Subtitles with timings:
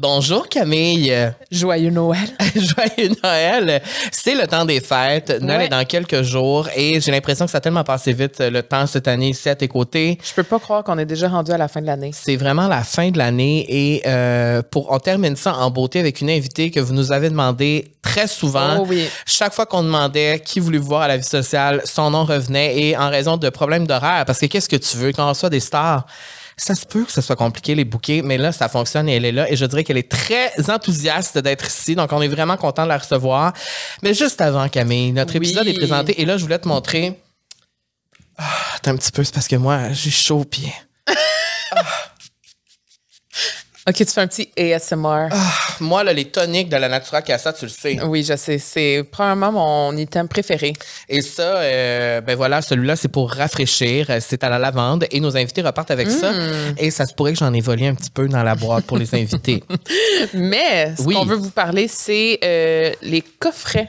[0.00, 1.12] Bonjour Camille.
[1.50, 2.28] Joyeux Noël.
[2.54, 3.82] Joyeux Noël.
[4.12, 5.40] C'est le temps des fêtes.
[5.42, 5.64] Noël Ouais.
[5.66, 8.86] est dans quelques jours et j'ai l'impression que ça a tellement passé vite le temps
[8.86, 10.16] cette année ici à tes côtés.
[10.22, 12.12] Je peux pas croire qu'on est déjà rendu à la fin de l'année.
[12.14, 16.20] C'est vraiment la fin de l'année et euh, pour on termine ça en beauté avec
[16.20, 18.76] une invitée que vous nous avez demandé très souvent.
[18.78, 19.04] Oh oui.
[19.26, 22.96] Chaque fois qu'on demandait qui voulait voir à la vie sociale, son nom revenait et
[22.96, 25.10] en raison de problèmes d'horaire, parce que qu'est-ce que tu veux?
[25.10, 26.06] Quand on reçoit des stars?
[26.60, 29.24] Ça se peut que ce soit compliqué, les bouquets, mais là, ça fonctionne et elle
[29.24, 29.48] est là.
[29.50, 31.94] Et je dirais qu'elle est très enthousiaste d'être ici.
[31.94, 33.52] Donc, on est vraiment content de la recevoir.
[34.02, 35.36] Mais juste avant, Camille, notre Oui.
[35.46, 36.20] épisode est présenté.
[36.20, 37.18] Et là, je voulais te montrer.
[38.36, 40.72] Ah, attends un petit peu, c'est parce que moi, j'ai chaud au pied.
[43.88, 45.28] OK, tu fais un petit ASMR.
[45.80, 47.98] Moi, là, les toniques de la Natura Casa, tu le sais.
[48.04, 48.58] Oui, je sais.
[48.58, 50.74] C'est probablement mon item préféré.
[51.08, 54.08] Et ça, euh, ben voilà, celui-là, c'est pour rafraîchir.
[54.20, 55.06] C'est à la lavande.
[55.10, 56.32] Et nos invités repartent avec ça.
[56.32, 56.74] Mm.
[56.76, 58.98] Et ça se pourrait que j'en ai volé un petit peu dans la boîte pour
[58.98, 59.64] les invités.
[60.34, 61.14] Mais ce Oui.
[61.14, 63.88] qu'on veut vous parler, c'est euh, les coffrets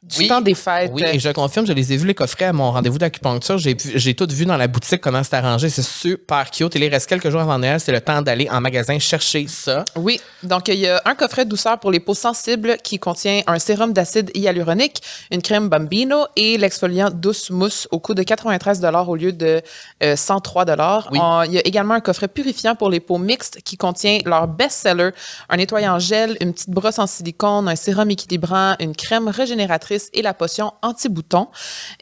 [0.00, 0.92] du temps des fêtes.
[0.94, 3.58] Oui, et je confirme, je les ai vus, les coffrets, à mon rendez-vous d'acupuncture.
[3.58, 5.68] J'ai, j'ai tout vu dans la boutique comment c'est arrangé.
[5.70, 6.72] C'est super cute.
[6.76, 7.80] Il reste quelques jours avant Noël.
[7.80, 9.84] C'est le temps d'aller en magasin chercher ça.
[9.96, 13.58] Oui, donc il y a un coffret douceur pour les peaux sensibles qui contient un
[13.58, 19.16] sérum d'acide hyaluronique, une crème Bambino et l'exfoliant douce mousse au coût de 93 au
[19.16, 19.60] lieu de
[20.04, 20.64] euh, 103
[21.10, 21.18] Oui.
[21.20, 24.46] On- Il y a également un coffret purifiant pour les peaux mixtes qui contient leur
[24.46, 25.10] best-seller,
[25.48, 30.22] un nettoyant gel, une petite brosse en silicone, un sérum équilibrant, une crème régénératrice et
[30.22, 31.48] la potion anti-bouton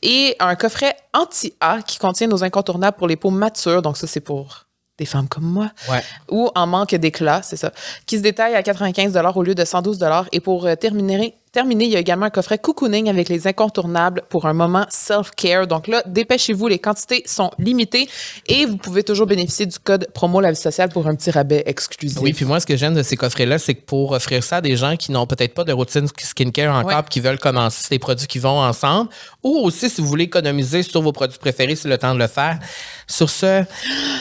[0.03, 4.21] et un coffret anti-A qui contient nos incontournables pour les peaux matures, donc ça c'est
[4.21, 4.67] pour
[4.99, 5.71] des femmes comme moi.
[5.91, 6.03] Ouais.
[6.31, 7.73] ou en manque d'éclat, c'est ça,
[8.07, 9.99] qui se détaille à 95 au lieu de 112
[10.33, 14.21] Et pour euh, terminer, terminer, il y a également un coffret cocooning avec les incontournables
[14.29, 15.67] pour un moment self-care.
[15.67, 18.11] Donc là, dépêchez-vous, les quantités sont limitées
[18.47, 21.63] et vous pouvez toujours bénéficier du code promo La Vie Sociale pour un petit rabais
[21.65, 22.19] exclusif.
[22.21, 24.61] Oui, puis moi, ce que j'aime de ces coffrets-là, c'est que pour offrir ça à
[24.61, 27.05] des gens qui n'ont peut-être pas de routine skincare encore, Ouais.
[27.09, 29.09] qui veulent commencer, c'est des produits qui vont ensemble.
[29.43, 32.27] Ou aussi, si vous voulez économiser sur vos produits préférés, c'est le temps de le
[32.29, 32.59] faire.
[33.07, 33.65] Sur ce,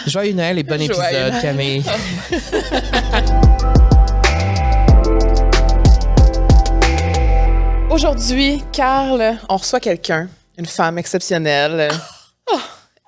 [0.08, 1.42] joyeux Noël et bon Joyeux épisode, Noël.
[1.42, 1.84] Camille.
[7.96, 11.88] Aujourd'hui, Carl, on reçoit quelqu'un, une femme exceptionnelle.
[12.52, 12.60] Oh.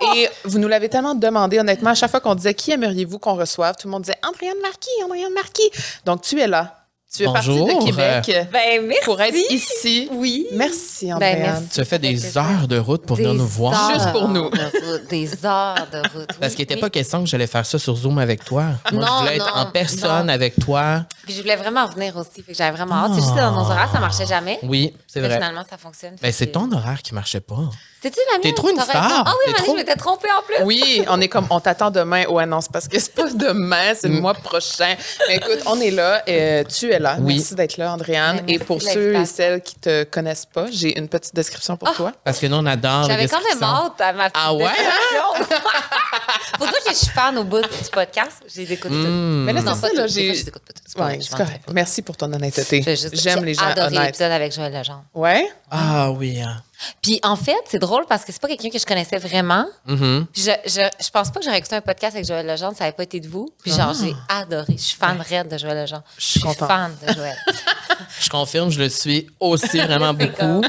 [0.15, 3.35] Et vous nous l'avez tellement demandé, honnêtement, à chaque fois qu'on disait qui aimeriez-vous qu'on
[3.35, 5.69] reçoive, tout le monde disait Andréane Marquis, Andréane Marquis.
[6.05, 6.86] Donc tu es là.
[7.15, 7.67] Tu es Bonjour.
[7.67, 7.85] partie de
[8.25, 9.01] Québec Ben, merci.
[9.05, 10.09] pour être ici.
[10.11, 10.45] Oui.
[10.51, 11.39] Merci, Ben, Andréane.
[11.41, 11.69] merci.
[11.73, 13.91] Tu as fait des heures de route pour venir nous voir.
[13.93, 14.43] Juste pour nous.
[14.43, 16.29] heures de route, des heures de route.
[16.39, 16.81] Parce qu'il n'était oui.
[16.81, 18.65] pas question que j'allais faire ça sur Zoom avec toi.
[18.91, 20.33] Moi, Non, je voulais être non, en personne non.
[20.33, 21.05] avec toi.
[21.23, 22.43] Puis je voulais vraiment venir aussi.
[22.43, 23.11] Fait que j'avais vraiment hâte.
[23.15, 24.59] C'est juste que dans nos horaires, ça marchait jamais.
[24.63, 25.35] Oui, c'est vrai.
[25.35, 26.11] Finalement, ça fonctionne.
[26.21, 27.69] Ben, Fait c'est ton horaire qui marchait pas.
[28.01, 28.41] C'est-tu la mienne?
[28.43, 29.23] T'es trop une star.
[29.25, 30.63] Ah T'es oui, trop- je m'étais trompée en plus.
[30.65, 32.25] Oui, on est comme, on t'attend demain.
[32.27, 34.95] Ouais, non, c'est parce que c'est pas demain, c'est le mois prochain.
[35.27, 36.21] Mais écoute, on est là.
[36.29, 37.15] euh, tu es là.
[37.19, 37.35] Oui.
[37.35, 38.41] Merci d'être là, Andréane.
[38.47, 42.11] Et pour ceux et celles qui te connaissent pas, j'ai une petite description pour toi.
[42.23, 44.63] Parce que nous, on adore les J'avais quand même hâte à ma petite Ah ouais,
[44.65, 45.57] description.
[46.57, 49.07] Pour toi que je suis fan au bout du podcast, je les écoute toutes.
[49.07, 50.27] Mais là, c'est pas ça, là, j'ai.
[50.27, 51.73] je les écoute pas toutes.
[51.73, 52.81] Merci pour ton honnêteté.
[53.13, 54.05] J'aime j'ai les gens adoré honnêtes.
[54.05, 55.03] l'épisode avec Joël Legendre.
[55.13, 55.49] Ouais?
[55.69, 56.39] Ah oui.
[56.41, 56.61] hein.
[57.01, 59.65] Puis en fait, c'est drôle parce que c'est pas quelqu'un que je connaissais vraiment.
[59.87, 60.25] Mm-hmm.
[60.35, 62.95] Je, je, je pense pas que j'aurais écouté un podcast avec Joël Legendre, ça n'avait
[62.95, 63.49] pas été de vous.
[63.63, 64.73] Puis genre, j'ai adoré.
[64.77, 66.03] Je suis fan raide de Joël Legendre.
[66.17, 66.67] Je suis contente.
[66.67, 67.35] fan de Joël.
[68.19, 70.61] Je confirme, je le suis aussi vraiment beaucoup.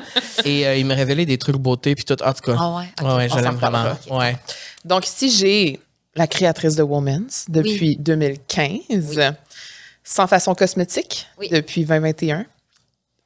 [0.44, 2.20] Et euh, il me révélait des trucs beauté puis tout.
[2.22, 2.56] En tout cas.
[2.58, 3.14] Ah ouais?
[3.16, 3.84] Ouais, je l'aime vraiment.
[4.10, 4.36] Ouais.
[4.84, 5.80] Donc, ici, j'ai
[6.14, 9.34] la créatrice de Woman's depuis 2015,
[10.04, 11.48] Sans façon cosmétique Oui.
[11.50, 12.46] depuis 2021.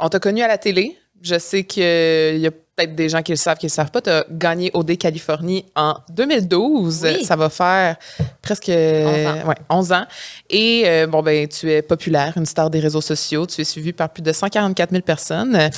[0.00, 0.98] On t'a connu à la télé.
[1.22, 3.90] Je sais qu'il y a peut-être des gens qui le savent, qui ne le savent
[3.90, 4.00] pas.
[4.00, 7.00] Tu as gagné OD Californie en 2012.
[7.04, 7.24] Oui.
[7.24, 7.96] Ça va faire
[8.40, 9.46] presque 11 ans.
[9.48, 10.04] ouais, 11 ans.
[10.50, 13.46] Et euh, bon, ben, tu es populaire, une star des réseaux sociaux.
[13.46, 15.70] Tu es suivie par plus de 144 000 personnes.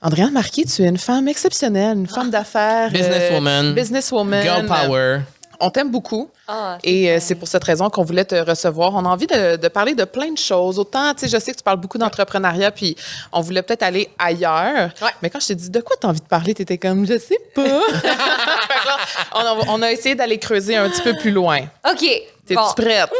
[0.00, 2.88] Andréane Marquis, tu es une femme exceptionnelle, une femme d'affaires.
[2.88, 3.74] euh, Businesswoman.
[3.74, 4.42] businesswoman.
[4.42, 5.20] Girl power.
[5.60, 6.30] On t'aime beaucoup.
[6.46, 8.94] Ah, Et euh, c'est pour cette raison qu'on voulait te recevoir.
[8.94, 10.78] On a envie de, de parler de plein de choses.
[10.78, 12.96] Autant, tu sais, je sais que tu parles beaucoup d'entrepreneuriat, puis
[13.32, 14.90] on voulait peut-être aller ailleurs.
[15.02, 15.10] Ouais.
[15.22, 17.06] Mais quand je t'ai dit de quoi tu as envie de parler, tu étais comme,
[17.06, 17.62] je sais pas.
[17.64, 17.82] Là,
[19.34, 21.58] on, a, on a essayé d'aller creuser un petit peu plus loin.
[21.90, 21.98] OK.
[22.00, 22.72] T'es-tu Bon.
[22.76, 23.10] prête?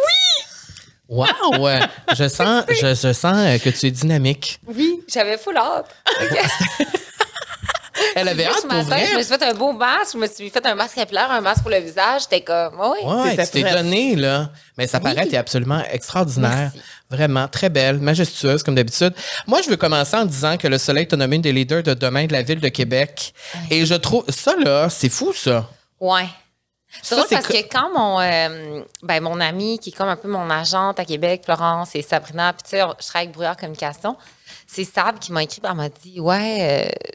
[1.09, 1.27] Wow!
[1.61, 1.81] ouais.
[2.15, 4.61] je sens, je, je sens euh, que tu es dynamique.
[4.67, 5.89] Oui, j'avais full hâte.
[8.15, 9.07] Elle avait hâte pour vrai.
[9.07, 10.13] je me suis fait un beau masque.
[10.15, 12.23] Je me suis fait un masque capillaire, un masque pour le visage.
[12.23, 12.99] J'étais comme, oui.
[13.05, 14.51] Ouais, tu t'es donné, là.
[14.77, 16.71] Mais ça paraît, t'es absolument extraordinaire.
[16.75, 16.81] Merci.
[17.11, 19.15] Vraiment, très belle, majestueuse, comme d'habitude.
[19.47, 21.95] Moi, je veux commencer en disant que le Soleil t'a nommé une des leaders de
[21.95, 23.33] demain de la ville de Québec.
[23.71, 25.67] Et je trouve, ça, là, c'est fou, ça.
[26.01, 26.29] Ouais.
[27.03, 30.17] C'est Ça, drôle parce que quand mon, euh, ben, mon ami, qui est comme un
[30.17, 33.57] peu mon agente à Québec, Florence et Sabrina, puis tu sais, je travaille avec Brouillard
[33.57, 34.17] Communication,
[34.67, 37.11] c'est Sab qui m'a écrit, elle m'a dit Ouais, euh,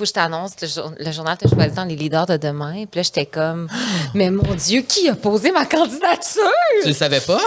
[0.00, 2.84] faut que je t'annonce, le, jour- le journal t'a choisi dans les leaders de demain.
[2.86, 3.68] Puis là, j'étais comme
[4.14, 6.42] Mais mon Dieu, qui a posé ma candidature?
[6.82, 7.40] Tu le savais pas?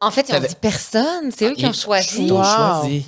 [0.00, 1.30] En fait, ils ont dit personne.
[1.36, 2.24] C'est eux qui ont Ils- choisi.
[2.26, 3.06] Ils ont choisi.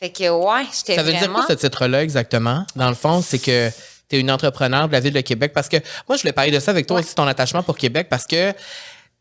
[0.00, 2.64] Fait que, ouais, j'étais Ça veut dire quoi ce titre-là exactement?
[2.74, 3.70] Dans le fond, c'est que
[4.08, 5.76] tu es une entrepreneur de la ville de Québec parce que
[6.08, 8.52] moi, je voulais parler de ça avec toi aussi, ton attachement pour Québec parce que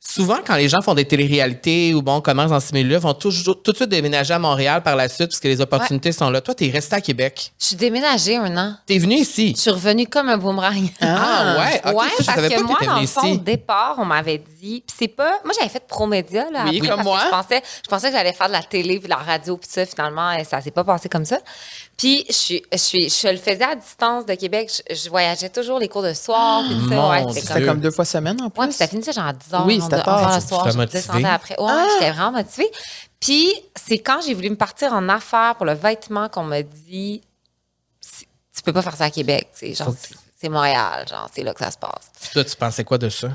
[0.05, 3.61] souvent, quand les gens font des téléréalités ou bon, commencent dans ce milieu-là, vont toujours,
[3.61, 6.41] tout de suite déménager à Montréal par la suite parce que les opportunités sont là.
[6.41, 7.53] Toi, tu es resté à Québec.
[7.59, 8.75] Je suis déménagée un an.
[8.85, 9.53] Tu es venu ici.
[9.55, 10.87] Je suis revenue comme un boomerang.
[11.01, 11.81] Ah, ouais?
[11.85, 13.31] Ok, ouais, ça, je parce savais que pas que moi, t'étais dans le fond, ici.
[13.33, 14.83] au départ, on m'avait dit.
[14.85, 15.39] Puis c'est pas.
[15.43, 16.65] Moi, j'avais fait Promédia, là.
[16.67, 17.19] Oui, après, comme parce moi.
[17.19, 19.57] que Je pensais, je pensais que j'allais faire de la télé puis de la radio,
[19.57, 21.39] puis ça, finalement, ça s'est pas passé comme ça.
[21.97, 24.71] Puis je, suis, je, suis, je le faisais à distance de Québec.
[24.89, 27.09] Je, je voyageais toujours les cours de soir, tout ça.
[27.09, 27.65] Ouais, c'était comme.
[27.65, 28.61] comme deux fois semaine en plus.
[28.61, 29.65] Ouais, puis ça finissait genre à 10 heures.
[29.65, 30.35] Oui, c'était tard.
[30.35, 31.59] le soir, je descendais après.
[31.59, 32.71] Ouais, j'étais vraiment motivée.
[33.19, 37.21] Puis c'est quand j'ai voulu me partir en affaires pour le vêtement qu'on m'a dit
[38.55, 39.93] tu peux pas faire ça à Québec, genre
[40.39, 42.11] c'est Montréal, genre c'est là que ça se passe.
[42.33, 43.29] Toi, tu pensais quoi de ça?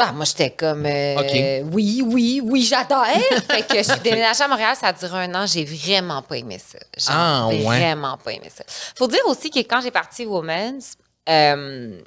[0.00, 3.04] Bah moi j'étais comme euh, oui, oui, oui, j'adore.
[3.50, 6.38] fait que je suis déménagée à Montréal, ça a duré un an, j'ai vraiment pas
[6.38, 6.78] aimé ça.
[6.96, 7.58] Genre, Ah, ouais.
[7.62, 8.64] vraiment pas aimé ça.
[8.96, 10.94] Faut dire aussi que quand j'ai parti Women's,
[11.28, 12.00] euh,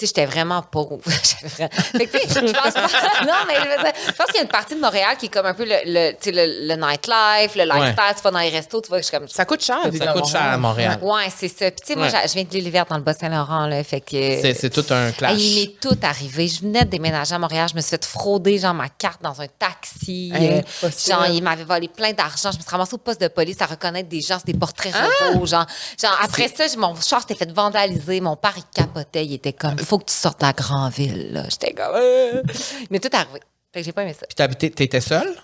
[0.00, 0.98] sais, j'étais vraiment pauvre.
[1.04, 2.86] Fait que, je pense pas.
[3.24, 5.26] Non, mais je veux dire, je pense qu'il y a une partie de Montréal qui
[5.26, 8.14] est comme un peu le, le, le, le nightlife, le lifestyle.
[8.16, 9.28] Tu vas dans les restos, tu vois, je suis comme.
[9.28, 10.98] Ça coûte cher, Ça coûte cher à Montréal.
[11.02, 11.70] Ouais, c'est ça.
[11.70, 12.28] Puis, tu sais, moi, Ouais.
[12.28, 13.82] je viens de l'île verte dans le Bas-Saint-Laurent, là.
[13.84, 14.10] Fait que.
[14.40, 15.38] C'est c'est tout un clash.
[15.38, 16.48] Il m'est tout arrivé.
[16.48, 17.68] Je venais de déménager à Montréal.
[17.70, 20.32] Je me suis fait frauder, genre, ma carte dans un taxi.
[20.34, 20.60] Euh,
[21.08, 22.50] genre, il m'avait volé plein d'argent.
[22.52, 24.92] Je me suis ramassée au poste de police à reconnaître des gens, c'est des portraits
[24.96, 25.06] Ah!
[25.32, 25.46] robots.
[25.46, 25.66] Genre,
[26.00, 28.20] genre, après ça, mon char s'était fait vandaliser.
[28.20, 29.24] Mon père, il capotait.
[29.24, 31.42] Il était comme, faut que tu sortes de la grande ville, là.
[31.50, 32.42] J'étais comme, euh.
[32.90, 33.40] M'est tout arrivé.
[33.72, 34.26] Fait que j'ai pas aimé ça.
[34.26, 35.34] Puis t'habitais- t'étais seule?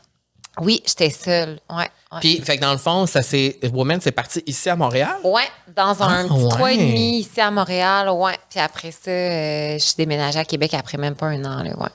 [0.58, 1.60] Oui, j'étais seule.
[1.68, 1.76] Ouais.
[2.12, 2.20] ouais.
[2.20, 5.16] Puis, fait que dans le fond, ça c'est Woman, c'est parti ici à Montréal?
[5.22, 5.42] Ouais,
[5.76, 6.48] dans un Ah, petit ouais.
[6.48, 8.38] trois et demi ici à Montréal, ouais.
[8.48, 11.76] Puis après ça, euh, je suis déménagée à Québec après même pas un an, là,
[11.78, 11.88] ouais.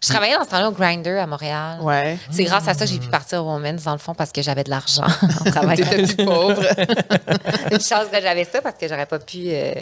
[0.00, 1.80] Je travaillais dans ce temps-là au Grinder à Montréal.
[1.82, 2.16] Ouais.
[2.30, 4.40] C'est grâce à ça que j'ai pu partir au Women's, dans le fond, parce que
[4.42, 5.02] j'avais de l'argent
[5.40, 5.84] en travaillant.
[5.84, 6.62] T'étais plus pauvre.
[7.72, 9.48] Une chance que j'avais ça parce que j'aurais pas pu.
[9.48, 9.72] euh,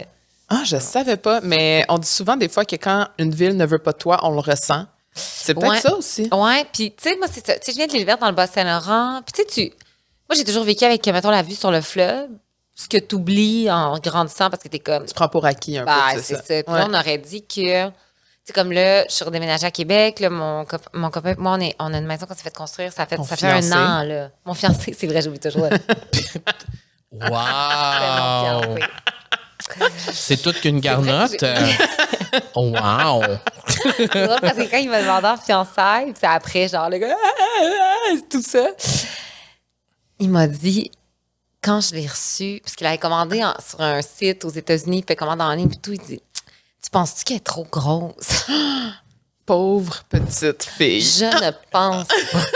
[0.48, 3.66] Ah, je savais pas, mais on dit souvent des fois que quand une ville ne
[3.66, 4.86] veut pas de toi, on le ressent.
[5.14, 5.80] C'est peut-être Ouais.
[5.80, 6.28] ça aussi.
[6.32, 7.54] Ouais, puis tu sais, moi, c'est ça.
[7.54, 9.22] Tu sais, je viens de l'hiver dans le Bas-Saint-Laurent.
[9.24, 9.74] Puis tu sais, tu.
[10.28, 12.28] Moi, j'ai toujours vécu avec, mettons, la vue sur le fleuve,
[12.74, 15.06] ce que tu oublies en grandissant parce que t'es comme.
[15.06, 16.20] Tu prends pour acquis un Bah, peu.
[16.22, 16.42] c'est ça.
[16.42, 16.62] ça.
[16.62, 16.78] Puis Ouais.
[16.80, 17.90] là, on aurait dit que.
[18.44, 20.20] C'est comme là, je suis redéménagée à Québec.
[20.20, 22.54] Là, mon, cop- mon copain, moi, on, est, on a une maison qu'on s'est fait
[22.54, 22.92] construire.
[22.92, 24.02] Ça fait, ça fait un an.
[24.04, 24.28] Là.
[24.44, 25.68] Mon fiancé, c'est vrai, j'oublie toujours.
[27.12, 28.76] Mon Wow!
[30.12, 31.42] C'est toute qu'une garnotte.
[31.42, 31.66] Euh,
[32.54, 33.22] wow!
[33.96, 36.98] C'est drôle parce que quand il m'a demandé en fiançailles, puis c'est après, genre, le
[36.98, 37.28] gars, ah,
[37.62, 38.68] ah, ah, tout ça.
[40.18, 40.90] Il m'a dit,
[41.62, 45.16] quand je l'ai reçu, parce qu'il avait commandé en- sur un site aux États-Unis, puis
[45.16, 46.20] commande en ligne, puis tout, il dit,
[46.82, 48.46] tu penses-tu qu'elle est trop grosse?
[49.44, 51.00] Pauvre petite fille.
[51.02, 52.06] Je ne pense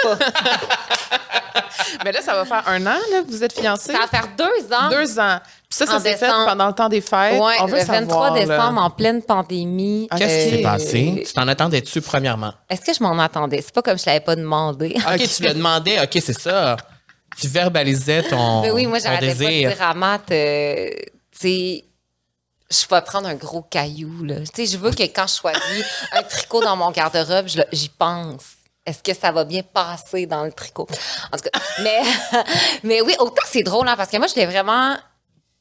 [0.02, 0.18] pas.
[2.04, 3.92] Mais là, ça va faire un an, là, que vous êtes fiancés.
[3.92, 4.88] Ça va faire deux ans.
[4.90, 5.38] Deux ans.
[5.68, 7.34] Puis ça, ça s'est fait pendant le temps des fêtes.
[7.34, 8.40] Veut le 23 savoir, là.
[8.40, 10.08] décembre, en pleine pandémie.
[10.16, 11.22] Qu'est-ce qui s'est Euh, passé?
[11.26, 12.52] Tu t'en attendais-tu, premièrement?
[12.68, 13.62] Est-ce que je m'en attendais?
[13.62, 14.96] C'est pas comme je l'avais pas demandé.
[14.96, 16.00] OK, tu le demandais.
[16.02, 16.76] OK, c'est ça.
[17.40, 20.88] Tu verbalisais ton, Mais oui, moi, j'arrêtais pas de dire à Matt, euh,
[21.30, 21.84] tu sais,
[22.70, 24.36] je vais prendre un gros caillou, là.
[24.40, 28.42] Tu sais, je veux que quand je choisis un tricot dans mon garde-robe, j'y pense.
[28.90, 30.86] Est-ce que ça va bien passer dans le tricot?
[31.32, 32.00] En tout cas, mais,
[32.82, 34.96] mais oui, autant c'est drôle, hein, parce que moi, j'étais vraiment.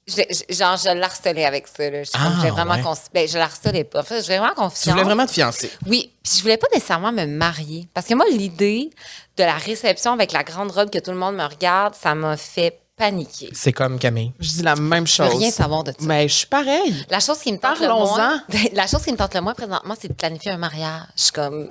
[0.07, 1.87] je- je- genre, je l'harcelais avec ça.
[1.89, 2.01] Là.
[2.03, 2.97] Je, Ah, j'étais vraiment ouais.
[3.13, 3.99] ben, je l'harcelais pas.
[3.99, 4.81] En fait, j'avais vraiment confiance.
[4.83, 5.71] Tu voulais vraiment te fiancer.
[5.85, 7.87] Oui, puis je voulais pas nécessairement me marier.
[7.93, 8.89] Parce que moi, l'idée
[9.37, 12.35] de la réception avec la grande robe que tout le monde me regarde, ça m'a
[12.37, 13.49] fait paniquer.
[13.53, 14.33] C'est comme Camille.
[14.39, 15.37] Je dis la même Je veux chose.
[15.39, 15.97] rien savoir de ça.
[16.01, 17.05] Mais je suis pareil.
[17.09, 18.43] La chose qui me tente le moins,
[18.73, 21.31] la chose qui me tente le moins présentement, c'est de planifier un mariage.
[21.33, 21.69] Comme,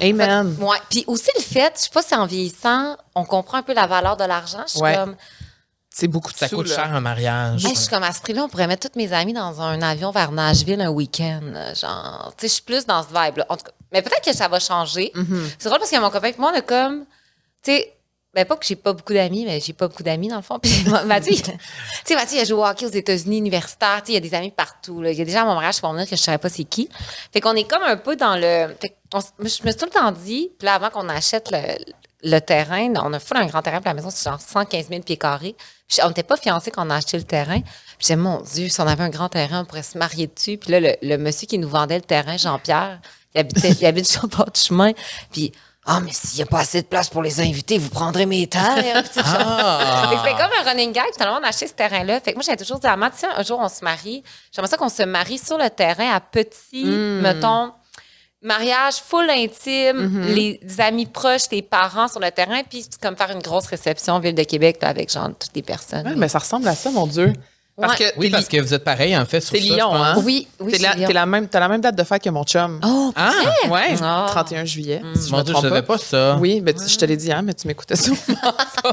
[0.00, 0.56] Amen.
[0.60, 0.76] ouais.
[0.90, 3.86] Puis aussi le fait, je sais pas si en vieillissant, on comprend un peu la
[3.86, 4.62] valeur de l'argent.
[4.66, 4.94] Je suis Ouais.
[4.94, 5.16] comme,
[5.90, 6.74] C'est beaucoup de Ça sous, coûte là.
[6.76, 7.64] cher un mariage.
[7.64, 9.80] hey, je suis comme à ce prix-là, on pourrait mettre toutes mes amies dans un
[9.80, 11.40] avion vers Nashville un week-end.
[11.52, 13.46] là, Genre, tu sais, je suis plus dans ce vibe-là.
[13.48, 15.10] En tout cas, mais peut-être que ça va changer.
[15.14, 15.40] Mm-hmm.
[15.58, 17.06] C'est drôle parce que mon copain et moi, on a comme,
[17.62, 17.95] tu sais,
[18.36, 20.58] ben pas que j'ai pas beaucoup d'amis, mais j'ai pas beaucoup d'amis dans le fond.
[20.62, 21.50] Puis Mathieu, tu
[22.04, 24.20] sais, Mathieu, il a joué au hockey aux États-Unis, universitaire, tu sais, il y a
[24.20, 25.00] des amis partout.
[25.02, 25.10] Là.
[25.10, 26.48] Il y a des gens à mon mariage qui vont venir que je savais pas
[26.50, 26.88] c'est qui.
[27.32, 28.74] Fait qu'on est comme un peu dans le.
[28.80, 31.58] Fait s- je me suis tout le temps dit, puis là, avant qu'on achète le.
[32.22, 35.00] le terrain, on a full un grand terrain pour la maison, c'est genre 115 000
[35.02, 35.56] pieds carrés.
[35.88, 37.60] Puis on n'était pas fiancés quand on a acheté le terrain.
[37.60, 40.26] Puis j'ai dit, mon Dieu, si on avait un grand terrain, on pourrait se marier
[40.26, 40.58] dessus.
[40.58, 43.00] Puis là, le, le monsieur qui nous vendait le terrain, Jean-Pierre,
[43.34, 44.92] il, habitait, il habite sur le bord du chemin.
[45.30, 45.52] Puis,
[45.88, 48.46] ah, mais s'il n'y a pas assez de place pour les invités, vous prendrez mes
[48.48, 49.04] terres.
[49.18, 50.10] Ah!
[50.10, 51.04] c'était comme un running gag.
[51.14, 52.20] Finalement, on a acheté ce terrain-là.
[52.20, 54.22] Fait que moi, j'avais toujours dit à Matt, tiens, un jour, on se marie.
[54.52, 57.72] J'aimerais ça qu'on se marie sur le terrain à petit, mettons,
[58.42, 63.30] mariage full intime, les amis proches, tes parents sur le terrain, puis c'est comme faire
[63.30, 66.06] une grosse réception Ville de Québec là, avec genre toutes les personnes.
[66.06, 67.32] Ouais, mais ça ressemble à ça, mon Dieu.
[67.78, 68.06] Parce Ouais.
[68.12, 70.14] que Oui, parce que vous êtes pareil, en fait, sur C'est Lyon, hein?
[70.24, 71.08] Oui, oui, t'es c'est la, Lyon.
[71.08, 72.80] t'es la même, t'as la même date de fête que mon chum.
[72.82, 73.32] Oh, Ah!
[73.68, 74.24] Ouais, Ah.
[74.28, 75.02] 31 juillet.
[75.14, 75.94] si je Mon Dieu, je savais pas.
[75.96, 76.36] pas ça.
[76.40, 78.16] Oui, mais tu- je te l'ai dit, hein, mais tu m'écoutais sûrement
[78.82, 78.92] pas.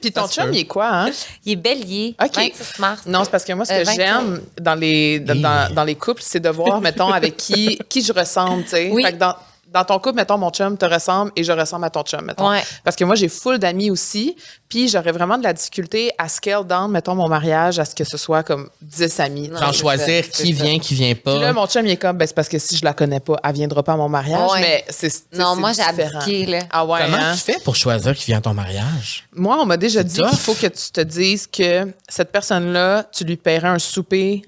[0.00, 1.10] Puis ton chum, il est quoi, hein?
[1.44, 2.16] il est bélier.
[2.20, 2.34] OK.
[2.34, 3.02] 26 mars.
[3.06, 3.96] Non, c'est parce que moi, ce que Euh, 27.
[4.06, 8.02] j'aime dans les, dans, dans- dans les couples, c'est de voir, mettons, avec qui, qui
[8.02, 8.90] je ressemble, tu sais.
[8.90, 9.04] Oui.
[9.04, 9.36] Fait que dans,
[9.72, 12.50] dans ton couple, mettons, mon chum te ressemble et je ressemble à ton chum, mettons.
[12.50, 12.62] Ouais.
[12.84, 14.36] Parce que moi, j'ai full d'amis aussi,
[14.68, 18.04] puis j'aurais vraiment de la difficulté à scale down, mettons, mon mariage, à ce que
[18.04, 19.50] ce soit comme 10 amis.
[19.54, 21.32] c'est choisir qui vient, qui vient pas.
[21.34, 23.20] Puis là, mon chum, il est comme, ben, c'est parce que si je la connais
[23.20, 24.60] pas, elle viendra pas à mon mariage, Ouais.
[24.60, 25.12] mais c'est.
[25.34, 26.58] Non, moi, j'ai abdiqué, là.
[26.70, 27.34] Ah ouais, Comment hein?
[27.34, 29.24] tu fais pour choisir qui vient à ton mariage?
[29.34, 33.24] Moi, on m'a déjà dit qu'il faut que tu te dises que cette personne-là, tu
[33.24, 34.42] lui paierais un souper,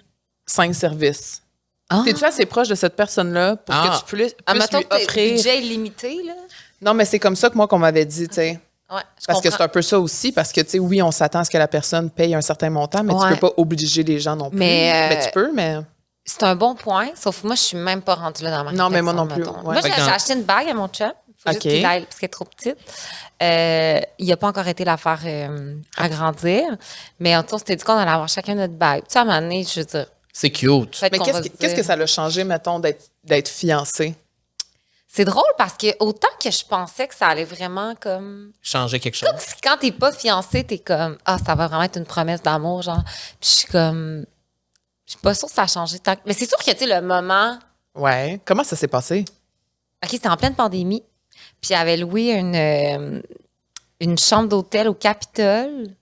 [0.47, 1.40] cinq services.
[1.91, 2.03] Ah.
[2.05, 3.88] T'es-tu assez proche de cette personne-là pour Ah.
[3.88, 5.35] que tu puisses, Ah, puisses mettons lui que offrir...
[5.35, 6.33] budget illimité, là.
[6.81, 8.61] Non, mais c'est comme ça que moi qu'on m'avait dit, tu sais.
[8.91, 11.11] Ouais, je Parce que c'est un peu ça aussi, parce que, tu sais, oui, on
[11.11, 13.31] s'attend à ce que la personne paye un certain montant, mais tu Ouais.
[13.31, 14.59] peux pas obliger les gens non plus.
[14.59, 15.79] Mais, euh, tu peux, mais...
[16.25, 18.73] C'est un bon point, sauf que moi, je suis même pas rendue là dans ma
[18.73, 19.50] Non, mais moi non plus, ouais.
[19.62, 21.12] Moi, j'ai acheté une bague à mon chum.
[21.37, 21.71] Faut juste OK.
[21.73, 22.79] qu'il aille, parce qu'elle est trop petite.
[23.43, 26.62] Euh, il n'a pas encore été la faire euh, agrandir.
[27.21, 29.00] Mais en tout cas, on s'était dit qu'on allait avoir chacun notre bague.
[29.03, 31.00] Tu sais, à un moment donné, je veux dire, C'est cute.
[31.00, 34.17] Mais qu'est-ce que, ça l'a changé, mettons, d'être, d'être fiancé?
[35.07, 38.50] C'est drôle parce que autant que je pensais que ça allait vraiment comme.
[38.61, 39.31] Changer quelque chose.
[39.62, 43.05] Quand t'es pas fiancé, t'es comme Ah, ça va vraiment être une promesse d'amour, genre.
[43.41, 44.26] Puis je suis comme.
[45.07, 46.79] Je suis pas sûre que ça a changé tant que- Mais c'est sûr que, tu
[46.79, 47.57] sais, le moment.
[47.95, 48.41] Ouais.
[48.45, 49.25] Comment ça s'est passé?
[50.03, 51.05] OK, c'était en pleine pandémie.
[51.61, 53.23] Puis il avait loué une, euh,
[54.00, 55.95] une chambre d'hôtel au Capitole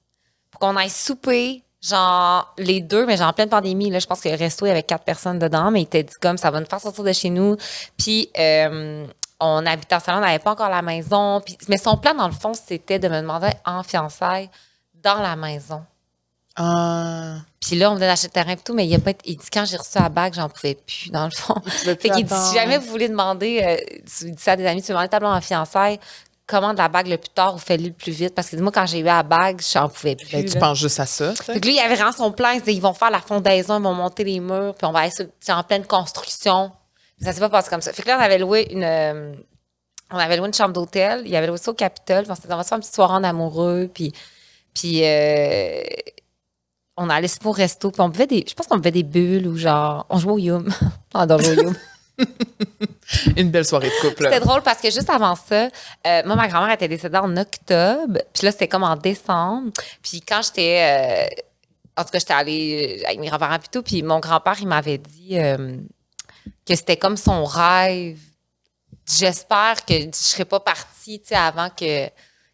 [0.51, 3.91] pour qu'on aille souper, genre les deux, mais genre en pleine pandémie.
[3.91, 6.05] Là, je pense que le resto, il y avait quatre personnes dedans, mais il était
[6.05, 7.57] dit comme ça va nous faire sortir de chez nous.
[7.99, 9.07] Puis euh,
[9.41, 11.41] on habitait ensemble, on n'avait pas encore la maison.
[11.45, 14.49] Puis, mais son plan, dans le fond, c'était de me demander en fiançailles
[15.03, 15.83] dans la maison.
[16.57, 17.37] Ah.
[17.61, 19.37] Puis là, on venait d'acheter le terrain et tout, mais il, a pas été- il
[19.37, 21.55] dit quand j'ai reçu la bague, j'en pouvais plus, dans le fond.
[21.65, 24.83] fait qu'il dit si jamais vous voulez demander, euh, vous dites ça à des amis,
[24.83, 25.99] tu veux demander ta blonde en fiançailles,
[26.47, 28.35] commande la bague le plus tard ou fais-le le plus vite?
[28.35, 30.31] Parce que moi, quand j'ai eu la bague, j'en pouvais plus.
[30.31, 30.61] Ben, tu là.
[30.61, 32.51] penses juste à ça, que lui, il avait vraiment son plan.
[32.51, 35.09] Il disait, ils vont faire la fondaison, ils vont monter les murs, puis on va
[35.11, 36.73] c'est en pleine construction.
[37.21, 37.93] Ça s'est pas passé comme ça.
[37.93, 39.33] Fait que là, on avait loué une, euh,
[40.11, 41.23] on avait loué une chambre d'hôtel.
[41.25, 42.23] Il avait loué ça au Capitole.
[42.23, 43.89] Puis on s'était dit, on va se faire une petite soirée en amoureux.
[43.93, 44.13] Puis,
[44.75, 45.83] puis euh,
[46.97, 47.91] on allait se au resto.
[47.91, 50.39] Puis on buvait des, je pense qu'on buvait des bulles ou genre, on jouait au
[50.39, 50.69] yum.
[51.15, 51.77] on au yum.
[53.37, 54.25] Une belle soirée de couple.
[54.25, 55.69] C'était drôle parce que juste avant ça,
[56.07, 58.21] euh, moi, ma grand-mère était décédée en octobre.
[58.33, 59.71] Puis là, c'était comme en décembre.
[60.03, 61.29] Puis quand j'étais.
[61.31, 61.43] euh,
[61.97, 63.83] en tout cas, j'étais allée euh, avec mes grands-parents et tout.
[63.83, 65.37] Puis mon grand-père, il m'avait dit
[66.67, 68.19] que c'était comme son rêve.
[69.07, 72.07] J'espère que je ne serais pas partie, avant que,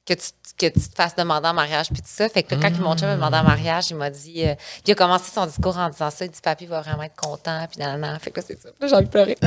[0.07, 2.29] que, tu, que tu te fasses demander en mariage puis tout ça.
[2.29, 4.45] Fait que là, quand mon chum m'a demandé en mariage, il m'a dit...
[4.47, 4.55] euh,
[4.87, 6.25] il a commencé son discours en disant ça.
[6.25, 8.19] Il dit «Papi va vraiment être content.» Puis nanana.
[8.19, 8.71] Fait que c'est ça.
[8.83, 9.39] J'ai envie de pleurer.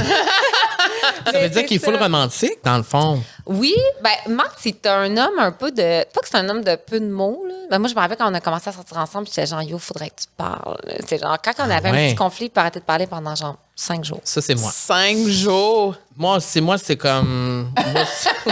[1.32, 3.22] Ça veut dire qu'il faut le romantique, dans le fond.
[3.46, 6.04] Oui, ben Marc, c'est un homme un peu de.
[6.04, 7.54] Pas que c'est un homme de peu de mots, là.
[7.72, 9.78] Ben, moi, je me rappelle quand on a commencé à sortir ensemble, j'étais genre, yo,
[9.78, 10.78] faudrait que tu parles.
[11.08, 12.08] C'est genre, quand on avait un ouais.
[12.10, 14.20] petit conflit, il peut arrêter de parler pendant genre cinq jours.
[14.24, 14.70] Ça, c'est moi.
[14.72, 15.96] Cinq jours?
[16.18, 17.72] Moi, c'est moi, c'est comme.
[17.94, 18.04] moi,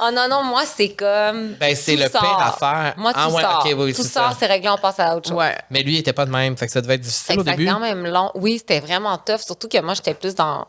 [0.00, 1.54] Oh non, non, moi, c'est comme.
[1.58, 2.42] Ben, c'est le pire sort.
[2.42, 2.94] à faire.
[2.98, 3.62] Moi, tout Ah ouais, sort.
[3.64, 4.36] ok, oui, tout sort, ça.
[4.38, 5.38] c'est réglé, on passe à autre chose.
[5.38, 5.56] Ouais.
[5.70, 6.56] Mais lui, il était pas de même.
[6.56, 7.66] Fait que ça devait être difficile au début.
[7.66, 8.30] quand même long.
[8.34, 9.40] Oui, c'était vraiment tough.
[9.40, 10.66] Surtout que moi, j'étais plus dans.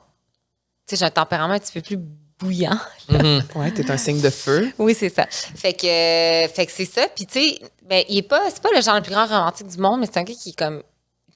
[0.88, 1.98] Tu sais, j'ai un tempérament un petit peu plus
[2.39, 2.77] bouillant.
[3.10, 3.44] Mhm.
[3.56, 4.72] Ouais, t'es un signe de feu.
[4.77, 5.25] Oui, c'est ça.
[5.29, 7.08] Fait que, euh, fait que c'est ça.
[7.15, 9.67] Puis, tu sais, ben, il est pas, c'est pas le genre le plus grand romantique
[9.67, 10.82] du monde, mais c'est un gars qui est comme,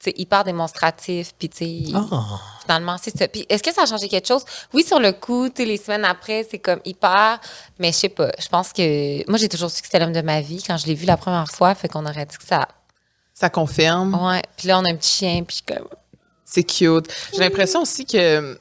[0.00, 1.32] tu sais, hyper démonstratif.
[1.38, 2.40] Puis, tu sais, Ah.
[2.62, 3.28] finalement, c'est ça.
[3.28, 4.44] Puis, est-ce que ça a changé quelque chose?
[4.72, 7.40] Oui, sur le coup, tu sais, les semaines après, c'est comme hyper,
[7.78, 8.30] mais je sais pas.
[8.38, 10.86] Je pense que, moi, j'ai toujours su que c'était l'homme de ma vie quand je
[10.86, 11.74] l'ai vu la première fois.
[11.74, 12.68] Fait qu'on aurait dit que ça.
[13.34, 14.14] Ça confirme.
[14.14, 14.42] Ouais.
[14.56, 15.88] Puis là, on a un petit chien, puis comme.
[16.44, 17.06] C'est cute.
[17.32, 18.58] J'ai l'impression aussi que,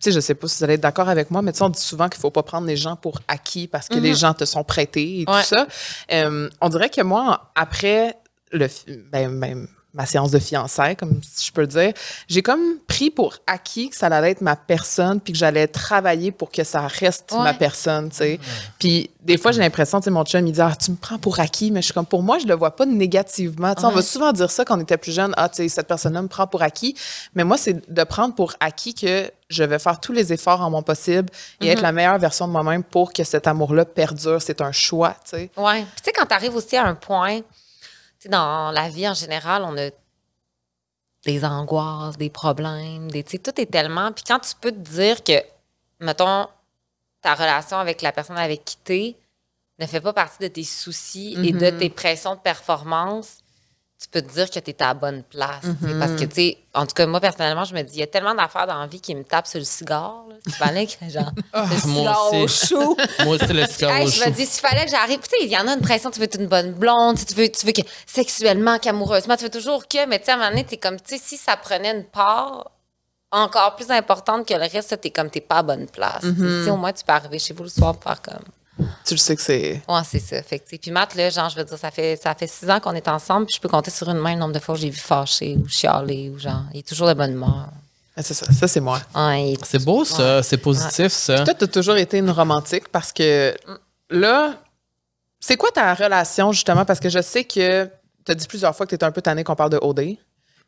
[0.00, 1.68] sais, je sais pas si vous allez être d'accord avec moi, mais tu sais, on
[1.68, 4.44] dit souvent qu'il faut pas prendre les gens pour acquis parce que les gens te
[4.44, 5.40] sont prêtés et Ouais.
[5.42, 5.66] tout ça.
[6.12, 8.16] Euh, on dirait que moi, après
[8.52, 8.66] le,
[9.12, 11.92] ben, ben, ma séance de fiançailles, comme si je peux le dire,
[12.28, 16.30] j'ai comme pris pour acquis que ça allait être ma personne, puis que j'allais travailler
[16.30, 17.38] pour que ça reste Ouais.
[17.42, 18.40] ma personne, tu sais.
[18.78, 21.18] Puis des fois, j'ai l'impression, tu sais, mon chum, il dit, ah, tu me prends
[21.18, 23.74] pour acquis, mais je suis comme, pour moi, je le vois pas négativement.
[23.74, 25.68] Tu sais, on va souvent dire ça quand on était plus jeune, ah, tu sais,
[25.68, 26.94] cette personne-là me prend pour acquis.
[27.34, 30.70] Mais moi, c'est de prendre pour acquis que je vais faire tous les efforts en
[30.70, 31.28] mon possible
[31.60, 31.70] et Mhm.
[31.72, 34.40] être la meilleure version de moi-même pour que cet amour-là perdure.
[34.40, 35.50] C'est un choix, tu sais.
[35.56, 35.80] Ouais.
[35.82, 37.40] Puis tu sais, quand tu arrives aussi à un point,
[38.28, 39.90] dans la vie en général, on a
[41.24, 44.12] des angoisses, des problèmes, des, tu sais, tout est tellement.
[44.12, 45.42] Puis quand tu peux te dire que,
[46.00, 46.46] mettons,
[47.20, 49.16] ta relation avec la personne avec qui t'es
[49.78, 53.38] ne fait pas partie de tes soucis et de tes pressions de performance,
[54.00, 55.60] tu peux te dire que tu es à la bonne place.
[55.62, 58.02] tu Parce que, tu sais, en tout cas, moi, personnellement, je me dis, il y
[58.02, 60.24] a tellement d'affaires dans la vie qui me tapent sur le cigare.
[60.26, 60.36] Là.
[60.46, 62.96] Il fallait que, genre, le moi cigare au chou.
[63.24, 65.44] Moi aussi, le cigare Hey, au je me dis, s'il fallait que j'arrive, tu sais,
[65.44, 67.48] il y en a une pression, tu veux être une bonne blonde, tu tu veux,
[67.50, 70.50] tu veux que sexuellement, qu'amoureusement, tu veux toujours que, mais tu sais, à un moment
[70.50, 72.70] donné, t'es comme, tu sais, si ça prenait une part
[73.32, 76.22] encore plus importante que le reste, t'es comme, t'es pas à bonne place.
[76.22, 78.44] Tu sais, Si au moins tu peux arriver chez vous le soir pour faire comme,
[79.06, 79.82] Tu le sais que c'est.
[79.88, 80.42] ouais, c'est ça.
[80.42, 82.80] Fait que, puis Matt, là, genre, je veux dire, ça fait, ça fait six ans
[82.80, 84.78] qu'on est ensemble, puis je peux compter sur une main le nombre de fois où
[84.78, 87.68] j'ai vu fâché ou chialer ou genre, il est toujours de bonne humeur.
[88.16, 89.00] Ah, C'est ça, ça c'est moi.
[89.14, 90.42] Ouais, il- C'est beau, ça.
[90.42, 91.44] C'est positif, ça.
[91.44, 93.54] Toi, tu as toujours été une romantique parce que
[94.10, 94.54] là,
[95.38, 96.84] c'est quoi ta relation justement?
[96.84, 97.88] Parce que je sais que
[98.24, 100.16] tu as dit plusieurs fois que tu étais un peu tanné qu'on parle de OD.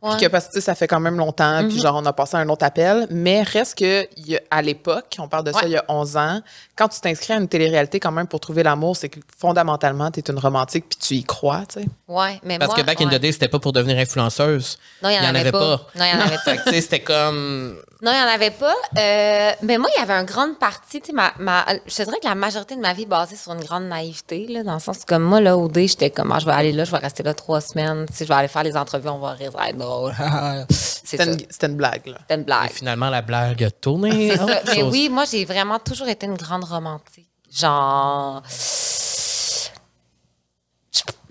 [0.02, 0.16] Ouais.
[0.16, 2.12] Puis que parce que tu sais, ça fait quand même longtemps, puis genre on a
[2.12, 3.06] passé à un autre appel.
[3.10, 5.84] Mais reste que il y a- à l'époque, on parle de ça il y a
[5.88, 6.40] 11 ans,
[6.76, 10.18] quand tu t'inscris à une télé-réalité quand même pour trouver l'amour, c'est que fondamentalement, tu
[10.20, 11.86] es une romantique puis tu y crois, tu sais.
[12.08, 14.76] ouais, mais Parce moi, que back in the day, c'était pas pour devenir influenceuse.
[15.02, 15.58] Non, il y en avait pas.
[15.94, 16.38] Non, il y en avait pas.
[16.44, 17.76] Fait que, tu sais, c'était comme.
[18.02, 18.74] Non, il n'y en avait pas.
[18.98, 22.02] Euh, mais moi, il y avait une grande partie, tu sais, ma, ma, je te
[22.02, 24.74] dirais que la majorité de ma vie est basée sur une grande naïveté, là, dans
[24.74, 26.82] le sens que comme moi, là, au dé, j'étais comme, ah, je vais aller là,
[26.82, 29.20] je vais rester là trois semaines, tu sais, je vais aller faire les entrevues, on
[29.20, 30.12] va rire, ça va être drôle.
[30.68, 32.16] c'est C'était une, c'était une blague, là.
[32.22, 32.70] C'était une Et blague.
[32.72, 34.36] finalement, la blague a tourné.
[34.36, 34.44] Ça.
[34.46, 34.90] autre Mais chose.
[34.92, 37.28] oui, moi, j'ai vraiment toujours été une grande romantique.
[37.52, 38.42] Genre.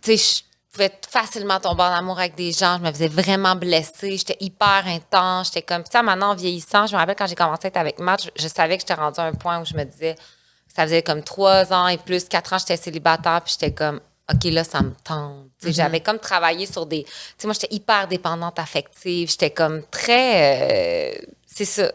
[0.01, 2.77] Tu sais, je pouvais facilement tomber en amour avec des gens.
[2.77, 4.17] Je me faisais vraiment blesser.
[4.17, 5.47] J'étais hyper intense.
[5.47, 5.83] J'étais comme.
[5.85, 8.43] Sais, maintenant, en vieillissant, je me rappelle quand j'ai commencé à être avec Matt, je,
[8.43, 10.15] je savais que j'étais rendue à un point où je me disais.
[10.73, 13.99] Ça faisait comme trois ans et plus, quatre ans, j'étais célibataire, puis j'étais comme.
[14.33, 15.47] OK, là, ça me tente.
[15.59, 17.03] Sais, J'avais comme travaillé sur des.
[17.03, 19.29] Tu sais, moi, j'étais hyper dépendante affective.
[19.29, 21.11] J'étais comme très.
[21.19, 21.91] euh, c'est ça.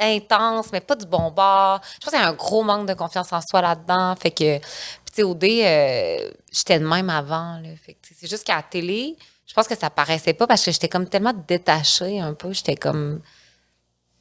[0.00, 1.80] Intense, mais pas du bon bord.
[1.94, 4.14] Je pense qu'il y a un gros manque de confiance en soi là-dedans.
[4.16, 4.58] Fait que.
[4.58, 4.64] Puis,
[5.06, 7.58] tu sais, au dé, euh, j'étais de même avant.
[7.62, 7.70] Là.
[7.84, 10.70] Fait que, c'est juste qu'à la télé, je pense que ça paraissait pas parce que
[10.72, 12.52] j'étais comme tellement détachée un peu.
[12.52, 13.20] J'étais comme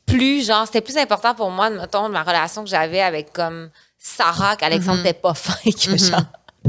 [0.06, 4.56] plus genre c'était plus important pour moi mettons ma relation que j'avais avec comme Sarah
[4.56, 6.22] qu'Alexandre n'était pas fin que genre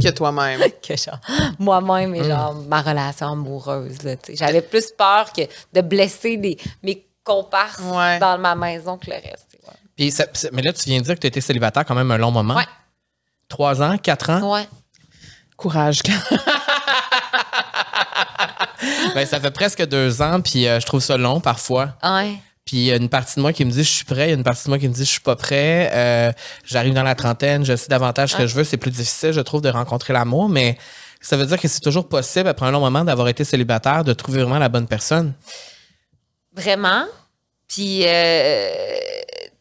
[0.03, 0.61] Que toi-même.
[0.83, 1.21] que genre
[1.59, 4.37] moi-même et genre ma relation amoureuse là, tu sais.
[4.37, 8.19] j'avais plus peur que de blesser des mes comparses Ouais.
[8.19, 9.57] dans ma maison que le reste
[9.97, 12.19] Puis ça- mais là, tu viens de dire que tu étais célibataire quand même un
[12.19, 12.57] long moment.
[12.57, 12.67] Ouais.
[13.49, 14.41] Trois ans, quatre ans?
[14.53, 14.61] ouais.
[14.63, 14.69] ouais
[15.57, 16.01] Courage.
[19.15, 21.95] Ben, ça fait presque deux ans, puis euh, je trouve ça long parfois.
[22.03, 24.27] ouais Puis il y a une partie de moi qui me dit je suis prêt,
[24.27, 25.91] il y a une partie de moi qui me dit je suis pas prêt.
[25.95, 26.33] Euh,
[26.65, 28.65] J'arrive dans la trentaine, je sais davantage ce que je veux.
[28.65, 30.77] C'est plus difficile, je trouve, de rencontrer l'amour, mais
[31.21, 34.13] ça veut dire que c'est toujours possible, après un long moment d'avoir été célibataire, de
[34.13, 35.33] trouver vraiment la bonne personne.
[36.55, 37.05] vraiment
[37.69, 38.95] puis euh,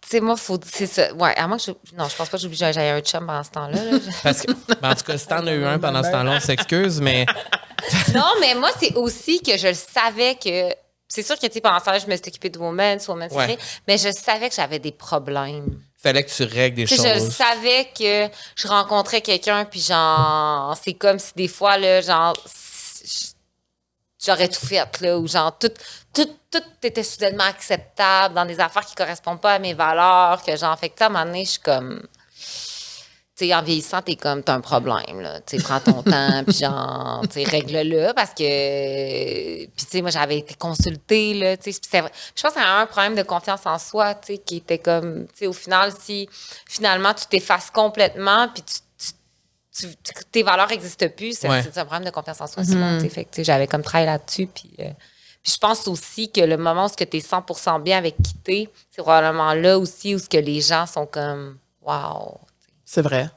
[0.10, 2.38] tu sais moi faut c'est ça ouais à moins que je, non je pense pas
[2.38, 3.98] que j'oublie j'avais un chum pendant ce temps-là là.
[4.24, 6.40] Parce que, ben, en tout cas, si t'en as eu un pendant ce temps-là, on
[6.40, 7.26] s'excuse, mais
[8.14, 10.74] Non, mais moi, c'est aussi que je le savais que.
[11.08, 13.32] C'est sûr que, tu sais, pendant ce temps-là, je me suis occupée de Women's, Women's
[13.34, 13.58] Ouais.
[13.88, 15.80] Mais je savais que j'avais des problèmes.
[16.02, 17.30] fallait que tu règles des sais, je choses.
[17.32, 22.34] savais que je rencontrais quelqu'un, puis genre, c'est comme si des fois, là, genre,
[24.24, 25.72] j'aurais tout fait, là, ou genre, tout,
[26.14, 30.56] tout, tout était soudainement acceptable dans des affaires qui correspondent pas à mes valeurs, que
[30.56, 32.02] genre, fait que, à un moment donné, je suis comme.
[33.36, 35.40] Tu sais, en vieillissant, t'es comme, t'as un problème, là.
[35.42, 39.66] Tu sais, prends ton temps, puis genre, tu sais, règle-le, parce que.
[39.68, 41.80] Puis, tu sais, moi, j'avais été consultée, là, tu sais.
[41.88, 44.38] c'est vrai- Je pense qu'il y a un problème de confiance en soi, tu sais,
[44.40, 46.28] qui était comme, tu sais, au final, si
[46.68, 48.80] finalement, tu t'effaces complètement, puis tu,
[49.78, 51.62] tu- tu- tes valeurs n'existent plus, c'est Ouais.
[51.68, 52.64] un problème de confiance en soi.
[53.10, 54.72] Fait sais, j'avais comme travaillé là-dessus, puis.
[54.80, 54.90] euh,
[55.44, 58.70] puis je pense aussi que le moment où tu es 100% bien avec qui t'es,
[58.92, 62.38] c'est probablement là aussi où ce que les gens sont comme wow.
[62.84, 63.30] C'est vrai.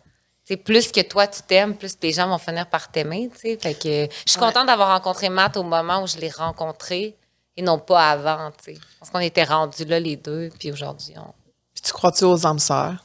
[0.44, 3.30] C'est plus que toi tu t'aimes, plus les gens vont finir par t'aimer.
[3.32, 7.14] Fait que je suis contente d'avoir rencontré Matt au moment où je l'ai rencontré
[7.56, 8.80] et non pas avant, tu sais.
[8.98, 11.32] Parce qu'on était rendus là les deux, puis aujourd'hui on
[11.74, 13.04] Puis tu crois-tu aux âmes sœurs?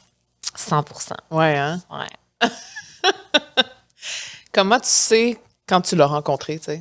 [0.58, 1.13] 100%.
[1.30, 1.80] Ouais, hein?
[1.91, 2.50] Ouais.
[4.52, 5.38] Comment tu sais
[5.68, 6.80] quand tu l'as rencontré, tu sais?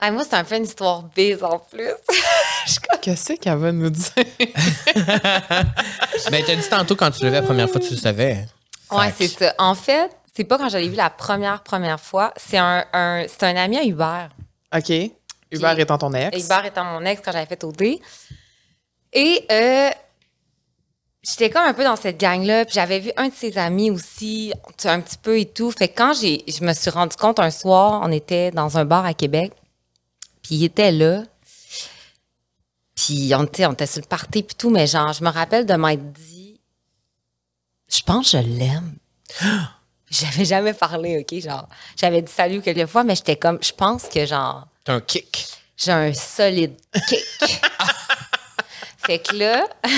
[0.00, 1.90] Ah, moi, c'est un peu une histoire bise en plus.
[3.02, 4.12] Qu'est-ce qu'elle va nous dire?
[6.30, 8.46] Ben, t'as dit tantôt quand tu levais la première fois, tu le savais.
[8.90, 9.54] ouais, Fait c'est ça.
[9.58, 12.32] En fait, c'est pas quand je l'ai vu la première, première fois.
[12.36, 14.30] C'est un, un- c'est un ami à Hubert.
[14.74, 14.92] OK.
[15.50, 16.36] Hubert étant ton ex.
[16.44, 17.98] Hubert étant mon ex quand j'avais fait OD.
[19.14, 19.90] Et euh,
[21.28, 22.64] j'étais comme un peu dans cette gang-là.
[22.64, 24.52] Puis j'avais vu un de ses amis aussi,
[24.84, 25.70] un petit peu et tout.
[25.70, 28.84] Fait que quand j'ai, je me suis rendu compte un soir, on était dans un
[28.84, 29.52] bar à Québec.
[30.42, 31.24] Puis il était là.
[32.94, 34.70] Puis on était, on était sur le party puis tout.
[34.70, 36.60] Mais genre, je me rappelle de m'être dit,
[37.88, 38.94] je pense que je l'aime.
[40.10, 41.38] J'avais jamais parlé, OK?
[41.38, 45.00] Genre, j'avais dit salut quelques fois, mais j'étais comme, je pense que genre, T'as un
[45.02, 45.46] kick.
[45.76, 47.26] j'ai un solide kick.
[49.08, 49.66] fait que là,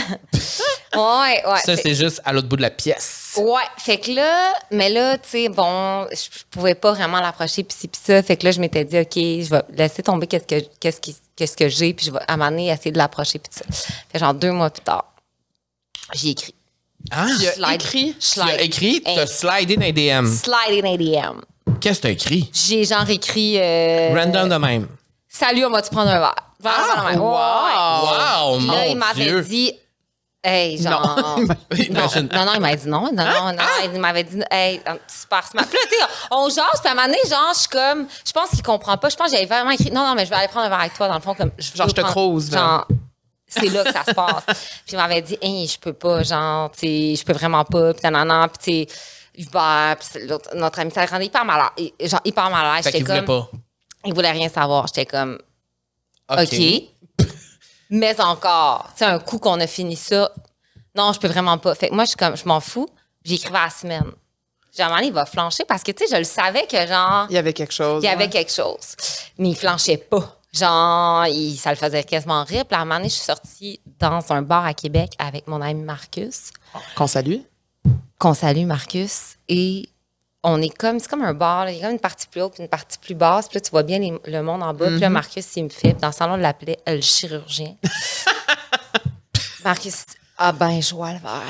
[0.95, 1.59] ouais, ouais.
[1.65, 3.35] Ça, c'est juste à l'autre bout de la pièce.
[3.37, 7.75] Ouais, fait que là, mais là, tu sais, bon, je pouvais pas vraiment l'approcher pis
[7.77, 8.23] ci pis ça.
[8.23, 11.17] Fait que là, je m'étais dit, OK, je vais laisser tomber qu'est-ce que, qu'est-ce qui-
[11.35, 13.65] qu'est-ce que j'ai puis je vais à un moment donné essayer de l'approcher pis ça.
[14.13, 15.05] Fait genre deux mois plus tard,
[16.15, 16.55] j'ai écrit.
[17.11, 17.75] Ah, Slide.
[17.75, 18.15] écrit?
[18.21, 20.27] tu as écrit, tu as slidé dans les DM.
[20.27, 21.41] Slide in ADM.
[21.81, 22.51] Qu'est-ce que t'as écrit?
[22.53, 23.57] J'ai genre écrit.
[23.59, 24.87] euh, Random de même.
[25.33, 26.35] Salut, on va-tu prendre un verre?
[26.63, 29.73] Genre, Ah, wow, Puis là, mon il m'avait dit,
[30.43, 31.39] hey, genre.
[31.39, 31.47] Non,
[31.79, 32.29] Imagine.
[32.33, 33.13] non, non, il m'a dit non.
[33.13, 33.63] Non, non, non.
[33.85, 35.65] Il m'avait dit, hey, super smart.
[35.67, 38.07] Puis là, tu sais, on jase, puis à un moment donné, genre, je suis comme,
[38.27, 39.09] je pense qu'il comprend pas.
[39.09, 40.81] Je pense que j'avais vraiment écrit, non, non, mais je vais aller prendre un verre
[40.81, 41.53] avec toi, dans le fond, comme.
[41.59, 42.59] Genre, veux je te prendre- là.
[42.59, 42.87] Genre,
[43.47, 44.45] c'est là que ça se passe.
[44.85, 47.93] Puis il m'avait dit, hey, je peux pas, genre, tu sais, je peux vraiment pas,
[47.95, 51.45] puis nanana, puis tu sais, Hubert, puis c'est l'autre- notre ami, ça le rendait hyper
[51.45, 52.11] mal à l'aise.
[52.11, 52.85] Genre, hyper mal à l'aise.
[52.85, 53.59] Fait J'étais qu'il voulait comme, pas.
[54.05, 54.87] Il voulait rien savoir.
[54.87, 55.39] J'étais comme,
[56.31, 56.57] OK.
[57.91, 60.31] Mais encore, tu sais, un coup qu'on a fini ça,
[60.95, 61.75] non, je peux vraiment pas.
[61.75, 62.89] Fait que moi, je suis comme, je m'en fous.
[63.25, 64.11] J'écrivais à la semaine.
[64.79, 67.39] Donné, il va flancher parce que, tu sais, je le savais que, genre, Il y
[67.39, 68.03] avait quelque chose.
[68.03, 68.31] il y avait ouais.
[68.31, 68.95] quelque chose.
[69.37, 70.37] Mais il flanchait pas.
[70.53, 72.65] Genre, il- ça le faisait quasiment rire.
[72.65, 75.61] Puis à un moment donné, je suis sortie dans un bar à Québec avec mon
[75.61, 76.51] ami Marcus
[76.97, 77.39] Qu'on salue.
[78.19, 79.89] qu'on salue Marcus et
[80.43, 81.71] on est comme c'est comme un bar là.
[81.73, 83.49] il y a comme une partie plus haute puis une partie plus basse.
[83.49, 84.87] Puis là tu vois bien les- le monde en bas.
[84.87, 87.77] Puis là Marcus il me fait puis dans le salon on l'appelait euh, le chirurgien.
[89.65, 90.05] Marcus
[90.39, 91.43] ah ben je vois le verre.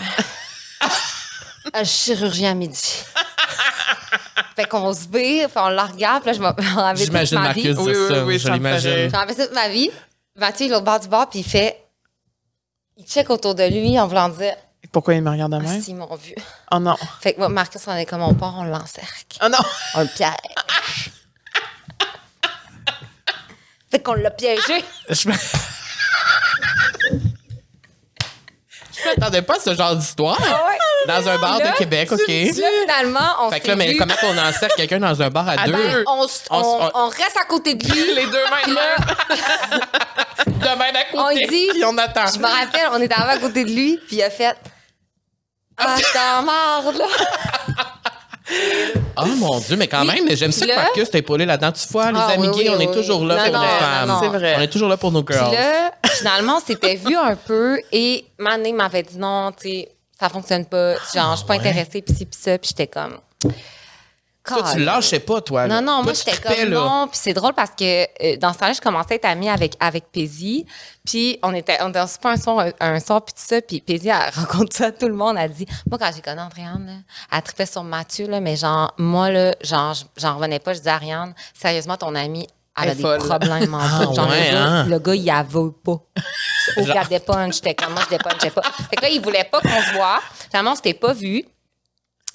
[1.78, 2.94] Le chirurgien à midi.
[4.56, 7.38] Fait qu'on se vire puis on la regarde puis là je m'en rappelle toute J'imagine
[7.38, 7.68] ma vie.
[7.72, 8.24] Marcus Oui, dire oui, ça.
[8.24, 9.10] oui, je ça me l'imagine.
[9.12, 9.90] j'en toute ma vie.
[10.36, 11.80] Mathieu il est au bord du bar puis il fait
[12.96, 14.54] il check autour de lui en voulant dire
[14.92, 15.80] Pourquoi il me regarde de ah, même?
[15.82, 16.34] s'ils m'ont vu
[16.72, 16.96] Oh non.
[17.20, 19.58] fait que moi Marcus on est comme on part on l'encercle Oh non.
[19.94, 21.10] un piège.
[23.90, 24.84] fait qu'on l'a piégé.
[25.08, 25.34] Je me-
[28.92, 30.38] Je m'attendais pas à ce genre d'histoire.
[31.08, 32.18] Dans un bar Là, de Québec, OK.
[32.28, 33.96] Là, finalement, on Fait que là, mais vu.
[33.96, 35.72] comment on encercle quelqu'un dans un bar à deux?
[35.72, 38.14] Ben, on, On on- on- on reste à côté de lui.
[38.14, 38.96] Les deux mains Là,
[40.46, 41.46] de même à On côté.
[41.46, 42.26] dit- Puis on attend.
[42.34, 44.54] je me rappelle, on était arrivé à côté de lui, puis il a fait
[45.80, 47.06] Ah, je t'emmerde, là.
[49.16, 51.70] Oh mon Dieu, mais quand même, mais j'aime ça que Marcus t'a épaulé là-dedans.
[51.72, 53.60] Tu vois, les Ah, amis oui, gays, oui, on est toujours là Non, pour non,
[53.60, 54.18] nos femmes.
[54.22, 54.54] C'est vrai.
[54.58, 55.52] On est toujours là pour nos Puis girls.
[55.52, 59.88] là, finalement, on s'était vu un peu, et Mané m'avait dit non, tu sais,
[60.18, 60.94] ça fonctionne pas.
[61.14, 61.60] Genre, je suis pas ouais.
[61.60, 63.18] intéressée, puis ci, puis ça, puis j'étais comme.
[64.58, 65.66] Toi, tu lâchais pas, toi.
[65.66, 66.80] Non, non, Toi, moi, j'étais comme là.
[66.80, 67.08] non.
[67.08, 69.76] Puis c'est drôle parce que euh, dans ce temps-là, je commençais à être amie avec,
[69.80, 70.66] avec Paisy.
[71.04, 73.60] Puis on était, on était super un soir, un, un soir, puis tout ça.
[73.60, 75.36] Puis Paisy, elle raconte ça tout le monde.
[75.38, 76.92] Elle dit, moi, quand j'ai connu Andréane, là,
[77.36, 80.72] elle tripait sur Mathieu, là, mais genre, moi, là, genre, j'en revenais pas.
[80.74, 82.46] Je disais à Ariane, sérieusement, ton ami,
[82.80, 83.18] elle a des folle.
[83.18, 84.14] problèmes en Ah, ouais, le,
[84.52, 84.84] gars, hein?
[84.86, 85.96] le gars, il aveugle pas.
[86.76, 87.54] Genre- qu'elle dépunche.
[87.56, 88.62] J'étais comme moi, je dépunchais pas.
[88.62, 90.20] Fait que là, il voulait pas qu'on se voit.
[90.50, 91.44] Finalement, on s'était pas vu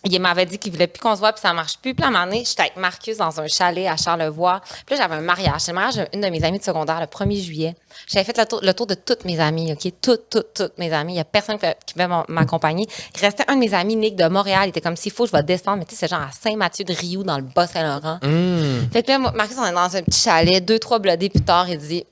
[0.05, 1.93] il m'avait dit qu'il voulait plus qu'on se voit, puis ça marche plus.
[1.95, 4.61] Puis à un moment donné, j'étais avec Marcus dans un chalet à Charlevoix.
[4.85, 5.61] Puis là, j'avais un mariage.
[5.61, 7.75] C'est le mariage d'une de mes amies de secondaire le 1er juillet.
[8.07, 9.91] J'avais fait le tour, le tour de toutes mes amies, OK?
[10.01, 11.13] Toutes, toutes, toutes mes amies.
[11.13, 12.87] Il y a personne qui pouvait m'accompagner.
[13.15, 14.63] Il restait un de mes amis, Nick, de Montréal.
[14.65, 15.77] Il était comme, s'il faut, je vais descendre.
[15.77, 18.19] Mais tu sais, c'est genre à Saint-Mathieu de Rio, dans le Bas-Saint-Laurent.
[18.23, 18.87] Hum.
[18.93, 21.67] Fait que là, Marcus, on est dans un petit chalet, deux, trois blodés plus tard,
[21.69, 22.03] il dit,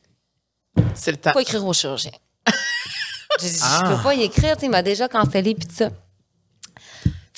[0.95, 1.31] C'est le temps.
[1.33, 2.11] faut écrire au chirurgien.
[3.39, 3.81] J'ai dit, Ah.
[3.85, 5.89] je peux pas y écrire, tu sais, il m'a déjà cancellé, puis tout ça.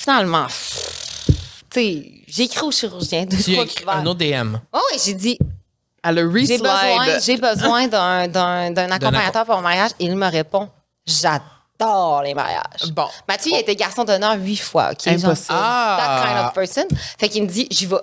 [0.06, 1.32] Finalement, tu
[1.72, 3.24] sais, j'ai écrit au chirurgien.
[3.26, 4.54] Deux, Tu trois écrit un autre DM.
[4.72, 5.36] Oh, oui, j'ai dit,
[6.04, 9.90] Elle a j'ai besoin, j'ai besoin d'un, d'un, d'un accompagnateur pour mon mariage.
[9.98, 10.70] Et il me répond,
[11.04, 12.92] j'adore les mariages.
[12.92, 13.08] Bon.
[13.26, 15.02] Mathieu, il a été garçon d'honneur huit fois, OK?
[15.04, 15.48] Genre, Impossible.
[15.48, 16.46] that kind Ah!
[16.46, 16.84] of person.
[17.18, 17.96] Fait qu'il me dit, j'y vais.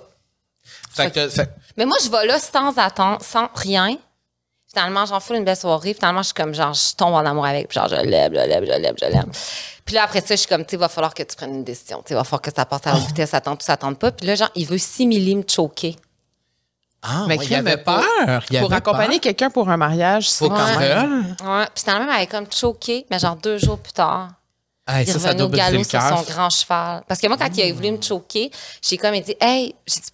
[0.92, 3.96] Fait que, fait- Mais moi, je vais là sans attendre, sans rien.
[4.74, 5.94] Finalement, j'en fous une belle soirée.
[5.94, 7.68] Finalement, je suis comme, genre, je tombe en amour avec.
[7.68, 9.30] Puis genre, je l'aime, je l'aime, je l'aime, je l'aime.
[9.84, 11.54] Puis là, après ça, je suis comme, tu sais, il va falloir que tu prennes
[11.54, 11.98] une décision.
[11.98, 13.76] Tu sais, il va falloir que ça passe à la vitesse, ça tente ou ça
[13.76, 14.10] tente pas.
[14.12, 15.96] Puis là, genre, il veut 6 millim choquer.
[17.02, 18.42] Ah, Mais ouais, il avait pour- peur.
[18.50, 21.36] il Pour avait accompagner quelqu'un pour un mariage, c'est Faut quand même.
[21.44, 21.66] Ouais.
[21.74, 24.30] Puis finalement, elle avait comme choqué, mais genre deux jours plus tard.
[24.88, 27.02] Hey, Il ça, ça revenait doit au galop sur son grand cheval.
[27.06, 28.50] Parce que moi, quand il a voulu me choquer,
[28.82, 30.10] j'ai comme dit, hey, j'ai dit,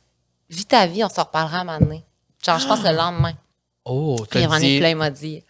[0.49, 2.05] vis ta vie, on s'en reparlera à un moment donné.
[2.45, 3.33] Genre, je pense le lendemain.
[3.85, 4.81] Oh, t'as dit...
[4.95, 5.43] m'a dit,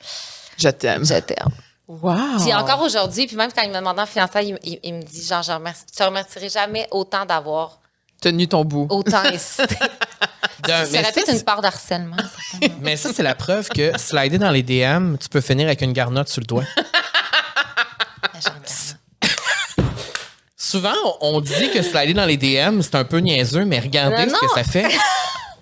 [0.57, 1.05] Je t'aime.
[1.05, 1.49] je t'aime.
[1.89, 2.15] Wow.
[2.41, 5.03] Puis encore aujourd'hui, puis même quand il me demandait en fiançailles, il, il- il me
[5.03, 7.81] dit, genre, je remercie, je te remercierai jamais autant d'avoir
[8.23, 8.87] Tenu ton bout.
[8.91, 9.75] autant insisté.
[10.67, 12.17] d'un- Ça peut-être une part d'harcèlement.
[12.81, 15.93] mais ça, c'est la preuve que slider dans les DM, tu peux finir avec une
[15.93, 16.65] garnotte sur le doigt.
[20.57, 24.35] Souvent, on dit que slider dans les DM, c'est un peu niaiseux, mais regardez Non,
[24.37, 24.87] ce que ça fait.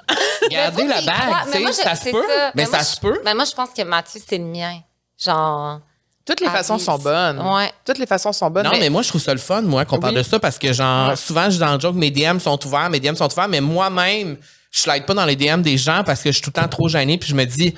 [0.42, 2.22] Regardez Mais la bague, tu sais, ça se c'est peut,
[2.54, 3.20] mais ça se peut.
[3.24, 4.80] Mais moi, je pense que Mathieu, c'est le mien.
[5.22, 5.80] Genre.
[6.24, 7.40] Toutes les façons sont bonnes.
[7.40, 7.72] Ouais.
[7.86, 8.64] Toutes les façons sont bonnes.
[8.64, 8.90] Non, mais...
[8.90, 11.44] moi, je trouve ça le fun, moi, qu'on parle de ça, parce que, genre, souvent,
[11.44, 14.36] je dis dans le joke, mes DM sont ouverts, mes DM sont ouverts, mais moi-même,
[14.70, 16.68] je slide pas dans les DM des gens parce que je suis tout le temps
[16.68, 17.74] trop gêné, puis je me dis,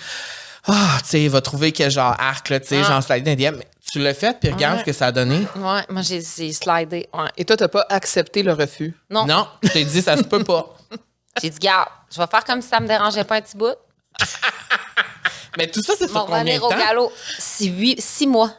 [0.67, 2.89] ah, tu sais, il va trouver que, genre, arc, là, tu sais, Ah.
[2.89, 3.57] genre, slide dans les DM.
[3.57, 4.81] Mais tu l'as fait, puis regarde Ouais.
[4.81, 5.39] ce que ça a donné.
[5.57, 7.09] Ouais, moi, j'ai j'ai slidé.
[7.15, 7.29] Ouais.
[7.37, 8.97] Et toi, t'as pas accepté le refus?
[9.11, 9.27] Non.
[9.27, 10.75] Non, je t'ai dit, ça se peut pas.
[11.41, 13.75] J'ai dit, garde, je vais faire comme si ça me dérangeait pas un petit bout.
[15.59, 16.79] Mais tout ça, c'est sur combien de revenir au temps?
[16.79, 17.13] galop.
[17.39, 18.51] Six, huit, six mois.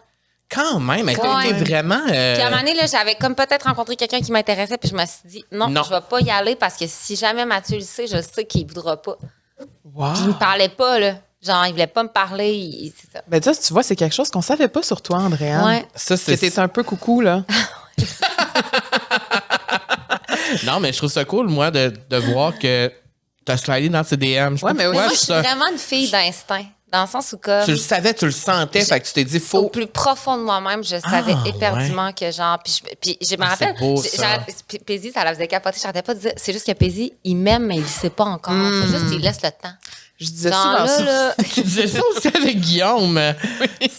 [0.49, 1.63] Quand même, mais Quand été même.
[1.63, 2.01] vraiment.
[2.11, 4.89] euh, Puis à un moment donné, là, j'avais comme peut-être rencontré quelqu'un qui m'intéressait, puis
[4.89, 5.81] je me suis dit, non, Non.
[5.83, 8.67] je vais pas y aller parce que si jamais Mathieu le sait, je sais qu'il
[8.67, 9.15] voudra pas.
[9.93, 10.11] Wow.
[10.11, 11.13] Puis il me parlait pas, là.
[11.41, 12.51] Genre, il voulait pas me parler.
[12.53, 13.23] il- c'est ça.
[13.27, 15.65] Ben ça, tu vois, c'est quelque chose qu'on savait pas sur toi, Andréane.
[15.65, 15.87] Ouais.
[15.95, 16.35] Ça, c'est.
[16.37, 17.43] t'es un peu coucou, là.
[20.65, 22.91] Non, mais je trouve ça cool, moi, de, de voir que
[23.45, 24.55] t'as slidé dans tes DM.
[24.57, 26.65] Je Ouais, mais moi, je je suis ça- vraiment une fille d'instinct.
[26.91, 27.63] Dans le sens où, comme.
[27.63, 29.69] Tu le savais, tu le sentais, fait que tu t'es dit, au faut.
[29.69, 32.59] plus profond de moi-même, je savais Ah, éperdument que genre.
[32.61, 33.65] Puis je, puis je me Ah, c'est
[34.19, 34.43] rappelle.
[34.85, 35.79] Paisy, ça la faisait capoter.
[35.81, 36.33] J'arrêtais pas de dire.
[36.35, 38.53] C'est juste que Paisy, il m'aime, mais il le sait pas encore.
[38.53, 39.71] Faut juste qu'il laisse le temps.
[40.21, 41.03] Je disais Genre souvent là, ça.
[41.03, 43.19] là, Tu disais ça aussi avec Guillaume.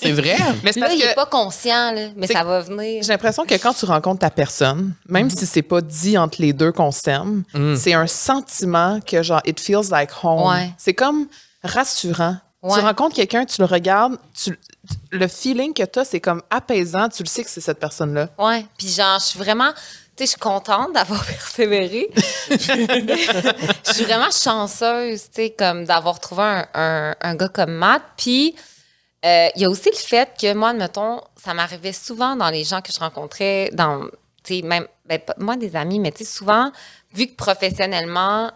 [0.01, 0.37] C'est vrai.
[0.63, 3.03] Mais c'est là, parce il est que pas conscient, là, mais C'est- ça va venir.
[3.03, 6.53] j'ai l'impression que quand tu rencontres ta personne, même si c'est pas dit entre les
[6.53, 7.43] deux qu'on s'aime,
[7.77, 10.49] c'est un sentiment que genre it feels like home.
[10.49, 10.73] Ouais.
[10.79, 11.27] C'est comme
[11.65, 12.37] rassurant.
[12.63, 12.79] Ouais.
[12.79, 14.57] Tu rencontres quelqu'un, tu le regardes, tu,
[15.11, 18.29] le feeling que tu as, c'est comme apaisant, tu le sais que c'est cette personne-là.
[18.39, 18.65] Ouais.
[18.79, 19.71] Puis genre, je suis vraiment.
[20.19, 22.09] Je suis contente d'avoir persévéré.
[22.49, 28.03] je suis vraiment chanceuse, comme d'avoir trouvé un, un, un gars comme Matt.
[28.17, 28.55] Puis,
[29.25, 32.65] euh, il y a aussi le fait que moi, admettons, ça m'arrivait souvent dans les
[32.65, 34.09] gens que je rencontrais, dans,
[34.51, 36.73] même, ben, moi, des amis, mais souvent,
[37.13, 38.51] vu que professionnellement,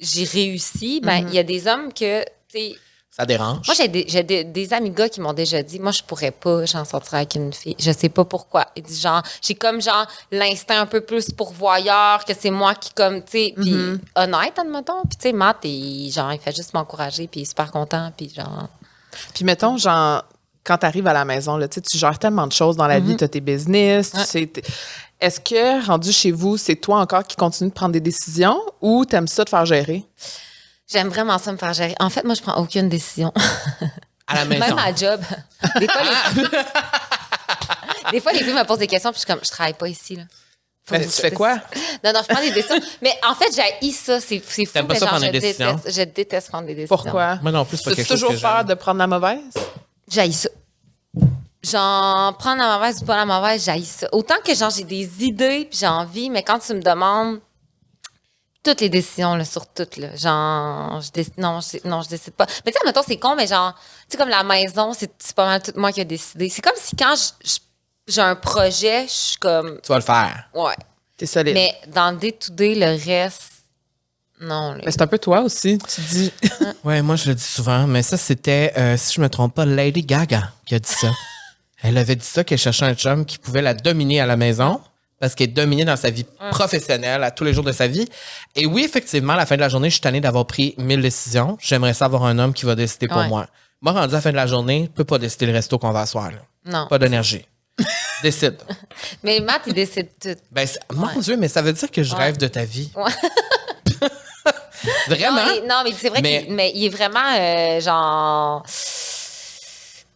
[0.00, 2.74] j'ai réussi, ben, il y a des hommes que, tu sais,
[3.14, 3.66] Ça dérange?
[3.66, 6.30] moi, j'ai des, j'ai des, des amis gars qui m'ont déjà dit, moi, je pourrais
[6.30, 7.76] pas, j'en sortir avec une fille.
[7.78, 8.68] Je sais pas pourquoi.
[8.74, 12.90] Ils disent, genre, j'ai comme, genre, l'instinct un peu plus pourvoyeur, que c'est moi qui,
[12.94, 13.74] comme, tu sais, puis
[14.16, 15.02] honnête, admettons.
[15.02, 18.10] Puis, tu sais, Matt, il, genre, il fait juste m'encourager, puis il est super content,
[18.16, 18.68] puis genre...
[19.34, 20.24] Puis mettons, genre,
[20.64, 23.14] quand tu arrives à la maison, là, tu gères tellement de choses dans la vie,
[23.18, 24.24] tu as tes business, tu Ouais.
[24.24, 24.52] sais.
[25.20, 29.04] Est-ce que, rendu chez vous, c'est toi encore qui continue de prendre des décisions ou
[29.04, 30.02] t'aimes ça de faire gérer?
[30.92, 31.94] J'aime vraiment ça me faire gérer.
[32.00, 33.32] En fait, moi, je prends aucune décision.
[34.28, 34.64] À la maison.
[34.64, 35.20] Même à job.
[35.78, 36.42] Des fois, les...
[38.12, 39.88] des fois, les filles me posent des questions, puis je suis comme, je travaille pas
[39.88, 40.22] ici, là.
[40.84, 41.54] Faut Mais que- tu fais quoi?
[42.04, 42.80] Non, non, je prends des décisions.
[43.02, 44.20] Mais en fait, j'ai ça.
[44.20, 44.72] C'est c'est fou.
[44.72, 45.74] T'aimes pas mais ça genre, prendre je des décisions?
[45.74, 46.96] déteste, je déteste prendre des décisions.
[46.96, 47.36] Pourquoi?
[47.42, 49.40] Moi non plus, c'est pas quelque chose toujours que peur de prendre la mauvaise?
[50.08, 50.48] J'haïs ça.
[51.62, 54.08] Genre, prendre la mauvaise ou pas la mauvaise, j'haïs ça.
[54.12, 57.40] Autant que, genre, j'ai des idées puis j'ai envie, mais quand tu me demandes
[58.62, 62.34] toutes les décisions, là, sur toutes, là, genre, je décide, non, je, non, je décide
[62.34, 62.46] pas.
[62.64, 65.46] Mais tu sais, mettons, c'est con, mais genre, tu sais, comme la maison, c'est pas
[65.46, 66.48] mal tout moi qui a décidé.
[66.48, 67.14] C'est comme si quand
[68.06, 70.48] j'ai un projet, je suis comme, Tu vas le faire.
[70.54, 70.74] ouais.
[71.16, 71.54] T'es solide.
[71.54, 73.42] Mais, Mais dans le day-to-day, le reste,
[74.40, 74.82] non, là.
[74.86, 75.78] c'est un peu toi aussi.
[75.78, 76.32] Tu dis.
[76.84, 79.64] Ouais, moi, je le dis souvent, mais ça, c'était, euh, si je me trompe pas,
[79.64, 81.10] Lady Gaga qui a dit ça.
[81.82, 84.80] Elle avait dit ça qu'elle cherchait un chum qui pouvait la dominer à la maison
[85.22, 88.08] parce qu'elle est dominée dans sa vie professionnelle à tous les jours de sa vie.
[88.56, 91.00] Et oui, effectivement, à la fin de la journée, je suis tanné d'avoir pris mille
[91.00, 91.56] décisions.
[91.60, 93.28] J'aimerais ça avoir un homme qui va décider pour Ouais.
[93.28, 93.46] moi.
[93.80, 95.92] Moi, rendu à la fin de la journée, je peux pas décider le resto qu'on
[95.92, 96.32] va asseoir.
[96.32, 96.38] Là.
[96.66, 96.88] non.
[96.88, 97.46] Pas d'énergie.
[98.24, 98.56] Décide.
[99.22, 100.34] Mais Matt, il décide tout.
[100.50, 102.18] Ben, mon Dieu, mais ça veut dire que je Ouais.
[102.24, 102.90] rêve de ta vie.
[105.08, 105.46] Vraiment?
[105.68, 108.64] Non, mais, c'est vrai Mais- qu'il mais il est vraiment euh, genre.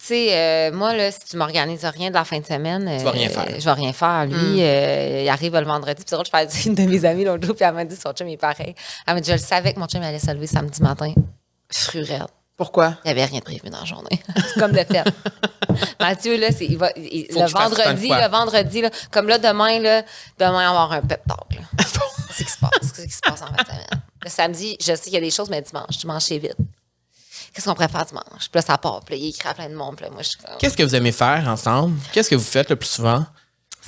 [0.07, 3.11] Tu sais, euh, moi, là, si tu m'organises rien de la fin de semaine, vas
[3.11, 3.59] rien euh, faire.
[3.59, 4.27] Je vais rien faire.
[4.27, 6.05] Lui, euh, il arrive le vendredi.
[6.05, 8.29] Puis je avec une de mes amies l'autre jour, puis elle m'a dit son chum
[8.29, 8.77] est pareil.
[9.05, 11.13] Elle m'a dit, je le savais que mon chum allait se lever samedi matin.
[11.73, 12.29] Frurette.
[12.57, 12.99] Pourquoi?
[13.05, 14.23] Il n'y avait rien de prévu dans la journée.
[14.37, 15.03] c'est comme de fait.
[15.99, 20.03] Mathieu, là, c'est, il va, il- le vendredi, le vendredi, là, comme là, demain, là,
[20.39, 21.61] demain, on va avoir un pep talk.
[22.31, 22.71] c'est ce qui se passe.
[22.81, 24.03] C'est ce qui se passe en fin de semaine.
[24.25, 26.57] Le samedi, je sais qu'il y a des choses, mais dimanche, dimanche, c'est vite.
[27.57, 28.25] Qu'est-ce qu'on préfère dimanche?
[28.39, 29.01] Puis là, ça part.
[29.03, 29.97] Puis là, il écrit à plein de monde.
[29.97, 30.59] Puis là, moi, je suis comme.
[30.59, 31.99] Qu'est-ce que vous aimez faire ensemble?
[32.13, 33.25] Qu'est-ce que vous faites le plus souvent?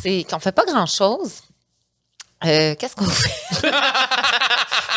[0.00, 1.42] C'est qu'on fait pas grand-chose.
[2.46, 3.68] Euh, Qu'est-ce qu'on fait?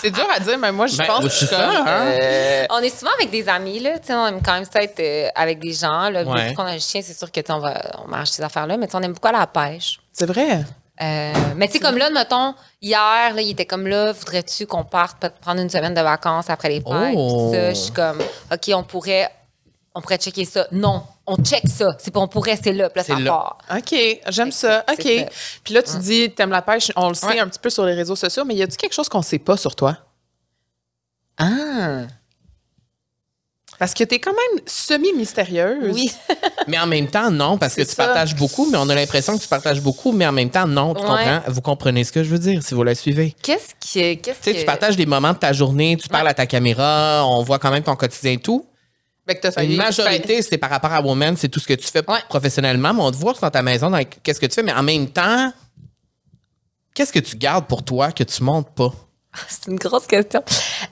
[0.01, 1.86] C'est dur à dire, mais moi, je Ben, pense c'est que ça, hein?
[2.07, 3.99] euh, On est souvent avec des amis, là.
[3.99, 6.10] Tu sais, on aime quand même ça être euh, avec des gens.
[6.10, 6.23] Là.
[6.23, 6.41] Ouais.
[6.43, 8.41] Depuis qu'on a le chien, c'est sûr que tu sais, on va on marche ces
[8.41, 8.77] affaires-là.
[8.77, 9.99] Mais tu sais, on aime beaucoup à la pêche.
[10.12, 10.63] c'est vrai.
[11.02, 14.84] Euh, mais tu sais, comme là, mettons, hier, là, il était comme là, voudrais-tu qu'on
[14.84, 17.16] parte prendre une semaine de vacances après les fêtes?
[17.16, 17.52] Oh.
[17.54, 18.20] Je suis comme,
[18.52, 19.30] OK, on pourrait,
[19.96, 20.68] on pourrait checker ça.
[20.72, 21.96] Non, on check ça.
[21.98, 22.90] C'est pas on pourrait, c'est là.
[22.90, 23.32] Puis là, ça là.
[23.32, 23.58] part.
[23.78, 23.96] OK,
[24.30, 24.86] j'aime ça.
[24.92, 25.02] OK.
[25.02, 25.26] ça.
[25.64, 26.92] Puis là, tu dis, t'aimes la pêche.
[26.96, 27.40] On le sait Ouais.
[27.40, 29.58] un petit peu sur les réseaux sociaux, mais y a-tu quelque chose qu'on sait pas
[29.58, 29.98] sur toi?
[31.38, 32.02] Ah!
[33.82, 35.91] Parce que t'es quand même semi-mystérieuse.
[35.96, 36.12] Oui.
[36.67, 38.06] Mais en même temps, non, parce que tu ça.
[38.06, 40.94] partages beaucoup, mais on a l'impression que tu partages beaucoup, mais en même temps, non.
[40.94, 41.08] Tu Ouais.
[41.08, 41.41] comprends?
[41.48, 43.36] Vous comprenez ce que je veux dire si vous la suivez.
[43.41, 44.20] Qu'est-ce qui.
[44.22, 44.60] Tu sais, que.
[44.60, 47.72] tu partages des moments de ta journée, tu parles à ta caméra, on voit quand
[47.72, 48.67] même ton quotidien et tout.
[49.28, 51.88] Fait que failli- Une majorité, c'est par rapport à Woman, c'est tout ce que tu
[51.88, 52.20] fais Ouais.
[52.30, 53.91] professionnellement, mais on te voit dans ta maison,
[54.22, 55.52] qu'est-ce que tu fais, mais en même temps,
[56.94, 58.94] qu'est-ce que tu gardes pour toi que tu montes pas?
[59.48, 60.44] C'est une grosse question.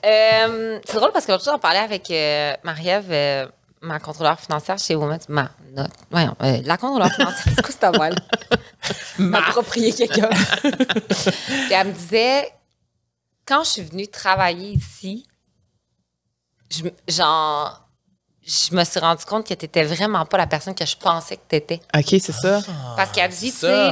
[0.06, 3.48] Euh, c'est drôle parce que l'autre jour, on parlait avec euh, Marie-Ève, euh,
[3.82, 5.20] ma contrôleur financière chez Women.
[5.28, 8.10] Ma, notre- voyons, euh, la contrôleur financière, c'est quoi cette voix
[9.20, 10.30] M'approprier quelqu'un.
[10.62, 12.50] Puis elle me disait,
[13.46, 15.26] quand je suis venue travailler ici,
[16.70, 17.88] je, genre,
[18.46, 21.36] je me suis rendu compte que tu n'étais vraiment pas la personne que je pensais
[21.38, 21.82] que tu étais.
[21.96, 22.62] OK, c'est ça.
[22.96, 23.90] Parce qu'elle dit, tu sais.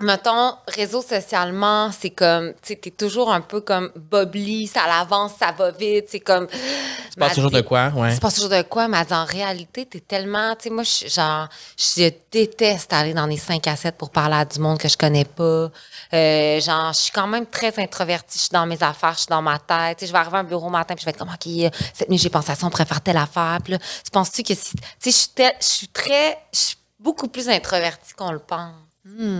[0.00, 5.32] Mettons, réseau socialement, c'est comme, tu sais, t'es toujours un peu comme bubbly, ça l'avance,
[5.38, 6.46] ça va vite, c'est comme.
[6.48, 7.88] Tu passes toujours de quoi?
[7.94, 8.12] Ouais.
[8.14, 11.48] Tu passes toujours de quoi, mais en réalité, t'es tellement, tu sais, moi, je, genre,
[11.78, 14.96] je déteste aller dans les 5 à 7 pour parler à du monde que je
[14.98, 15.70] connais pas.
[16.12, 19.28] Euh, genre, je suis quand même très introvertie, je suis dans mes affaires, je suis
[19.28, 19.98] dans ma tête.
[19.98, 21.46] Tu sais, je vais arriver à un bureau matin, puis je vais être comme, OK,
[21.46, 23.58] euh, cette nuit, j'ai pensé à ça, on pourrait faire telle affaire.
[23.64, 26.58] Puis là, tu penses-tu que si, tu sais, je suis tel- je suis très, je
[26.58, 28.72] suis beaucoup plus introvertie qu'on le pense.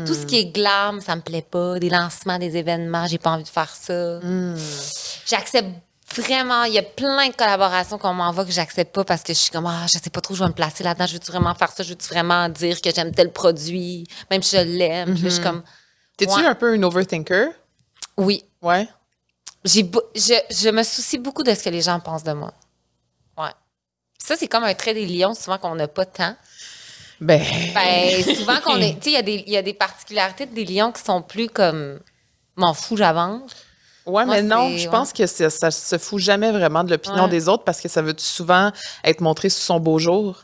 [0.07, 1.79] Tout ce qui est glam, ça me plaît pas.
[1.79, 4.21] Des lancements, des événements, j'ai pas envie de faire ça.
[5.27, 5.69] J'accepte
[6.15, 6.65] vraiment.
[6.65, 9.51] Il y a plein de collaborations qu'on m'envoie que j'accepte pas parce que je suis
[9.51, 11.07] comme, ah, je sais pas trop, où je vais me placer là-dedans.
[11.07, 11.83] Je veux-tu vraiment faire ça?
[11.83, 15.17] Je veux-tu vraiment dire que j'aime tel produit, même si je l'aime?
[15.17, 15.63] Je suis comme,
[16.17, 16.47] T'es-tu Ouais.
[16.47, 17.49] un peu une overthinker?
[18.17, 18.45] oui.
[18.63, 18.89] Ouais.
[19.65, 22.53] J'ai beau- je, je me soucie beaucoup de ce que les gens pensent de moi.
[23.37, 23.51] Ouais.
[24.17, 26.37] Ça, c'est comme un trait des lions, souvent qu'on n'a pas tant.
[27.21, 27.41] Ben,
[27.75, 28.95] Ben, souvent qu'on est.
[29.01, 31.23] Tu sais, il y a des- il y, a des particularités des lions qui sont
[31.23, 31.99] plus comme.
[32.57, 33.51] M'en fous, j'avance.
[34.07, 34.91] ouais, moi, mais non, je ouais.
[34.91, 37.29] pense que ça, ça se fout jamais vraiment de l'opinion Ouais.
[37.31, 38.71] des autres parce que ça veut souvent
[39.05, 40.43] être montré sous son beau jour.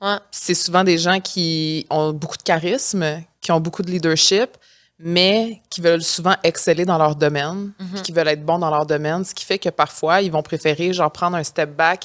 [0.00, 0.16] Ouais.
[0.32, 4.50] c'est souvent des gens qui ont beaucoup de charisme, qui ont beaucoup de leadership,
[4.98, 7.88] mais qui veulent souvent exceller dans leur domaine, Mhm.
[7.94, 10.42] puis qui veulent être bons dans leur domaine, ce qui fait que parfois, ils vont
[10.42, 12.02] préférer genre prendre un step back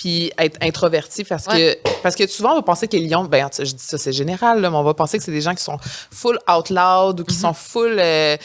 [0.00, 1.78] puis être introvertis parce Ouais.
[1.84, 4.12] que parce que souvent on va penser que les lions ben je dis ça c'est
[4.12, 5.76] général là, mais on va penser que c'est des gens qui sont
[6.10, 7.40] full out loud ou qui Mhm.
[7.42, 8.36] sont full euh,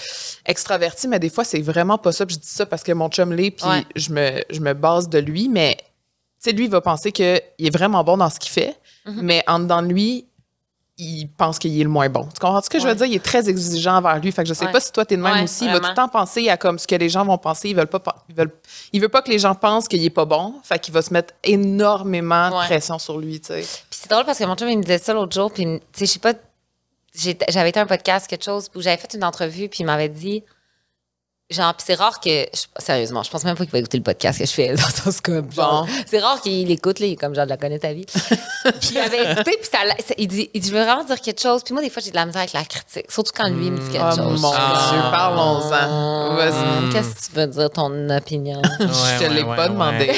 [0.46, 3.08] extravertis mais des fois c'est vraiment pas ça puis je dis ça parce que mon
[3.10, 3.86] chum l'est puis Ouais.
[3.96, 5.78] je me je me base de lui mais
[6.44, 7.26] tu sais, lui, il va penser qu'il
[7.58, 8.76] est vraiment bon dans ce qu'il fait,
[9.08, 9.22] Mhm.
[9.24, 10.28] mais en dedans de lui,
[10.98, 12.24] il pense qu'il est le moins bon.
[12.34, 13.06] Tu comprends ce que je veux dire?
[13.06, 14.32] Il est très exigeant envers lui.
[14.32, 14.72] Fait que je sais Ouais.
[14.72, 15.66] pas si toi, t'es de même Ouais, aussi.
[15.66, 17.70] Il va tout le temps penser à comme ce que les gens vont penser.
[17.70, 18.52] Ils veulent pas, ils veulent,
[18.94, 20.56] il veut pas que les gens pensent qu'il est pas bon.
[20.64, 23.62] Fait qu'il va se mettre énormément de pression sur lui, tu sais.
[23.62, 25.52] Puis c'est drôle parce que mon chum, il me disait ça l'autre jour.
[25.52, 26.34] Puis, tu sais, je sais pas,
[27.50, 30.44] j'avais été un podcast, quelque chose, où j'avais fait une entrevue, puis il m'avait dit,
[31.52, 34.40] genre, c'est rare que, je- sérieusement, je pense même pas qu'il va écouter le podcast
[34.40, 35.42] que je fais dans genre,
[35.86, 35.86] Bon.
[36.08, 38.06] c'est rare qu'il écoute, là, il est comme, genre, de la connaît ta vie.
[38.80, 39.80] puis il avait écouté, puis ça,
[40.18, 41.62] il, dit, il dit, je veux vraiment dire quelque chose.
[41.64, 43.72] Puis moi, des fois, j'ai de la misère avec la critique, surtout quand lui, il
[43.74, 44.42] me dit quelque Oh chose.
[44.42, 44.90] mon Ah.
[44.92, 46.36] Dieu, parlons-en.
[46.36, 46.78] Vas-y.
[46.78, 48.62] Hum, Qu'est-ce que tu veux dire, ton opinion?
[48.80, 49.70] Ouais, je te ouais, l'ai ouais, pas ouais.
[49.70, 50.12] demandé.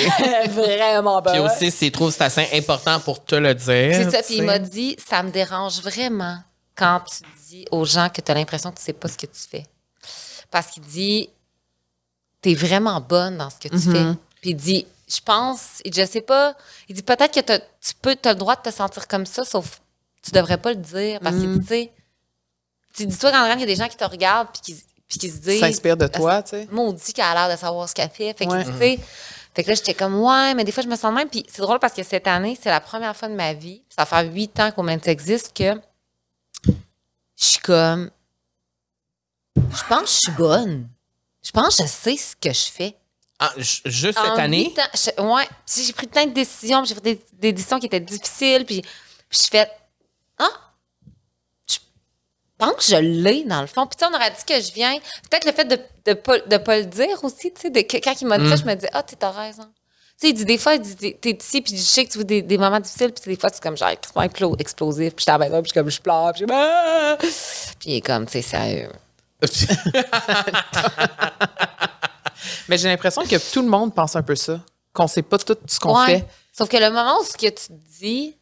[0.49, 1.31] Vraiment pas.
[1.33, 3.65] Puis aussi, s'il trouve c'est assez important pour te le dire.
[3.93, 4.23] C'est ça.
[4.23, 6.37] Puis il m'a dit, ça me dérange vraiment
[6.75, 9.25] quand tu dis aux gens que tu as l'impression que tu sais pas ce que
[9.25, 9.65] tu fais.
[10.51, 11.29] Parce qu'il dit,
[12.41, 13.93] tu es vraiment bonne dans ce que tu Mhm.
[13.93, 14.19] fais.
[14.41, 16.55] Puis il dit, je pense, dit, je sais pas,
[16.89, 19.81] il dit peut-être que tu peux, as le droit de te sentir comme ça, sauf
[20.21, 21.19] tu devrais pas le dire.
[21.21, 21.61] Parce que, Mhm.
[21.61, 21.91] tu sais,
[22.95, 25.19] tu dis-toi quand même, il y a des gens qui te regardent puis qui, puis
[25.19, 25.59] qui se disent.
[25.59, 26.67] S'inspire de toi, tu sais.
[26.71, 28.33] Maudit qu'elle a l'air de savoir ce qu'elle fait.
[28.37, 28.99] Fait que, tu sais,
[29.53, 31.29] fait que là, j'étais comme, ouais, mais des fois, je me sens même.
[31.29, 34.05] Puis c'est drôle parce que cette année, c'est la première fois de ma vie, ça
[34.05, 35.73] fait huit ans qu'au existe, que
[36.65, 38.11] je suis comme,
[39.71, 40.89] je pense que je suis bonne.
[41.43, 42.97] Je pense que je sais ce que je fais.
[43.39, 44.73] Ah, juste En cette année?
[45.19, 45.47] ouais.
[45.65, 48.81] Puis j'ai pris plein de décisions, j'ai pris des, des décisions qui étaient difficiles, puis,
[48.81, 49.69] puis je fais,
[50.39, 50.49] ah,
[51.69, 51.77] je,
[52.57, 53.85] pense que je l'ai, dans le fond.
[53.85, 54.97] Puis, tu on aurait dit que je viens.
[55.29, 57.69] Peut-être le fait de ne pas, de pas le dire aussi, tu sais.
[57.69, 59.63] de- Quand il m'a dit ça, je me dis, ah, t'as raison.
[60.19, 62.17] Tu sais, il dit des fois, il dit, t'es ici, puis je sais que tu
[62.17, 63.89] veux des, des moments difficiles, puis des fois, c'est comme genre
[64.59, 67.17] explosif, puis je maison, puis comme, je pleure, puis je ah!
[67.19, 68.89] Puis il est comme, tu sais, sérieux.
[72.67, 74.59] Mais j'ai l'impression que tout le monde pense un peu ça.
[74.93, 76.05] Qu'on sait pas tout ce qu'on Ouais.
[76.19, 76.27] fait.
[76.51, 78.35] Sauf que le moment où ce que tu te dis,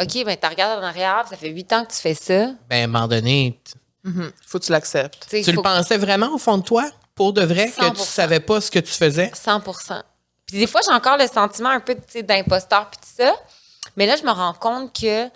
[0.00, 2.46] OK, ben, tu regardes en arrière, ça fait huit ans que tu fais ça.
[2.68, 3.72] Ben, à un moment donné, t-
[4.04, 4.30] Mhm.
[4.46, 5.26] Faut que tu l'acceptes.
[5.28, 8.04] Tu le pensais vraiment au fond de toi, pour de vrai, que tu 100%.
[8.04, 9.30] savais pas ce que tu faisais?
[9.34, 10.02] 100%
[10.46, 13.34] Puis des fois, j'ai encore le sentiment un peu d'imposteur puis tout ça.
[13.96, 15.28] Mais là, je me rends compte que,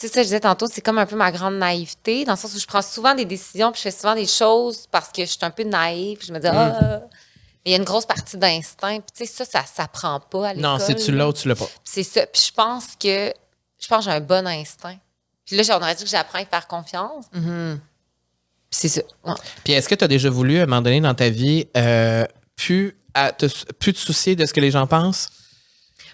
[0.00, 2.54] c'est ça je disais tantôt, c'est comme un peu ma grande naïveté, dans le sens
[2.54, 5.30] où je prends souvent des décisions puis je fais souvent des choses parce que je
[5.30, 6.20] suis un peu naïve.
[6.24, 7.00] Je me dis, ah.
[7.64, 9.00] Mais il y a une grosse partie d'instinct.
[9.00, 10.70] Puis tu sais, ça, ça s'apprend pas à l'école.
[10.70, 11.18] Non, c'est-tu là.
[11.18, 11.68] là ou tu l'as pas?
[11.82, 12.24] C'est ça.
[12.28, 13.32] Puis je pense que,
[13.80, 14.96] je pense que j'ai un bon instinct.
[15.44, 17.24] Puis là, j'aurais dit que j'apprends à faire confiance.
[17.32, 17.80] Puis
[18.70, 19.02] c'est ça.
[19.24, 19.34] Ouais.
[19.64, 22.24] Puis est-ce que tu as déjà voulu, à un moment donné dans ta vie, euh,
[22.54, 25.30] plus, à te, plus te soucier de ce que les gens pensent?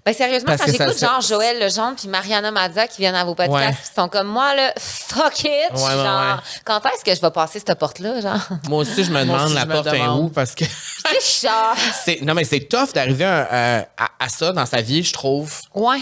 [0.05, 3.35] Ben sérieusement, Parce quand j'écoute genre Joël Legendre puis Mariana Mazza qui viennent à vos
[3.35, 3.75] podcasts, Ouais.
[3.91, 6.43] ils sont comme moi là, fuck it, Ouais, genre ouais.
[6.65, 8.39] quand est-ce que je vais passer cette porte là, genre?
[8.69, 11.25] Moi aussi, je me demande aussi, la porte est où parce que tu sais, je
[11.25, 11.75] suis genre
[12.05, 15.59] c'est non mais c'est tough d'arriver à, à- à ça dans sa vie, je trouve.
[15.75, 16.01] ouais.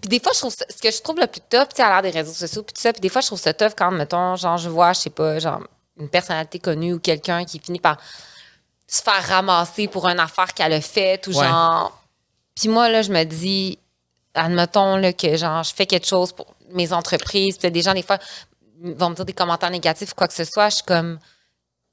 [0.00, 1.82] Puis des fois, je trouve ça- ce que je trouve le plus top, tu sais,
[1.82, 3.70] à l'ère des réseaux sociaux, puis tout ça, puis des fois, je trouve ça tough
[3.78, 5.60] quand, mettons, genre, je vois, je sais pas, genre,
[6.00, 7.96] une personnalité connue ou quelqu'un qui finit par
[8.88, 11.44] se faire ramasser pour une affaire qu'elle a faite ou Ouais.
[11.46, 11.95] genre.
[12.58, 13.78] Puis moi, là, je me dis,
[14.34, 18.02] admettons, là, que genre, je fais quelque chose pour mes entreprises, puis des gens, des
[18.02, 18.18] fois,
[18.82, 21.18] vont me dire des commentaires négatifs ou quoi que ce soit, je suis comme.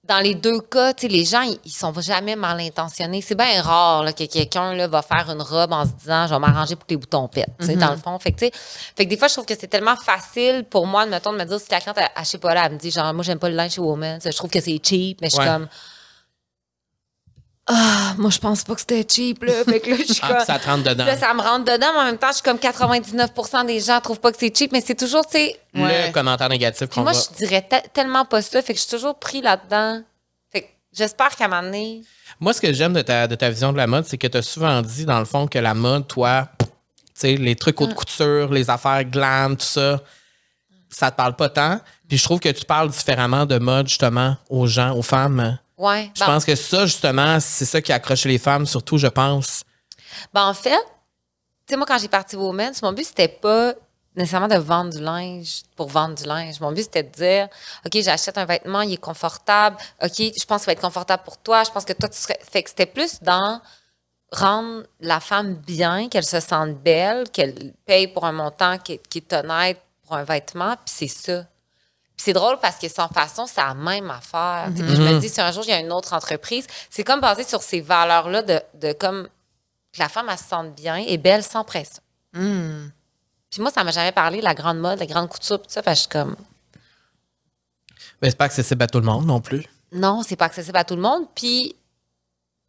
[0.05, 3.21] Dans les deux cas, tu sais, les gens, ils, ils sont jamais mal intentionnés.
[3.21, 6.33] C'est bien rare là, que quelqu'un là, va faire une robe en se disant je
[6.33, 8.19] vais m'arranger pour que les boutons pètent, sais, dans le fond.
[8.19, 8.51] Fait que, tu sais,
[8.97, 11.45] fait que des fois, je trouve que c'est tellement facile pour moi, mettons, de me
[11.45, 13.23] dire si la cliente, elle, elle, je sais pas, là, elle me dit genre, moi,
[13.23, 15.47] j'aime pas le linge chez Woman, je trouve que c'est cheap, mais je suis Ouais.
[15.47, 15.69] comme.
[17.65, 19.63] Ah, moi, je pense pas que c'était cheap, là.
[19.63, 20.37] Fait que là, je suis Ah, comme.
[20.37, 21.05] puis ça te rentre dedans.
[21.05, 24.01] Là, ça me rentre dedans, mais en même temps, je suis comme 99% des gens
[24.01, 25.57] trouvent pas que c'est cheap, mais c'est toujours, tu sais.
[25.73, 26.07] Ouais.
[26.07, 27.17] Le commentaire négatif qu'on moi, va.
[27.19, 28.61] je dirais te- tellement pas ça.
[28.61, 30.01] Fait que je suis toujours pris là-dedans.
[30.51, 32.01] Fait que j'espère qu'à un moment donné.
[32.39, 34.37] Moi, ce que j'aime de ta, de ta vision de la mode, c'est que tu
[34.37, 36.65] as souvent dit, dans le fond, que la mode, toi, tu
[37.13, 40.01] sais, les trucs haute couture, les affaires glam, tout ça,
[40.89, 41.79] ça te parle pas tant.
[42.09, 45.57] Puis je trouve que tu parles différemment de mode, justement, aux gens, aux femmes.
[45.77, 46.11] Ouais.
[46.13, 49.63] Je Ben, pense que ça, justement, c'est ça qui accroche les femmes, surtout, je pense.
[50.33, 50.69] ben, en fait,
[51.65, 53.73] tu sais, moi, quand j'ai parti Women's, mon but, c'était pas
[54.15, 56.59] nécessairement de vendre du linge pour vendre du linge.
[56.59, 57.47] Mon but, c'était de dire,
[57.85, 59.77] OK, j'achète un vêtement, il est confortable.
[60.03, 61.63] OK, je pense qu'il va être confortable pour toi.
[61.63, 62.37] Je pense que toi, tu serais.
[62.51, 63.59] Fait que c'était plus dans
[64.31, 69.07] rendre la femme bien, qu'elle se sente belle, qu'elle paye pour un montant qui est,
[69.07, 71.45] qui est honnête pour un vêtement, puis c'est ça.
[72.17, 74.69] C'est drôle parce que sans façon, c'est la même affaire.
[74.75, 77.43] Je me dis, si un jour, il y a une autre entreprise, c'est comme basé
[77.43, 79.27] sur ces valeurs-là de, de comme
[79.91, 82.01] que la femme, elle se sente bien et belle sans pression.
[82.33, 82.87] Hmm.
[83.51, 85.99] Puis moi, ça m'a jamais parlé, la grande mode, la grande couture, tout ça, parce
[85.99, 86.35] que je suis comme,
[88.21, 89.65] Mais c'est pas accessible à tout le monde non plus.
[89.91, 91.27] non, c'est pas accessible à tout le monde.
[91.35, 91.75] Puis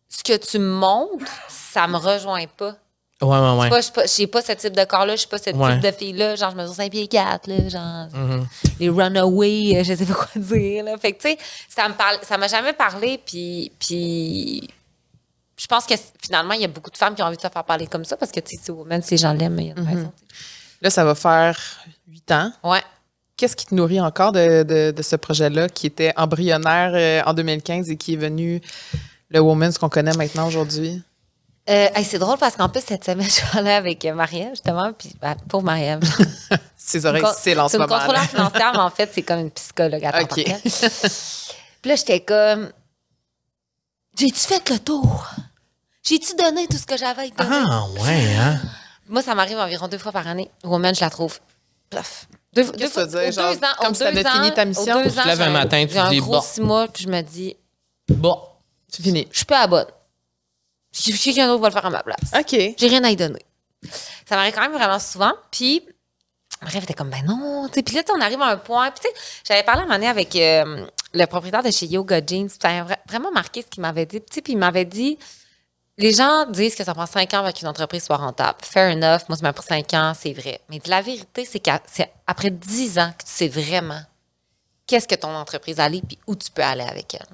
[0.09, 2.77] ce que tu me montres, ça me rejoint pas.
[3.23, 3.69] Ouais, ouais, ouais.
[3.71, 5.51] Pas, je suis pas- je suis pas ce type de corps-là, je suis pas ce
[5.51, 5.73] Ouais.
[5.73, 6.37] type de fille-là.
[6.37, 8.47] Genre, je mesure 5 pieds 4, là, genre, Mhm.
[8.81, 10.97] les runaways, euh, je sais pas quoi dire, là.
[10.99, 11.39] Fait que, tu sais,
[11.69, 14.69] ça me parle, ça m'a jamais parlé, puis, puis
[15.57, 17.49] je pense que finalement, il y a beaucoup de femmes qui ont envie de se
[17.49, 19.69] faire parler comme ça parce que, tu sais, c'est woman, ces gens l'aiment, mais il
[19.69, 20.13] y a une raison.
[20.83, 21.59] Là, ça va faire
[22.09, 22.53] huit ans.
[22.65, 22.83] Ouais.
[23.37, 27.33] Qu'est-ce qui te nourrit encore de, de- de ce projet-là qui était embryonnaire euh, en
[27.33, 28.61] 2015 et qui est venu
[29.31, 31.03] le Woman's qu'on connaît maintenant aujourd'hui?
[31.69, 34.93] Euh, hey, c'est drôle parce qu'en plus, cette semaine, je suis allée avec Marie-Ève, justement,
[34.93, 36.01] puis ben, pauvre Marie-Ève.
[36.77, 37.99] Ses oreilles cillent en ce C'est une moment.
[37.99, 40.29] contrôleur financière, mais en fait, c'est comme une psychologue à temps OK.
[40.29, 40.61] partiel.
[41.81, 42.71] Puis là, j'étais comme,
[44.19, 45.31] j'ai-tu fait le tour?
[46.03, 47.67] J'ai-tu donné tout ce que j'avais à donner?
[47.67, 48.61] Ah, ouais, hein?
[49.09, 50.51] Moi, ça m'arrive environ deux fois par année.
[50.65, 51.39] Woman, je la trouve.
[51.89, 52.27] Plof.
[52.53, 55.03] Deux, deux fois, dire, genre, deux ans, comme si t'avais fini ta mission?
[55.03, 56.41] deux Tu te lèves un matin, tu j'ai un dis, gros bon.
[56.43, 57.57] six mois, puis je me dis,
[58.09, 58.39] Bon.
[58.89, 59.27] C'est fini.
[59.33, 59.87] je suis pas à bonne.
[60.95, 62.31] Je sais quelqu'un d'autre va le faire à ma place.
[62.39, 62.51] OK.
[62.79, 63.45] J'ai rien à y donner.
[64.29, 65.33] Ça m'arrive quand même vraiment souvent.
[65.51, 65.83] Puis,
[66.63, 67.67] bref, était comme, ben non.
[67.69, 67.83] tu sais.
[67.83, 68.91] Puis là, on arrive à un point.
[68.93, 72.21] Puis, tu sais, j'avais parlé un moment donné avec euh, le propriétaire de chez Yoga
[72.25, 72.47] Jeans.
[72.49, 74.21] Puis, ça vra- vraiment marqué ce qu'il m'avait dit.
[74.21, 75.19] Puis, il m'avait dit,
[75.99, 78.59] les gens disent que ça prend cinq ans avant qu'une entreprise soit rentable.
[78.63, 79.23] Fair enough.
[79.29, 80.61] Moi, ça m'a pris cinq ans, c'est vrai.
[80.71, 84.01] Mais la vérité, c'est qu'à- c'est après dix ans que tu sais vraiment
[84.87, 87.27] qu'est-ce que ton entreprise allait puis où tu peux aller avec elle.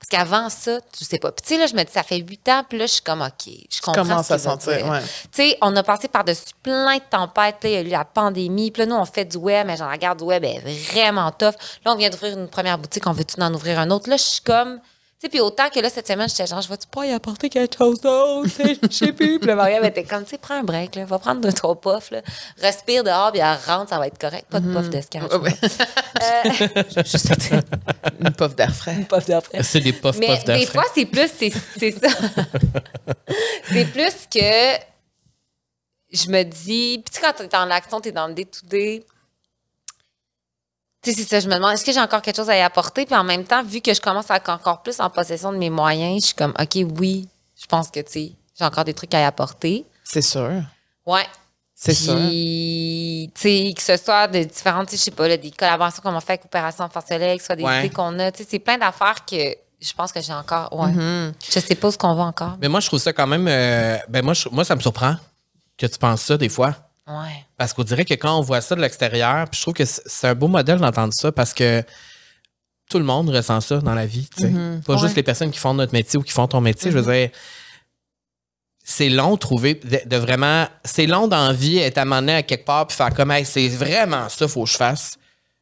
[0.00, 1.30] Parce qu'avant ça, tu sais pas.
[1.30, 3.02] Puis tu sais, là, je me dis, ça fait huit ans, puis là, je suis
[3.02, 5.02] comme, OK, je comprends commences ce à sentir, ouais.
[5.02, 7.62] Tu sais, on a passé par-dessus plein de tempêtes.
[7.62, 8.70] Là, il y a eu la pandémie.
[8.70, 11.30] Puis là, nous, on fait du web, mais genre, la garde du web est vraiment
[11.32, 11.54] tough.
[11.84, 13.06] Là, on vient d'ouvrir une première boutique.
[13.06, 14.08] On veut-tu en ouvrir un autre?
[14.08, 14.80] Là, je suis comme...
[15.20, 17.50] Tu sais, puis autant que là, cette semaine, j'étais genre, je vais-tu pas y apporter
[17.50, 18.48] quelque chose d'autre?
[18.58, 19.38] Je sais plus.
[19.38, 21.04] Puis le Mariam était comme, tu sais, prends un break, là.
[21.04, 22.22] Va prendre deux, trois puffs, là.
[22.56, 24.46] Respire dehors, puis elle rentre, ça va être correct.
[24.48, 25.30] Pas de puff de scratch.
[25.30, 25.54] Ouais, ouais.
[26.22, 27.28] Euh, juste
[28.18, 29.06] Une puff d'air frais.
[29.06, 29.62] puff d'après.
[29.62, 30.80] C'est des puffs Mais puffs d'air des frais.
[30.80, 32.08] fois, c'est plus, c'est c'est ça.
[33.70, 34.80] c'est plus que
[36.12, 39.04] je me dis, puis tu sais, quand t'es dans l'action, t'es dans le day-to-day.
[41.02, 42.60] Tu sais, c'est ça, je me demande, est-ce que j'ai encore quelque chose à y
[42.60, 43.06] apporter?
[43.06, 45.56] Puis en même temps, vu que je commence à être encore plus en possession de
[45.56, 47.26] mes moyens, je suis comme, OK, oui,
[47.58, 49.84] je pense que, tu sais, j'ai encore des trucs à y apporter.
[50.04, 50.50] C'est sûr.
[51.06, 51.24] Ouais.
[51.74, 52.14] C'est sûr.
[52.14, 56.14] Puis, tu sais, que ce soit de différentes, je sais pas, là, des collaborations qu'on
[56.14, 57.78] a fait avec Opération Soleil, que ce soit des Ouais.
[57.86, 59.36] idées qu'on a, tu sais, c'est plein d'affaires que
[59.80, 60.70] je pense que j'ai encore.
[60.78, 60.90] Ouais.
[60.92, 61.32] Mm-hmm.
[61.54, 62.58] Je sais pas où ce qu'on va encore.
[62.60, 63.48] Mais moi, je trouve ça quand même.
[63.48, 65.16] euh, ben moi, je- moi, ça me surprend
[65.78, 66.74] que tu penses ça des fois.
[67.10, 67.44] Ouais.
[67.56, 70.28] Parce qu'on dirait que quand on voit ça de l'extérieur, puis je trouve que c'est
[70.28, 71.82] un beau modèle d'entendre ça parce que
[72.88, 74.28] tout le monde ressent ça dans la vie.
[74.36, 74.52] sais.
[74.86, 75.00] Pas Ouais.
[75.00, 76.90] juste les personnes qui font notre métier ou qui font ton métier.
[76.90, 77.30] Je veux dire,
[78.82, 80.66] c'est long de trouver, de, de vraiment.
[80.84, 83.68] C'est long dans la vie être amené à quelque part puis faire comme, hey, c'est
[83.68, 85.16] vraiment ça, faut que je fasse.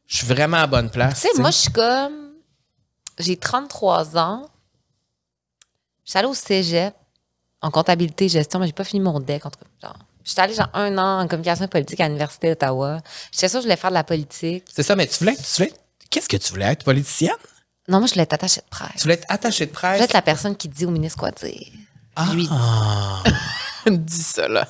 [0.07, 1.21] Je suis vraiment à bonne place.
[1.21, 2.29] Tu sais, moi, je suis comme.
[3.19, 4.45] J'ai 33 ans.
[6.05, 6.95] Je suis allée au cégep
[7.61, 9.45] en comptabilité et gestion, mais j'ai pas fini mon deck.
[9.45, 9.97] En tout cas, genre,
[10.29, 12.99] je suis allée genre un an en communication politique à l'Université d'Ottawa.
[13.31, 14.63] J'étais sûre que je voulais faire de la politique.
[14.71, 15.73] C'est ça, mais tu voulais, tu voulais.
[16.11, 17.31] Qu'est-ce que tu voulais être politicienne?
[17.87, 18.91] Non, moi, je voulais être attachée de presse.
[18.97, 19.93] Tu voulais être attachée de Je presse?
[19.93, 21.71] voulais être la personne qui dit au ministre quoi dire.
[22.15, 22.27] Ah.
[22.33, 23.91] lui dis.
[23.97, 24.67] Dis ça, là.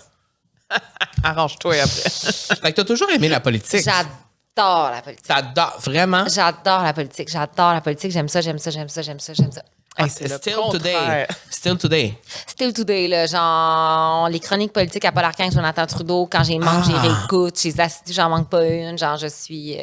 [1.24, 2.10] Arrange-toi après.
[2.10, 3.84] Fait que t'as toujours aimé la politique.
[3.84, 5.28] J'adore la politique.
[5.28, 6.26] T'adores, vraiment?
[6.30, 7.30] J'adore la politique.
[7.30, 8.12] J'adore la politique.
[8.12, 9.64] J'aime ça, j'aime ça, j'aime ça, j'aime ça, j'aime ça.
[9.98, 11.28] Hey, c'est le Still today.
[11.50, 12.18] Still today.
[12.48, 16.86] Still Today, là, genre, les chroniques politiques à Paul Arcand, Jonathan Trudeau, quand j'ai manque,
[16.86, 17.02] j'ai Ah.
[17.02, 19.82] réécoute, j'ai assidus, j'en manque pas une, genre, je suis, euh,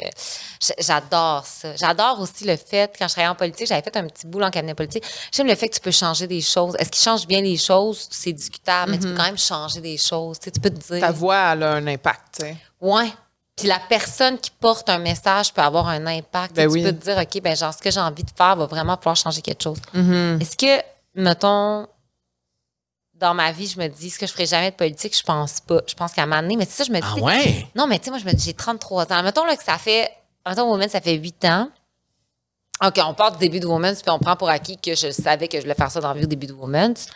[0.78, 1.76] j'adore ça.
[1.76, 4.50] J'adore aussi le fait, quand je travaillais en politique, j'avais fait un petit boulot en
[4.50, 6.76] cabinet politique, j'aime le fait que tu peux changer des choses.
[6.78, 8.08] Est-ce qu'il change bien les choses?
[8.10, 10.76] C'est discutable, mais tu peux quand même changer des choses, tu sais, tu peux te
[10.78, 10.96] dire.
[10.96, 11.00] Mm-hmm.
[11.00, 12.56] Ta voix, elle a un impact, tu sais.
[12.80, 13.12] Ouais.
[13.56, 16.54] Puis la personne qui porte un message peut avoir un impact.
[16.54, 16.82] Ben tu oui.
[16.82, 19.16] peux te dire, OK, ben genre, ce que j'ai envie de faire va vraiment pouvoir
[19.16, 19.78] changer quelque chose.
[19.94, 20.42] Mm-hmm.
[20.42, 20.82] Est-ce que,
[21.14, 21.86] mettons,
[23.14, 25.16] dans ma vie, je me dis, est-ce que je ferai jamais de politique?
[25.16, 25.80] Je pense pas.
[25.86, 27.06] Je pense qu'à un moment donné, mais c'est ça, je me dis.
[27.08, 27.66] Ah ouais?
[27.74, 29.22] Non, mais tu sais, moi, je me dis, j'ai 33 ans.
[29.22, 30.10] Mettons là, que ça fait.
[30.46, 31.70] Mettons, Women, ça fait 8 ans.
[32.84, 35.48] OK, on part du début de Women's, puis on prend pour acquis que je savais
[35.48, 37.08] que je voulais faire ça dans la vie au début de Women's.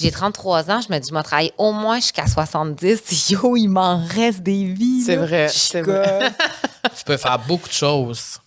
[0.00, 3.30] J'ai 33 ans, je me dis, je vais travailler au moins jusqu'à 70.
[3.30, 5.02] Yo, il m'en reste des vies.
[5.02, 6.32] C'est vrai, c'est vrai.
[6.96, 8.38] Tu peux faire beaucoup de choses.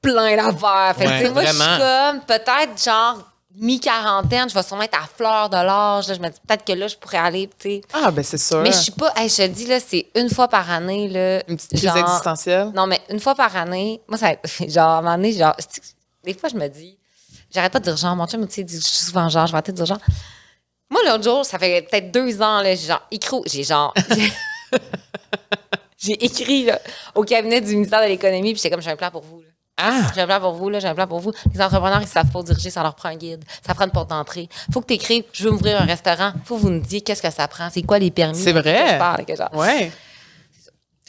[0.00, 0.94] plein d'affaires.
[0.96, 3.18] Fait que, Ouais, tu sais, moi, je suis comme, peut-être, genre,
[3.54, 6.06] mi-quarantaine, je vais sûrement être à fleur de l'âge.
[6.08, 7.80] Je me dis, peut-être que là, je pourrais aller, tu sais.
[7.92, 8.60] Ah, ben c'est sûr.
[8.62, 11.42] Mais je suis pas, hey, je te dis, là, c'est une fois par année, là.
[11.48, 12.70] Une petite crise genre- existentielle?
[12.74, 15.32] Non, mais une fois par année, moi, ça va être, genre, à un moment donné,
[15.32, 15.54] genre,
[16.24, 16.96] des fois, je me dis,
[17.52, 19.52] j'arrête pas de dire genre, mon chum, tu sais, dit- je suis souvent genre, je
[19.52, 20.00] vais arrêter de dire genre.
[21.06, 23.92] L'autre jour, ça fait peut-être deux ans, là, j'ai genre, écrit, au- j'ai genre,
[25.98, 26.78] j'ai- écrit, là,
[27.14, 29.46] au cabinet du ministère de l'Économie, puis j'étais comme, j'ai un plan pour vous, là.
[29.78, 30.02] Ah!
[30.14, 31.32] J'ai un plan pour vous, là, j'ai un plan pour vous.
[31.54, 33.42] Les entrepreneurs, ils savent pas diriger, ça leur prend un guide.
[33.66, 34.48] Ça prend une porte d'entrée.
[34.72, 36.32] Faut que tu écrives, je veux m'ouvrir un restaurant.
[36.44, 38.38] Faut que vous nous disiez qu'est-ce que ça prend, c'est quoi les permis?
[38.38, 38.84] C'est vrai.
[38.84, 39.48] Que je parle, que genre.
[39.54, 39.90] Ouais.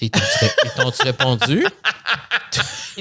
[0.02, 1.68] Ils t'ont-tu ré- ils t'ont-tu répondu?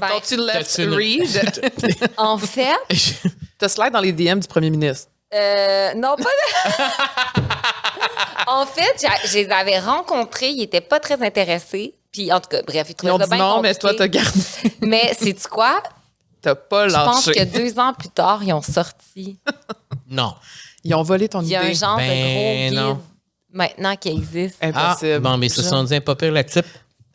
[0.00, 2.10] Ben, T'as-tu left read?
[2.16, 2.66] en fait,
[3.58, 5.10] T'as slide dans les DM du premier ministre.
[5.34, 7.42] Euh, non, pas de...
[8.46, 11.94] en fait, je les avais rencontrés, ils étaient pas très intéressés.
[12.12, 13.94] Puis, en tout cas, bref, ils Ils trouvaient ont ça dit bien non, mais toi,
[13.96, 14.40] t'as gardé.
[14.82, 15.82] Mais c'est-tu quoi?
[16.42, 17.38] T'as pas Je pense lâché.
[17.40, 19.38] que deux ans plus tard, ils ont sorti.
[20.08, 20.34] Non.
[20.84, 23.00] Ils ont volé ton Il y a un genre Ben, de gros guide non.
[23.52, 24.56] maintenant qui existe.
[24.60, 25.20] Ah, Impossible.
[25.20, 26.66] bon, mais ce sont dit pas pire le type.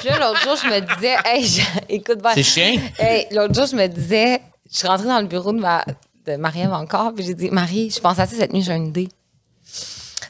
[0.00, 2.32] Puis là, l'autre jour, je me disais, hey, je- écoute bien.
[2.34, 2.80] C'est chien.
[2.98, 5.84] Hey, l'autre jour, je me disais, je suis rentrée dans le bureau de, ma,
[6.26, 8.88] de Mariam encore, puis j'ai dit, Marie, je pense à ça cette nuit, j'ai une
[8.88, 9.08] idée.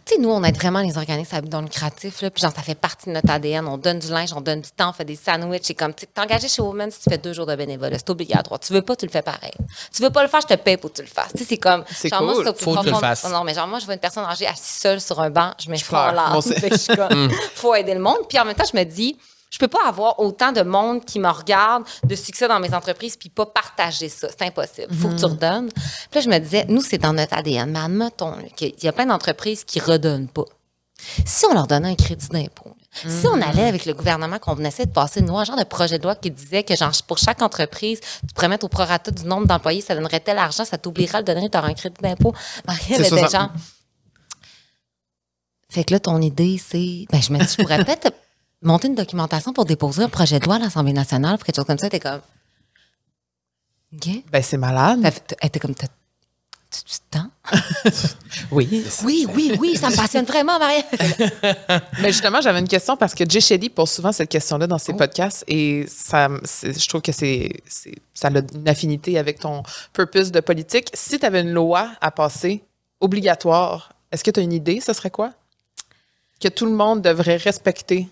[0.05, 2.53] Tu sais, nous, on aide vraiment les organismes à but non lucratif, là, puis genre,
[2.55, 3.69] ça fait partie de notre ADN.
[3.69, 5.63] On donne du linge, on donne du temps, on fait des sandwichs.
[5.65, 7.99] C'est comme, tu sais, t'es engagé chez Women si tu fais deux jours de bénévolat,
[7.99, 8.59] c'est obligatoire.
[8.59, 9.53] Tu veux pas, tu le fais pareil.
[9.95, 11.31] Tu veux pas le faire, je te paye pour que tu le fasses.
[11.33, 13.01] Tu sais, c'est comme, C'est genre, moi, c'est au plus Faut que tu le profond-
[13.01, 13.31] fasses.
[13.31, 15.71] Non, mais genre, moi, je vois une personne âgée assise seule sur un banc, je
[15.71, 16.41] m'effondre là.
[16.43, 18.19] Fait que je suis comme, faut aider le monde.
[18.29, 19.17] Puis en même temps, je me dis,
[19.53, 23.17] je peux pas avoir autant de monde qui me regarde, de succès dans mes entreprises,
[23.17, 24.29] puis pas partager ça.
[24.31, 24.93] C'est impossible.
[24.95, 25.69] Faut que tu redonnes.
[25.71, 27.71] Puis là, je me disais, nous, c'est dans notre ADN.
[27.71, 30.47] Mais admettons qu'il y a plein d'entreprises qui redonnent pas.
[31.27, 34.87] Si on leur donnait un crédit d'impôt, si on allait avec le gouvernement, qu'on essaie
[34.87, 37.19] de passer une loi, un genre de projet de loi qui disait que genre, pour
[37.19, 40.79] chaque entreprise, tu pourrais mettre au prorata du nombre d'employés, ça donnerait tel argent, ça
[40.79, 42.35] t'oubliera de donner, tu un crédit d'impôt.
[42.67, 43.51] Marie, elle C'est était genre...
[45.69, 47.07] Fait que là, ton idée, c'est...
[47.11, 48.13] Ben, je me dis, je pourrais peut-être
[48.63, 51.65] monter une documentation pour déposer un projet de loi à l'Assemblée nationale pour quelque chose
[51.67, 51.91] comme ça.
[51.91, 52.21] T'es comme...
[53.95, 54.09] OK.
[54.31, 55.01] Ben, c'est malade.
[55.41, 55.75] Elle était comme...
[55.75, 55.87] T'as-
[56.71, 57.29] Tu tu temps?
[58.51, 58.85] Oui.
[59.05, 60.83] Oui, oui, oui, ça me passionne vraiment, Marie.
[62.01, 64.79] Mais justement, j'avais une question parce que Jay Shetty pose souvent cette question-là dans Oh.
[64.79, 66.29] ses podcasts et ça,
[66.63, 70.89] je trouve que c'est, c'est- ça a une affinité avec ton purpose de politique.
[70.95, 72.65] Si tu avais une loi à passer
[73.01, 74.81] obligatoire, est-ce que tu as une idée?
[74.81, 75.33] Ce serait quoi?
[76.41, 78.09] Que tout le monde devrait respecter?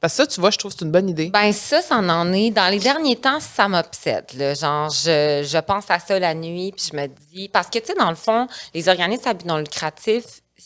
[0.00, 1.28] Parce que ça, tu vois, je trouve que c'est une bonne idée.
[1.28, 2.50] Ben ça, ça en est.
[2.50, 4.32] Dans les derniers temps, ça m'obsède.
[4.34, 4.54] là.
[4.54, 7.48] Genre, je, je pense à ça la nuit, puis je me dis...
[7.50, 10.24] Parce que, tu sais, dans le fond, les organismes à but non lucratif,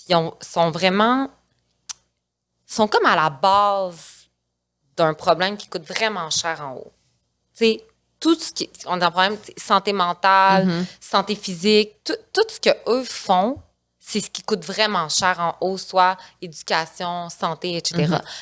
[0.08, 1.28] ils ont- sont vraiment...
[2.66, 4.28] sont comme à la base
[4.96, 6.92] d'un problème qui coûte vraiment cher en haut.
[7.56, 7.86] Tu sais,
[8.20, 8.70] tout ce qui...
[8.86, 10.68] On a un problème santé mentale,
[11.00, 13.60] santé physique, tout, tout ce qu'eux font,
[13.98, 17.96] c'est ce qui coûte vraiment cher en haut, soit éducation, santé, etc.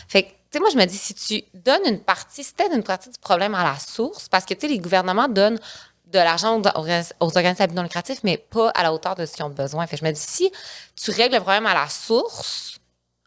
[0.08, 3.10] Fait que, sais, moi, je me dis, si tu donnes une partie, si une partie
[3.10, 5.58] du problème à la source, parce que, tu sais, les gouvernements donnent
[6.06, 9.32] de l'argent aux, orga- aux organismes non lucratif, mais pas à la hauteur de ce
[9.32, 9.86] qu'ils ont besoin.
[9.86, 10.52] Fait je me dis, si
[10.94, 12.78] tu règles le problème à la source,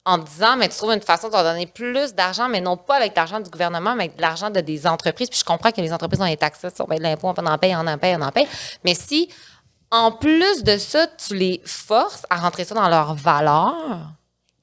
[0.07, 3.15] en disant, mais tu trouves une façon de donner plus d'argent, mais non pas avec
[3.15, 5.29] l'argent du gouvernement, mais avec l'argent de des entreprises.
[5.29, 7.57] Puis je comprends que les entreprises ont des taxes sur ben, de l'impôt, on en
[7.57, 8.47] paye, on en paye, on en paye.
[8.83, 9.29] Mais si,
[9.89, 14.11] en plus de ça, tu les forces à rentrer ça dans leur valeur,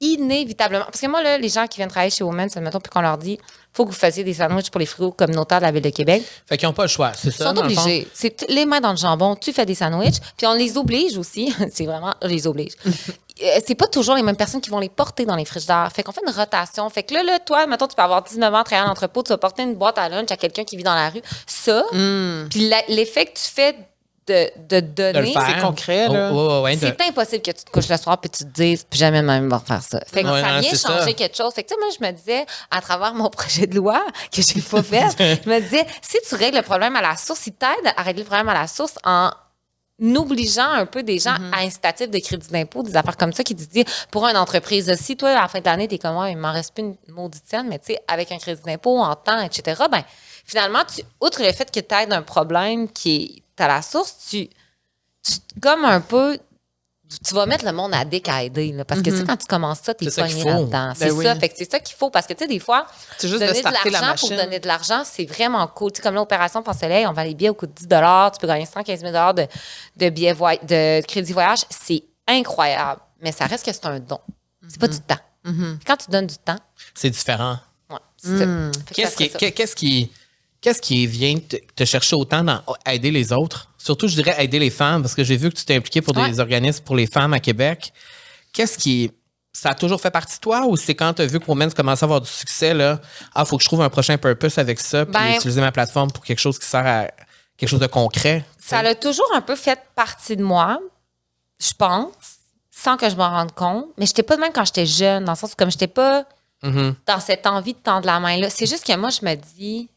[0.03, 0.85] inévitablement.
[0.85, 3.17] Parce que moi, là, les gens qui viennent travailler chez Women's, admettons, puis qu'on leur
[3.17, 3.39] dit,
[3.73, 6.23] faut que vous fassiez des sandwichs pour les frigos communautaires de la Ville de Québec,
[6.47, 7.47] Fait qu'ils n'ont pas le choix, c'est ils ça?
[7.55, 7.81] sont le fond?
[7.83, 8.07] obligés.
[8.13, 11.55] C'est les mains dans le jambon, tu fais des sandwichs, puis on les oblige aussi.
[11.73, 12.73] c'est vraiment, on les oblige.
[13.43, 15.91] Euh, c'est pas toujours les mêmes personnes qui vont les porter dans les frigidaires.
[15.93, 16.89] Fait qu'on fait une rotation.
[16.91, 19.31] Fait que là, là, toi, mettons, tu peux avoir 19 ans, travailler en entrepôt, tu
[19.31, 21.23] vas porter une boîte à lunch à quelqu'un qui vit dans la rue.
[21.47, 21.83] Ça,
[22.51, 23.75] puis la- l'effet que tu fais
[24.27, 25.47] de, donner, faire.
[25.47, 26.31] c'est concret, là.
[26.33, 28.85] Oh, ouais, de- c'est impossible que tu te couches le soir puis tu te dises
[28.85, 30.01] plus jamais même va refaire ça.
[30.07, 31.13] Fait que Ouais, ça non, vient changer ça.
[31.13, 31.53] quelque chose.
[31.55, 34.01] Fait que tu sais, moi je me disais à travers mon projet de loi
[34.31, 37.41] que j'ai pas fait, je me disais si tu règles le problème à la source,
[37.41, 39.31] si t'aides à régler le problème à la source en
[40.17, 43.55] obligeant un peu des gens à incitatif de crédit d'impôt, des affaires comme ça qui
[43.55, 46.33] te disent pour une entreprise, si toi à la fin de l'année t'es comme Ouais,
[46.33, 49.41] il m'en reste plus une mauditienne, mais tu sais avec un crédit d'impôt en temps,
[49.41, 49.83] etc.
[49.91, 50.03] Ben
[50.45, 54.17] finalement tu outre le fait que tu aides un problème qui est à la source,
[54.31, 54.49] tu
[55.25, 56.37] tu, comme un peu,
[57.25, 58.73] tu vas mettre le monde à dick à aider.
[58.73, 60.93] là, parce que, tu sais, quand tu commences ça, t'es pogné là-dedans.
[60.97, 61.35] C'est Ben ça.
[61.37, 62.11] Fait que c'est ça qu'il faut.
[62.11, 62.87] Parce que, tu sais, des fois,
[63.21, 65.93] juste donner de, la l'argent pour donner de l'argent, c'est vraiment cool.
[65.93, 68.41] Tu sais, comme l'opération Pense Soleil, on vend les billets au coût de 10 Tu
[68.41, 69.47] peux gagner 115 000 de,
[69.97, 71.61] de, billets voy- de crédit voyage.
[71.71, 73.01] C'est incroyable.
[73.21, 74.19] Mais ça reste que c'est un don.
[74.67, 75.19] C'est pas du temps.
[75.87, 76.59] Quand tu donnes du temps,
[76.95, 77.59] C'est différent.
[77.91, 80.11] ouais, que Qu'est-ce qui,
[80.63, 83.69] qu'est-ce qui, vient te, te chercher autant dans aider les autres?
[83.77, 86.15] Surtout, je dirais aider les femmes, parce que j'ai vu que tu t'es impliqué pour
[86.15, 87.93] des organismes pour les femmes à Québec.
[88.53, 89.11] Qu'est-ce qui.
[89.55, 91.75] Ça a toujours fait partie de toi ou c'est quand tu as vu que Women's
[91.75, 93.01] commençait à avoir du succès, là,
[93.35, 96.11] ah, faut que je trouve un prochain purpose avec ça, puis Ben- utiliser ma plateforme
[96.11, 97.09] pour quelque chose qui sert à
[97.59, 98.47] quelque chose de concret?
[98.57, 100.79] Ça a toujours un peu fait partie de moi,
[101.61, 102.15] je pense,
[102.71, 103.87] sans que je m'en rende compte.
[103.99, 106.25] Mais j'étais pas de même quand j'étais jeune, dans le sens où comme j'étais pas
[106.63, 106.95] Mhm.
[107.07, 108.49] dans cette envie de tendre la main là.
[108.49, 109.91] C'est juste que moi je me dis,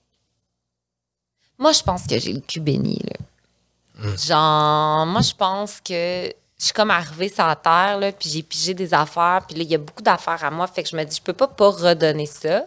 [1.57, 4.15] moi je pense que j'ai le cul béni là.
[4.17, 8.43] Genre, moi je pense que je suis comme arrivée sur la terre là, puis j'ai
[8.43, 10.95] pigé des affaires, puis là il y a beaucoup d'affaires à moi, fait que je
[10.95, 12.63] me dis je peux pas pas redonner ça.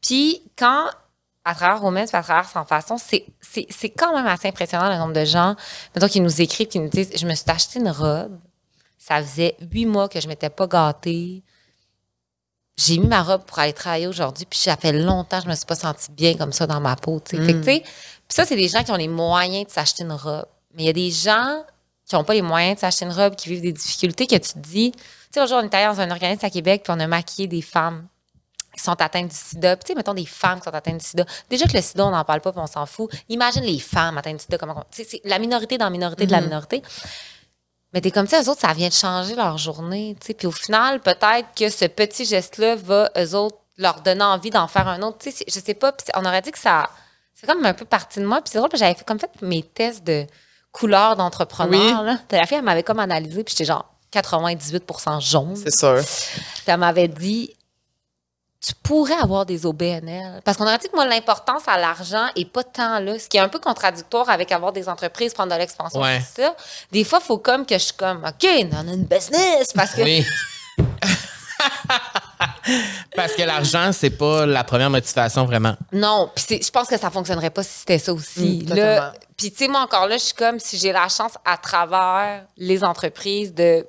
[0.00, 0.86] Puis quand
[1.44, 3.26] à travers Romance, à travers Sans Façon, c'est,
[3.90, 5.54] quand même assez impressionnant le nombre de gens,
[5.94, 8.38] mettons, qui nous écrivent, qui nous disent Je me suis acheté une robe,
[8.98, 11.42] ça faisait huit mois que je m'étais pas gâtée.
[12.76, 15.54] J'ai mis ma robe pour aller travailler aujourd'hui, puis ça fait longtemps que je me
[15.54, 17.20] suis pas sentie bien comme ça dans ma peau.
[17.20, 17.44] tu sais.
[17.44, 17.84] Fait que, tu sais,
[18.28, 20.46] puis ça, c'est des gens qui ont les moyens de s'acheter une robe.
[20.74, 21.62] Mais il y a des gens
[22.06, 24.52] qui n'ont pas les moyens de s'acheter une robe, qui vivent des difficultés, que tu
[24.52, 24.92] te dis.
[24.92, 25.00] Tu
[25.32, 27.62] sais, aujourd'hui, on est allé dans un organisme à Québec, puis on a maquillé des
[27.62, 28.06] femmes
[28.76, 29.76] qui sont atteintes du sida.
[29.76, 31.24] Puis, tu sais, mettons des femmes qui sont atteintes du sida.
[31.48, 33.10] Déjà que le sida, on n'en parle pas, puis on s'en fout.
[33.28, 34.58] Imagine les femmes atteintes du sida.
[34.58, 36.82] Comment, tu sais, c'est la minorité dans la minorité de la minorité.
[37.92, 40.34] Mais t'es comme ça, eux autres, ça vient de changer leur journée, tu sais.
[40.34, 44.66] Puis au final, peut-être que ce petit geste-là va, eux autres, leur donner envie d'en
[44.66, 45.18] faire un autre.
[45.18, 45.94] Tu sais, je sais pas.
[46.14, 46.90] On aurait dit que ça...
[47.46, 48.40] C'est comme un peu partie de moi.
[48.40, 50.26] Puis c'est drôle, j'avais fait, comme fait mes tests de
[50.72, 52.12] couleur d'entrepreneur, Oui.
[52.32, 55.56] la fille, elle m'avait comme analysé, puis j'étais genre 98% jaune.
[55.56, 56.00] C'est sûr.
[56.02, 57.54] Puis elle m'avait dit
[58.66, 60.40] tu pourrais avoir des OBNL.
[60.42, 63.18] Parce qu'on aurait dit que moi, l'importance à l'argent est pas tant là.
[63.18, 66.20] Ce qui est un peu contradictoire avec avoir des entreprises, prendre de l'expansion, Ouais.
[66.20, 66.56] tout ça.
[66.90, 69.70] Des fois, il faut comme que je suis comme, OK, on a une business.
[69.74, 70.24] Parce que Oui.
[73.16, 75.76] Parce que l'argent, c'est pas la première motivation vraiment.
[75.92, 78.62] Non, puis c'est- je pense que ça fonctionnerait pas si c'était ça aussi.
[78.64, 79.18] Mm, Là, totalement.
[79.36, 82.44] puis tu sais, moi encore là, je suis comme si j'ai la chance à travers
[82.56, 83.86] les entreprises de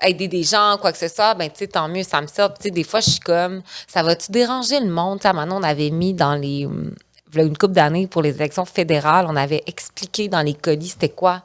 [0.00, 2.52] aider des gens, quoi que ce soit, ben tu sais, tant mieux, ça me sert.
[2.54, 5.20] Tu sais, des fois, je suis comme, ça va-tu déranger le monde?
[5.20, 6.94] Tu sais, on avait mis dans les, hum,
[7.34, 11.42] une couple d'années pour les élections fédérales, on avait expliqué dans les colis c'était quoi?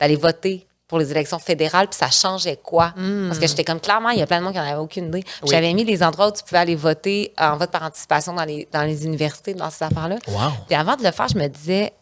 [0.00, 2.94] D'aller voter pour les élections fédérales, puis ça changeait quoi?
[3.28, 5.08] Parce que j'étais comme, clairement, il y a plein de monde qui n'en avait aucune
[5.08, 5.22] idée.
[5.42, 5.48] Oui.
[5.50, 8.66] J'avais mis des endroits où tu pouvais aller voter en vote par anticipation dans les,
[8.72, 10.16] dans les universités, dans ces affaires-là.
[10.26, 10.50] Wow.
[10.66, 11.92] Puis avant de le faire, je me disais,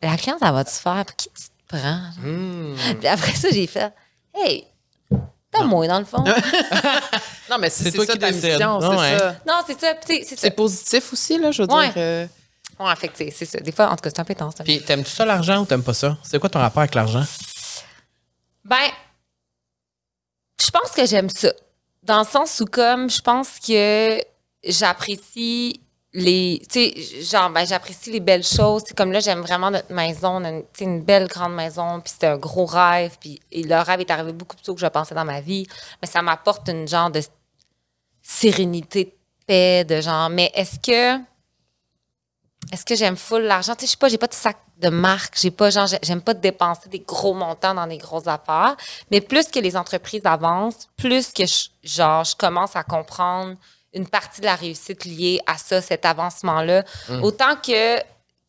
[0.00, 1.04] la cliente, ça va-tu faire?
[1.04, 2.00] Pour qui tu te prends?
[3.00, 3.92] Puis après ça, j'ai fait,
[4.34, 4.64] hey,
[5.50, 6.22] t'as moi dans le fond.
[7.50, 9.18] Non, mais c'est C'est toi ça qui ta mission, c'est Ouais.
[9.18, 9.34] ça.
[9.46, 9.92] non, c'est ça.
[10.06, 10.34] c'est ça.
[10.38, 11.84] C'est positif aussi, là, je veux Ouais.
[11.88, 11.92] dire.
[11.98, 12.26] euh,
[12.80, 13.60] Ouais, fait tu sais, c'est ça.
[13.60, 14.54] Des fois, en tout cas, c'est un peu intense.
[14.56, 16.16] c'est un peu- Puis t'aimes-tu ça l'argent ou t'aimes pas ça?
[16.24, 17.22] C'est quoi ton rapport avec l'argent?
[18.64, 18.90] Ben,
[20.60, 21.52] je pense que j'aime ça.
[22.02, 24.20] Dans le sens où, comme, je pense que
[24.64, 25.80] j'apprécie
[26.12, 26.62] les.
[26.70, 28.84] Tu sais, genre, ben, j'apprécie les belles choses.
[28.86, 30.42] C'est comme là, j'aime vraiment notre maison.
[30.42, 32.00] On une, belle grande maison.
[32.00, 33.16] Puis c'était un gros rêve.
[33.20, 35.66] Puis le rêve est arrivé beaucoup plus tôt que je pensais dans ma vie.
[36.00, 37.20] Mais ça m'apporte une genre de
[38.22, 39.12] sérénité, de
[39.46, 40.30] paix, de genre.
[40.30, 41.22] Mais est-ce que.
[42.72, 43.74] Est-ce que j'aime full l'argent?
[43.74, 45.34] Tu sais, je sais pas, j'ai pas de sac de marque.
[45.40, 48.76] J'ai pas, genre, j'ai- j'aime pas dépenser des gros montants dans des grosses affaires.
[49.10, 53.54] Mais plus que les entreprises avancent, plus que, je, genre, je commence à comprendre
[53.92, 56.84] une partie de la réussite liée à ça, cet avancement-là.
[57.22, 57.98] Autant que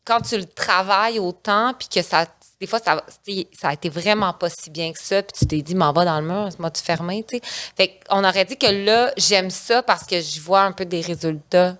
[0.04, 2.26] quand tu le travailles autant, puis que ça,
[2.60, 3.04] des fois, ça,
[3.52, 6.04] ça a été vraiment pas si bien que ça, puis tu t'es dit, m'en va
[6.04, 7.42] dans le mur, m'a tu fermé, tu sais.
[7.76, 11.00] Fait qu'on aurait dit que là, j'aime ça parce que je vois un peu des
[11.00, 11.76] résultats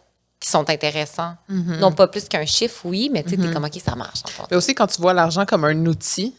[0.46, 1.34] qui sont intéressants.
[1.48, 4.20] Non pas plus qu'un chiffre, oui, mais tu sais, t'es comme, OK, ça marche.
[4.24, 4.42] en fait.
[4.50, 6.36] Mais aussi, quand tu vois l'argent comme un outil,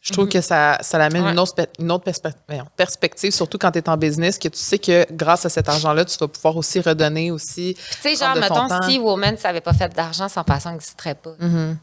[0.00, 1.30] je trouve que ça, ça l'amène Ouais.
[1.32, 2.32] une autre, une autre perspe-
[2.76, 6.04] perspective, surtout quand tu es en business, que tu sais que grâce à cet argent-là,
[6.04, 7.76] tu vas pouvoir aussi redonner aussi.
[7.76, 8.82] Tu sais, genre, mettons, temps.
[8.88, 11.34] si Woman ne savait pas faire d'argent, sans passion n'existerait pas.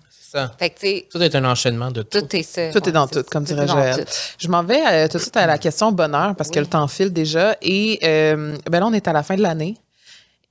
[0.10, 0.52] C'est ça.
[0.60, 2.20] Fait que, tu sais, Tout est un enchaînement de tout.
[2.22, 2.72] tout est ça.
[2.72, 4.06] Tout est dans tout, comme dirait est dans Joël.
[4.06, 4.12] tout.
[4.38, 6.88] Je m'en vais euh, tout de suite à la question bonheur parce que le temps
[6.90, 7.56] file déjà.
[7.62, 9.78] Et euh, ben là, on est à la fin de l'année.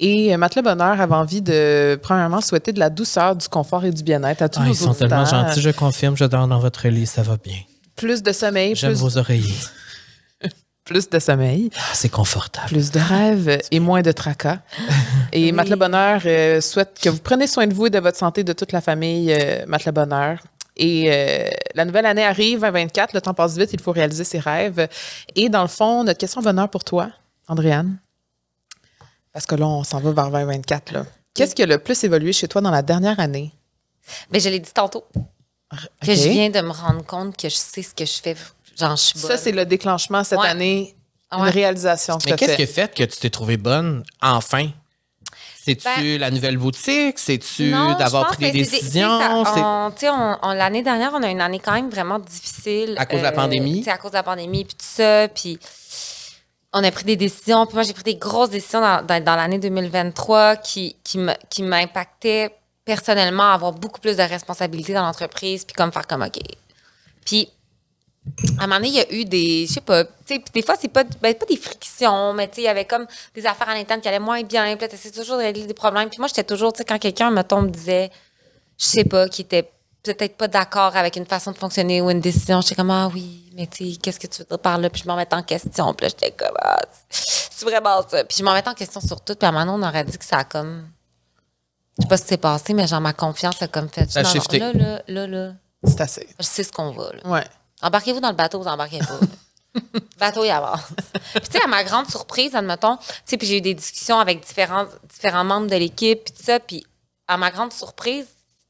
[0.04, 3.92] Et euh, Matelas Bonheur avait envie de, premièrement, souhaiter de la douceur, du confort et
[3.92, 6.58] du bien-être à tous Ah, nos ils sont tellement gentils, je confirme, je dors dans
[6.58, 7.58] votre lit, ça va bien.
[7.94, 9.54] Plus de sommeil, J'aime plus, vos oreillers.
[10.84, 11.70] plus de sommeil.
[11.76, 12.66] Ah, c'est confortable.
[12.66, 14.58] plus de rêves et moins de tracas.
[15.32, 18.42] Et Matelas Bonheur euh, souhaite que vous preniez soin de vous et de votre santé,
[18.42, 20.40] de toute la famille euh, Matelas Bonheur.
[20.76, 24.40] Et euh, la nouvelle année arrive, 2024, le temps passe vite, il faut réaliser ses
[24.40, 24.88] rêves.
[25.36, 27.10] Et dans le fond, notre question bonheur pour toi,
[27.46, 27.98] Andréane,
[29.32, 30.92] parce que là, on s'en va vers 2024.
[30.92, 31.04] là.
[31.34, 33.52] Qu'est-ce qui a le plus évolué chez toi dans la dernière année?
[34.30, 35.04] Mais je l'ai dit tantôt,
[36.04, 38.36] que je viens de me rendre compte que je sais ce que je fais.
[38.78, 39.30] Genre, je suis bonne.
[39.30, 40.48] Ça, c'est le déclenchement cette Ouais.
[40.48, 40.94] année,
[41.30, 41.50] une Ouais.
[41.50, 42.72] réalisation que Mais qu'est-ce qui a fait.
[42.88, 44.68] fait que tu t'es trouvée bonne, enfin?
[45.64, 47.18] C'est-tu Ben- la nouvelle boutique?
[47.20, 49.18] C'est-tu d'avoir pris des c'est décisions?
[49.44, 52.96] C'est- on- tu sais, on- L'année dernière, on a une année quand même vraiment difficile.
[52.98, 53.78] À cause de la pandémie?
[53.78, 55.28] tu sais, À cause de la pandémie, puis tout ça.
[55.28, 55.58] Puis
[56.72, 57.66] on a pris des décisions.
[57.66, 62.54] Puis moi, j'ai pris des grosses décisions dans, dans- l'année 2023 qui, qui me- m'impactaient
[62.84, 66.38] personnellement avoir beaucoup plus de responsabilités dans l'entreprise, puis comme faire comme OK.
[67.24, 67.48] Puis
[68.58, 70.62] à un moment donné, il y a eu des, je sais pas, tu sais, des
[70.62, 73.46] fois, c'est pas, ben, pas des frictions, mais tu sais, il y avait comme des
[73.46, 76.08] affaires à l'interne qui allaient moins bien, puis là, toujours de régler des problèmes.
[76.08, 78.10] Puis moi, j'étais toujours, tu sais, quand quelqu'un, mettons, me disait,
[78.78, 79.70] je sais pas, qui était
[80.02, 83.44] peut-être pas d'accord avec une façon de fonctionner ou une décision, j'étais comme, ah oui,
[83.54, 84.90] mais tu sais, qu'est-ce que tu veux dire par là?
[84.90, 88.24] Puis je m'en mettais en question, puis là, j'étais comme, ah, c'est vraiment ça.
[88.24, 90.04] Puis je m'en mettais en question sur tout, puis à un moment donné, on aurait
[90.04, 90.88] dit que ça a comme,
[91.98, 94.20] je sais pas ce qui s'est passé, mais genre, ma confiance a comme fait, Ça
[94.20, 95.52] a non, là, là, là, là,
[95.84, 96.28] C'est assez.
[96.38, 97.30] je sais ce qu'on va, là.
[97.30, 97.44] Ouais.
[97.82, 99.18] Embarquez-vous dans le bateau, vous embarquez pas.
[100.18, 100.80] Bateau, il avance.
[101.34, 104.18] Puis, tu sais, à ma grande surprise, admettons, tu sais, puis j'ai eu des discussions
[104.18, 106.84] avec différents, différents membres de l'équipe, puis tout ça, puis
[107.26, 108.26] à ma grande surprise,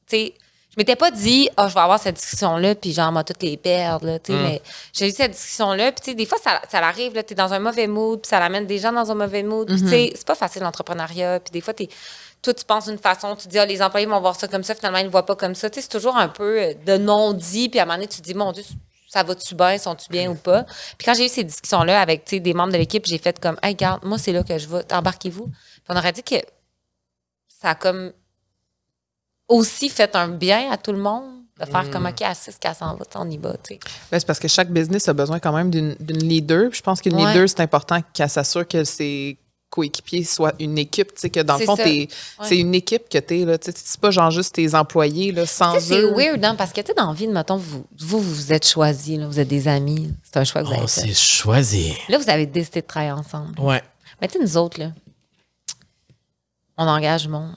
[0.06, 0.34] tu sais,
[0.72, 3.58] je m'étais pas dit, oh, je vais avoir cette discussion-là, puis genre, moi, toutes les
[3.58, 4.62] perdre, là, tu sais, mais
[4.94, 7.52] j'ai eu cette discussion-là, puis tu sais, des fois, ça, ça arrive, là, t'es dans
[7.52, 10.12] un mauvais mood, puis ça l'amène des gens dans un mauvais mood, puis tu sais,
[10.14, 11.88] c'est pas facile l'entrepreneuriat, puis des fois, t'es
[12.42, 14.74] toi, tu penses d'une façon, tu dis, ah, les employés vont voir ça comme ça,
[14.74, 15.70] finalement, ils ne le voient pas comme ça.
[15.70, 18.20] Tu sais, c'est toujours un peu euh, de non-dit, puis à un moment donné, tu
[18.20, 18.64] te dis, mon Dieu,
[19.08, 20.64] ça va-tu bien, sont-tu bien ou pas?
[20.98, 23.38] Puis quand j'ai eu ces discussions-là avec, tu sais, des membres de l'équipe, j'ai fait
[23.38, 25.50] comme, hey, regarde, moi, c'est là que je vais, embarquez-vous.
[25.88, 26.36] On aurait dit que
[27.48, 28.12] ça a comme
[29.52, 31.24] aussi fait un bien à tout le monde,
[31.60, 33.80] de faire comme, OK, à 6 qu'elle s'en va, on y va, tu sais.
[34.10, 36.70] Ben, c'est parce que chaque business a besoin quand même d'une d'une leader.
[36.70, 37.26] Puis je pense qu'une Ouais.
[37.32, 39.36] leader, c'est important qu'elle s'assure que c'est
[39.70, 42.06] coéquipiers soient une équipe, tu sais, que dans le fond, t'es-
[42.42, 43.56] c'est une équipe que t'es, là.
[43.56, 46.80] Tu sais, c'est pas genre juste tes employés, là, sans c'est weird, hein, parce que,
[46.82, 49.48] tu sais, dans la vie, mettons, vous, vous, vous vous êtes choisis, là, vous êtes
[49.48, 50.12] des amis.
[50.24, 51.00] C'est un choix que vous On avez fait.
[51.06, 51.94] s'est choisi.
[52.10, 53.58] Là, vous avez décidé de travailler ensemble.
[53.60, 53.82] Ouais.
[54.20, 54.90] Mais tu sais, nous autres, là,
[56.76, 57.54] on engage du monde.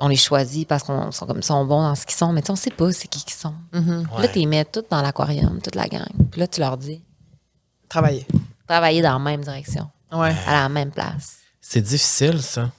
[0.00, 2.46] On les choisit parce qu'on sont comme sont bons dans ce qu'ils sont, mais tu
[2.46, 3.54] sais, on sait pas c'est qui qu'ils sont.
[3.72, 4.22] Ouais.
[4.22, 6.06] Là, tu les mets toutes dans l'aquarium, toute la gang.
[6.30, 7.02] Puis là, tu leur dis,
[7.88, 8.26] Travailler.
[8.66, 10.34] travailler dans la même direction, Ouais.
[10.46, 11.38] à la même place.
[11.60, 12.70] C'est difficile, ça.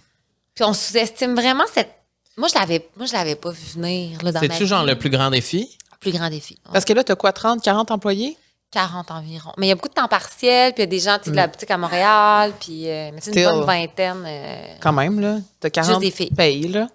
[0.55, 1.91] Puis on sous-estime vraiment cette.
[2.37, 4.17] Moi, je l'avais, moi, je l'avais pas vu venir.
[4.39, 5.77] C'est-tu genre le plus grand défi?
[5.99, 6.57] plus grand défi.
[6.71, 8.37] Parce que là, t'as quoi, 30, 40 employés?
[8.71, 9.51] 40 environ.
[9.57, 11.25] Mais il y a beaucoup de temps partiel, puis il y a des gens tu
[11.25, 14.23] sais, de la boutique à Montréal, puis euh, mais c'est une bonne vingtaine.
[14.25, 15.39] euh, Quand même, là.
[15.59, 16.31] T'as 40 Juste des filles.
[16.33, 16.87] pays, là.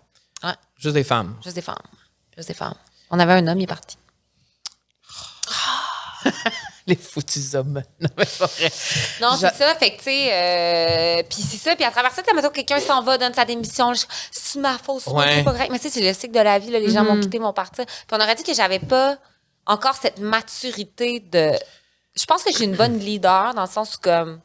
[0.78, 1.36] Juste des femmes.
[1.42, 1.76] juste des femmes.
[2.36, 2.74] Juste des femmes.
[3.10, 3.96] On avait un homme, il est parti.
[6.86, 7.82] Les foutus hommes.
[8.00, 8.72] Non, mais c'est pas vrai.
[9.22, 9.74] Non, Je- c'est ça.
[9.76, 11.74] Fait que, tu sais, euh, puis c'est ça.
[11.76, 13.92] Puis à travers ça, tu sais, quelqu'un s'en va, donne sa démission.
[14.30, 15.42] C'est ma faute, c'est Ouais.
[15.44, 15.70] pas correct.
[15.70, 16.70] Mais tu sais, c'est le cycle de la vie.
[16.70, 17.84] là, les gens m'ont quitté, m'ont parti.
[17.86, 19.16] Puis on aurait dit que j'avais pas
[19.66, 21.52] encore cette maturité de.
[22.16, 24.40] Je pense que j'ai une bonne leader dans le sens où, comme,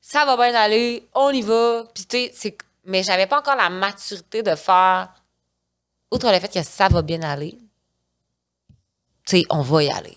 [0.00, 1.84] ça va bien aller, on y va.
[1.94, 2.58] Puis tu sais, c'est.
[2.84, 5.08] Mais j'avais pas encore la maturité de faire.
[6.12, 7.58] Outre le fait que ça va bien aller,
[9.24, 10.14] tu sais, on va y aller.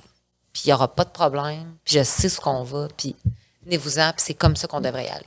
[0.52, 1.78] Puis il n'y aura pas de problème.
[1.86, 2.90] Puis je sais ce qu'on va.
[2.98, 3.16] Puis
[3.64, 4.12] venez-vous-en.
[4.12, 5.26] Puis c'est comme ça qu'on devrait y aller.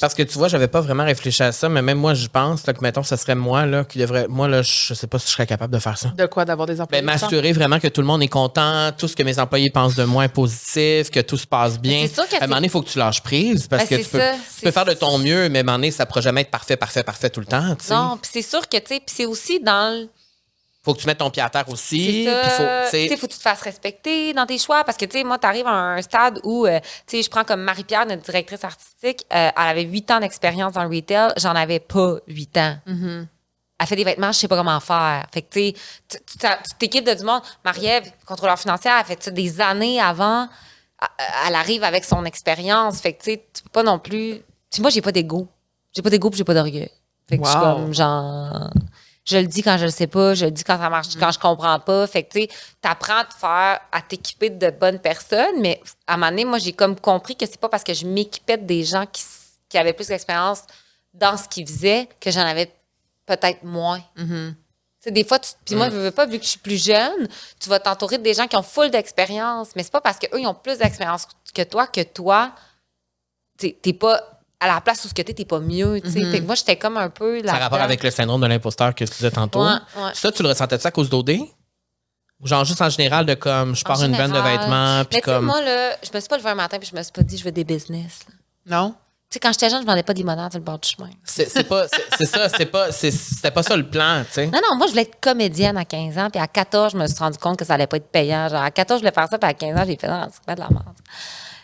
[0.00, 2.66] Parce que tu vois, j'avais pas vraiment réfléchi à ça, mais même moi, je pense
[2.66, 4.26] là, que, mettons, ce serait moi là, qui devrait.
[4.28, 6.08] Moi, là, je sais pas si je serais capable de faire ça.
[6.16, 6.44] De quoi?
[6.44, 7.04] D'avoir des employés?
[7.04, 7.26] Ben, ça?
[7.26, 10.04] m'assurer vraiment que tout le monde est content, tout ce que mes employés pensent de
[10.04, 12.06] moi est positif, que tout se passe bien.
[12.06, 14.10] c'est sûr un moment donné, il faut que tu lâches prise parce Ben, que tu
[14.10, 16.20] peux, ça, tu peux faire de ton mieux, mais à un moment donné, ça pourra
[16.20, 17.76] jamais être parfait, parfait, parfait tout le temps.
[17.90, 20.08] Non, puis c'est sûr que, tu sais, puis c'est aussi dans le.
[20.84, 22.24] Faut que tu mettes ton pied à terre aussi.
[22.24, 24.98] C'est puis faut, tu Tu faut que tu te fasses respecter dans tes choix parce
[24.98, 27.44] que, tu sais, moi, tu arrives à un stade où, euh, tu sais, je prends
[27.44, 31.54] comme Marie-Pierre, notre directrice artistique, euh, elle avait huit ans d'expérience dans le retail, j'en
[31.54, 32.76] avais pas huit ans.
[33.78, 35.26] Elle fait des vêtements, je sais pas comment faire.
[35.32, 35.74] Fait que, tu sais,
[36.08, 37.42] tu- tu tu t'équipes de du monde.
[37.64, 40.48] Marie-Ève, contrôleur financière, elle fait ça des années avant.
[41.46, 43.00] Elle- arrive avec son expérience.
[43.00, 44.40] Fait que, tu sais, tu peux pas non plus.
[44.70, 45.48] Puis moi, j'ai pas d'ego.
[45.94, 46.90] J'ai pas d'ego puis j'ai pas d'orgueil.
[47.28, 48.70] Fait que je suis comme, genre.
[49.24, 51.30] Je le dis quand je le sais pas, je le dis quand ça marche, quand
[51.30, 52.06] je comprends pas.
[52.08, 52.48] Fait que, tu sais,
[52.80, 56.58] t'apprends à te faire, à t'équiper de bonnes personnes, mais à un moment donné, moi,
[56.58, 59.22] j'ai comme compris que c'est pas parce que je m'équipais de des gens qui,
[59.78, 60.64] avaient plus d'expérience
[61.14, 62.70] dans ce qu'ils faisaient que j'en avais
[63.24, 64.02] peut-être moins.
[64.16, 64.54] Tu
[65.00, 67.26] sais, des fois, tu, puis moi, je veux pas, vu que je suis plus jeune,
[67.58, 70.38] tu vas t'entourer de des gens qui ont full d'expérience, mais c'est pas parce qu'eux,
[70.38, 72.52] ils ont plus d'expérience que toi que toi,
[73.56, 76.24] t'es t'es pas à la place où ce que t'es, t'es pas mieux, tu sais.
[76.30, 78.94] Fait que moi, j'étais comme un peu ça a rapport avec le syndrome de l'imposteur
[78.94, 79.62] que tu disais tantôt.
[79.64, 80.10] Ouais, ouais.
[80.14, 81.30] Ça, tu le ressentais-tu à cause d'OD?
[82.40, 85.20] Ou genre juste en général de comme je En pars une bande de vêtements, puis
[85.20, 85.44] comme.
[85.46, 87.36] moi, là, je me suis pas levé un matin puis je me suis pas dit,
[87.38, 88.20] je veux des business.
[88.28, 88.78] là.
[88.78, 88.94] Non?
[89.30, 91.08] Tu sais, quand j'étais jeune, je vendais pas de limonade sur le bord du chemin.
[91.24, 91.86] C'est pas,
[92.18, 94.46] c'est ça, c'est pas, c'est- c'était pas ça le plan, tu sais.
[94.48, 97.06] Non, non, moi, je voulais être comédienne à 15 ans, puis à 14, je me
[97.06, 98.48] suis rendu compte que ça allait pas être payant.
[98.48, 100.42] Genre, à 14, je voulais faire ça, puis à 15 ans, j'ai fait, non, c'est
[100.44, 100.84] pas de la merde.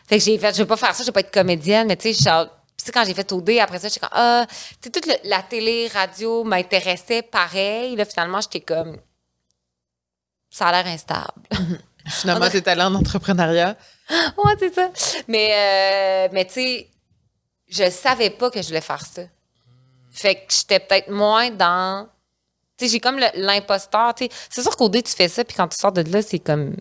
[0.08, 1.96] Fait que j'ai fait, je veux pas faire ça, je veux pas être comédienne, mais
[1.96, 2.46] tu sais, genre,
[2.78, 4.54] puis tu sais, quand j'ai fait OD, après ça, j'étais comme, ah, tu
[4.84, 7.96] sais, toute le- la télé, radio m'intéressait pareil.
[7.96, 8.96] Là, finalement, j'étais comme,
[10.48, 11.42] ça a l'air instable.
[12.06, 13.76] Finalement, t'es allé en entrepreneuriat.
[14.10, 14.90] ouais, c'est ça.
[15.26, 16.88] Mais, euh, mais tu sais,
[17.68, 19.22] je savais pas que je voulais faire ça.
[20.10, 22.08] Fait que j'étais peut-être moins dans.
[22.78, 24.14] Tu sais, j'ai comme l'imposteur.
[24.48, 26.76] C'est sûr qu'au dé, tu fais ça, puis quand tu sors de là, c'est comme.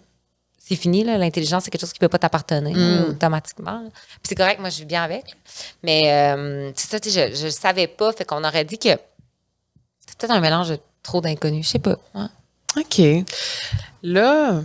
[0.67, 1.17] C'est fini, là.
[1.17, 3.89] L'intelligence, c'est quelque chose qui peut pas t'appartenir là, automatiquement.
[3.89, 5.23] Puis c'est correct, moi, je vis bien avec.
[5.29, 5.35] là.
[5.83, 8.11] Mais euh, c'est ça, tu sais, je, je savais pas.
[8.11, 11.65] Fait qu'on aurait dit que c'est peut-être un mélange de trop d'inconnus.
[11.67, 11.97] Je sais pas.
[12.15, 12.25] ouais.
[12.75, 13.25] OK.
[14.03, 14.61] Là,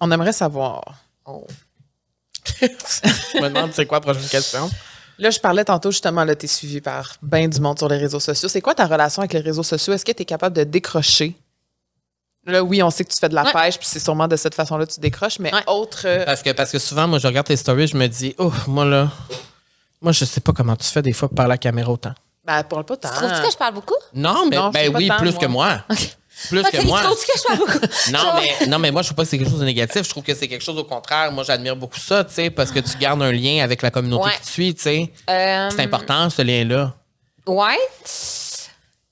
[0.00, 0.82] on aimerait savoir.
[1.24, 1.46] Oh.
[2.60, 4.70] Je me demande c'est quoi la prochaine question?
[5.18, 7.98] Là, je parlais tantôt justement, là, tu es suivi par bien du monde sur les
[7.98, 8.48] réseaux sociaux.
[8.48, 9.92] C'est quoi ta relation avec les réseaux sociaux?
[9.92, 11.34] Est-ce que tu es capable de décrocher?
[12.46, 13.52] Là, oui, on sait que tu fais de la Ouais.
[13.52, 15.62] pêche, puis c'est sûrement de cette façon-là que tu décroches, mais Ouais.
[15.66, 16.02] autre.
[16.06, 18.52] euh, Parce que, parce que souvent, moi, je regarde tes stories, je me dis, oh,
[18.66, 19.08] moi là,
[20.00, 22.14] moi, je sais pas comment tu fais des fois par la caméra autant.
[22.44, 23.10] ben, parle pas tant.
[23.10, 23.94] Trouves-tu que je parle beaucoup?
[24.14, 25.40] Non, mais Non, ben oui, plus moi.
[25.40, 25.84] que moi.
[26.48, 27.02] Plus que moi.
[27.02, 27.86] Trouves-tu que je parle beaucoup?
[28.12, 30.04] Non mais, non, mais moi, je trouve pas que c'est quelque chose de négatif.
[30.04, 31.30] Je trouve que c'est quelque chose au contraire.
[31.32, 34.24] Moi, j'admire beaucoup ça, tu sais, parce que tu gardes un lien avec la communauté
[34.24, 34.32] Ouais.
[34.36, 35.12] qui te suit, tu sais.
[35.28, 36.94] Euh, C'est important, ce lien-là.
[37.46, 37.76] Ouais.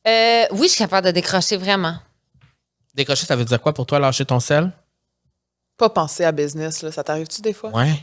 [0.06, 1.96] Euh, oui, je suis capable de décrocher vraiment.
[2.98, 4.72] Décrocher, ça veut dire quoi pour toi, lâcher ton sel?
[5.76, 6.90] Pas penser à business, là.
[6.90, 7.70] Ça t'arrive-tu des fois?
[7.70, 7.94] Ouais.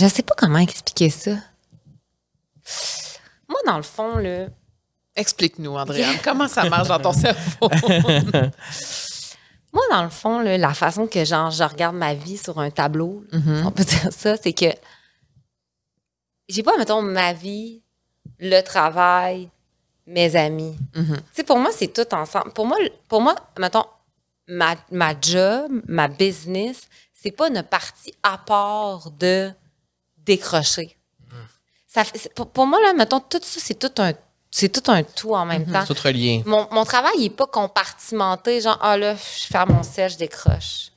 [0.00, 1.30] Je sais pas comment expliquer ça.
[3.48, 4.48] Moi, dans le fond, là,
[5.14, 7.70] Explique-nous, Andréane, comment ça marche dans ton cerveau?
[9.72, 12.70] moi, dans le fond, là, la façon que genre, je regarde ma vie sur un
[12.70, 14.74] tableau, là, on peut dire ça, c'est que
[16.48, 17.84] j'ai pas, mettons, ma vie,
[18.40, 19.50] le travail,
[20.06, 20.76] mes amis.
[20.94, 21.16] Mhm.
[21.16, 22.52] Tu sais, pour moi, c'est tout ensemble.
[22.52, 22.76] Pour moi,
[23.08, 23.84] pour moi mettons,
[24.48, 26.82] ma, ma job, ma business,
[27.12, 29.50] c'est pas une partie à part de
[30.18, 30.96] décrocher.
[31.86, 34.12] Ça fait- c'est- pour, pour moi, là, mettons, tout ça, c'est tout un,
[34.50, 35.84] c'est tout un tout en même temps.
[35.86, 36.42] Tout relié.
[36.44, 40.16] Mon, mon travail, il n'est pas compartimenté, genre, ah là, je fais mon sel, je
[40.16, 40.90] décroche.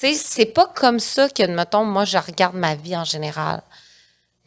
[0.00, 3.62] Tu sais, c'est pas comme ça que, mettons, moi, je regarde ma vie en général.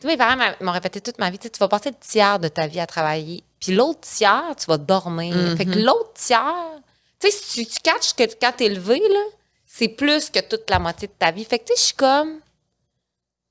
[0.04, 2.80] Mes parents m'ont répété toute ma vie, tu vas passer le tiers de ta vie
[2.80, 5.58] à travailler, puis l'autre tiers, tu vas dormir.
[5.58, 6.82] Fait que l'autre tiers,
[7.20, 9.24] tu sais, si tu, catches que quand t'es levé, là,
[9.66, 11.44] c'est plus que toute la moitié de ta vie.
[11.46, 12.40] Fait que, tu sais, je suis comme...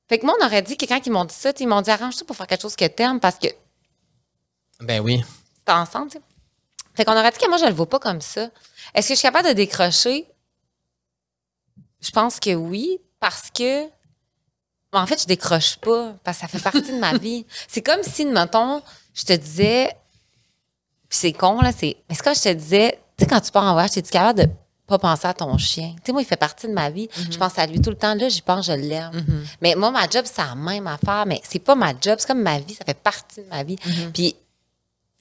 [0.08, 2.26] Fait que moi, on aurait dit, quelqu'un qui m'ont dit ça, ils m'ont dit, arrange-toi
[2.26, 3.48] pour faire quelque chose que t'aimes, parce que
[4.80, 5.24] Ben oui.
[5.66, 6.24] c'est ensemble, tu sais.
[6.94, 8.48] Fait qu'on aurait dit que moi, je le vois pas comme ça.
[8.94, 10.26] Est-ce que je suis capable de décrocher?
[12.00, 13.84] Je pense que oui, parce que.
[13.84, 17.44] mais En fait, je décroche pas, parce que ça fait partie de ma vie.
[17.68, 18.82] C'est comme si, mettons,
[19.16, 19.88] je te disais.
[21.08, 21.96] Puis c'est con, là, c'est.
[22.08, 24.10] Mais c'est comme je te disais, tu sais, quand tu pars en voyage, es tu
[24.10, 24.48] capable de
[24.86, 25.94] pas penser à ton chien?
[25.96, 27.08] Tu sais, moi, il fait partie de ma vie.
[27.30, 28.14] Je pense à lui tout le temps.
[28.14, 29.10] Là, j'y pense, je l'aime.
[29.60, 32.42] Mais moi, ma job, c'est la même affaire, mais c'est pas ma job, c'est comme
[32.42, 33.76] ma vie, ça fait partie de ma vie.
[34.14, 34.36] Puis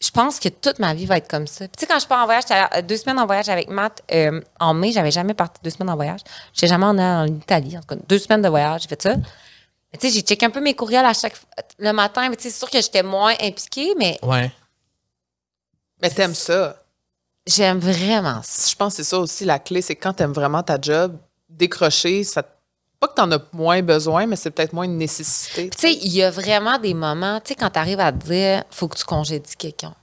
[0.01, 1.67] je pense que toute ma vie va être comme ça.
[1.67, 4.03] Puis, tu sais, quand je pars en voyage, j'étais deux semaines en voyage avec Matt
[4.13, 6.19] euh, en mai, j'avais jamais parti deux semaines en voyage.
[6.53, 9.15] J'étais jamais en, en Italie, en tout cas, deux semaines de voyage, j'ai fait ça.
[9.97, 11.35] Tu sais, j'ai checké un peu mes courriels à chaque
[11.77, 14.51] le matin, mais tu sais, c'est sûr que j'étais moins impliquée, mais Ouais.
[16.01, 16.83] Mais t'aimes ça.
[17.47, 18.69] j'aime vraiment ça.
[18.69, 21.17] Je pense que c'est ça aussi la clé, c'est quand t'aimes vraiment ta job,
[21.49, 22.43] décrocher, ça
[22.99, 25.69] pas que t'en as moins besoin, mais c'est peut-être moins une nécessité.
[25.69, 28.11] Puis, tu sais, il y a vraiment des moments, tu sais, quand tu arrives à
[28.11, 29.93] te dire, faut que tu congédies quelqu'un.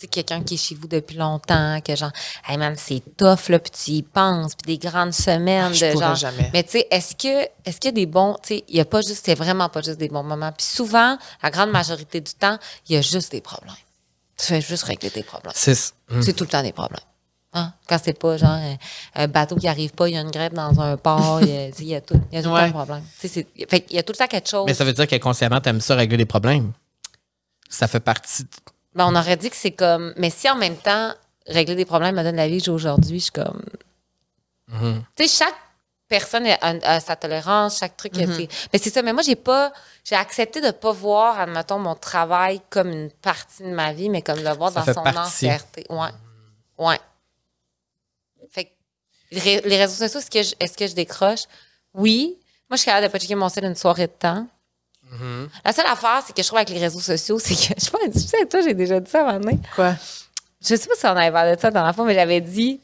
[0.00, 2.12] Tu quelqu'un qui est chez vous depuis longtemps, que genre,
[2.48, 5.94] hey man, c'est tough, là, puis tu y penses, puis des grandes semaines Ah, je
[5.94, 6.14] de genre.
[6.14, 6.50] jamais.
[6.54, 8.80] Mais tu sais, est-ce que, est-ce qu'il y a des bons, tu sais, il y
[8.80, 10.52] a pas juste, c'est vraiment pas juste des bons moments.
[10.52, 13.74] Puis souvent, la grande majorité du temps, il y a juste des problèmes.
[14.38, 15.52] Tu fais juste régler tes problèmes.
[15.54, 15.74] C'est.
[15.74, 17.04] C'est tout le temps des problèmes.
[17.52, 17.72] Hein?
[17.86, 18.58] Quand c'est pas genre
[19.16, 21.56] un, bateau qui arrive pas, il y a une grève dans un port, il y
[21.58, 22.68] a, tu sais, il y a tout, il y a tout le temps Ouais.
[22.68, 23.04] un problème.
[23.20, 24.64] Tu fait qu'il y a tout le temps quelque chose.
[24.66, 26.72] Mais ça veut dire qu'inconsciemment, t'aimes ça régler des problèmes?
[27.68, 28.44] Ça fait partie.
[28.44, 28.48] de-
[28.94, 30.12] Ben, on aurait dit que c'est comme.
[30.16, 31.14] Mais si en même temps,
[31.46, 33.62] régler des problèmes me donne la vie que j'ai aujourd'hui, je suis comme.
[35.16, 35.54] Tu sais, chaque
[36.08, 38.16] personne a, a- a sa tolérance, chaque truc.
[38.18, 39.02] a ses- Mais c'est ça.
[39.02, 39.72] Mais moi, j'ai pas.
[40.04, 44.22] J'ai accepté de pas voir, admettons, mon travail comme une partie de ma vie, mais
[44.22, 45.18] comme le voir Ça dans son partie.
[45.46, 45.86] entièreté.
[45.88, 46.10] Ouais.
[46.78, 46.98] Ouais.
[48.50, 48.70] Fait que
[49.32, 51.42] les ré- les réseaux sociaux, est-ce que, je, est-ce que je décroche?
[51.94, 52.36] Oui.
[52.68, 54.46] Moi, je suis capable de pas checker mon site une soirée de temps.
[55.64, 57.90] La seule affaire, c'est que je trouve avec les réseaux sociaux, c'est que, je sais
[57.90, 59.58] pas, tu sais, toi, j'ai déjà dit ça à un moment donné.
[59.74, 59.94] Quoi?
[60.62, 62.80] Je sais pas si on avait parlé de ça dans la fois, mais j'avais dit.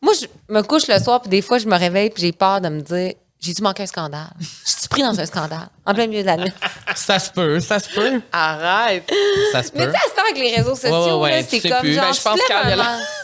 [0.00, 2.60] Moi, je me couche le soir, puis des fois, je me réveille, puis j'ai peur
[2.60, 4.30] de me dire j'ai dû manquer un scandale.
[4.40, 6.52] Je suis pris dans un scandale, en plein milieu de la nuit.
[6.96, 8.20] Ça se peut, ça se peut.
[8.32, 9.08] Arrête!
[9.52, 9.92] Ça se Mais peut.
[9.92, 11.94] tu sais, à ce temps, avec les réseaux sociaux, ouais, là, c'est comme plus.
[11.94, 12.06] genre.
[12.06, 12.22] Ben, je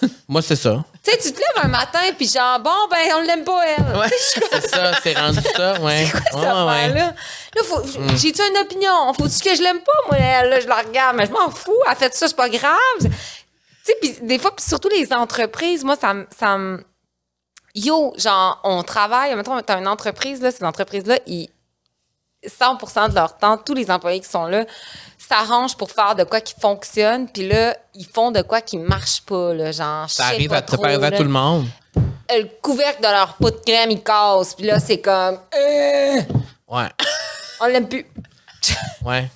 [0.00, 0.84] pense Moi, c'est ça.
[1.04, 3.96] Tu sais, tu te lèves un matin, puis genre, bon, ben, on l'aime pas, elle.
[3.98, 6.06] Ouais, c'est ça, c'est rendu ça, ouais.
[6.06, 6.46] Cette Ouais, ouais.
[6.46, 7.14] affaire-là?
[7.54, 7.82] Là, faut,
[8.16, 9.12] j'ai-tu une opinion?
[9.12, 10.18] Faut-tu que je l'aime pas, moi?
[10.18, 11.76] elle, Là, je la regarde, mais je m'en fous.
[11.90, 12.74] Elle fait ça, c'est pas grave.
[13.00, 13.10] Tu
[13.84, 16.26] sais, puis des fois, puis surtout les entreprises, moi, ça me.
[16.36, 16.82] ça me-
[17.74, 21.48] Yo, genre, on travaille, mettons, t'as une entreprise, là, ces entreprises-là, ils.
[22.46, 24.66] 100% de leur temps, tous les employés qui sont là
[25.34, 29.22] s'arrangent pour faire de quoi qui fonctionne, puis là, ils font de quoi qui marche
[29.22, 31.66] pas, là, genre, je Ça sais arrive pas à, trop, à tout le monde.
[31.96, 32.00] euh,
[32.42, 34.54] le couvercle de leur pot de crème, il casse.
[34.54, 36.20] Puis là, c'est comme, euh,
[36.68, 36.88] Ouais.
[37.60, 38.06] on l'aime plus.
[39.04, 39.28] Ouais.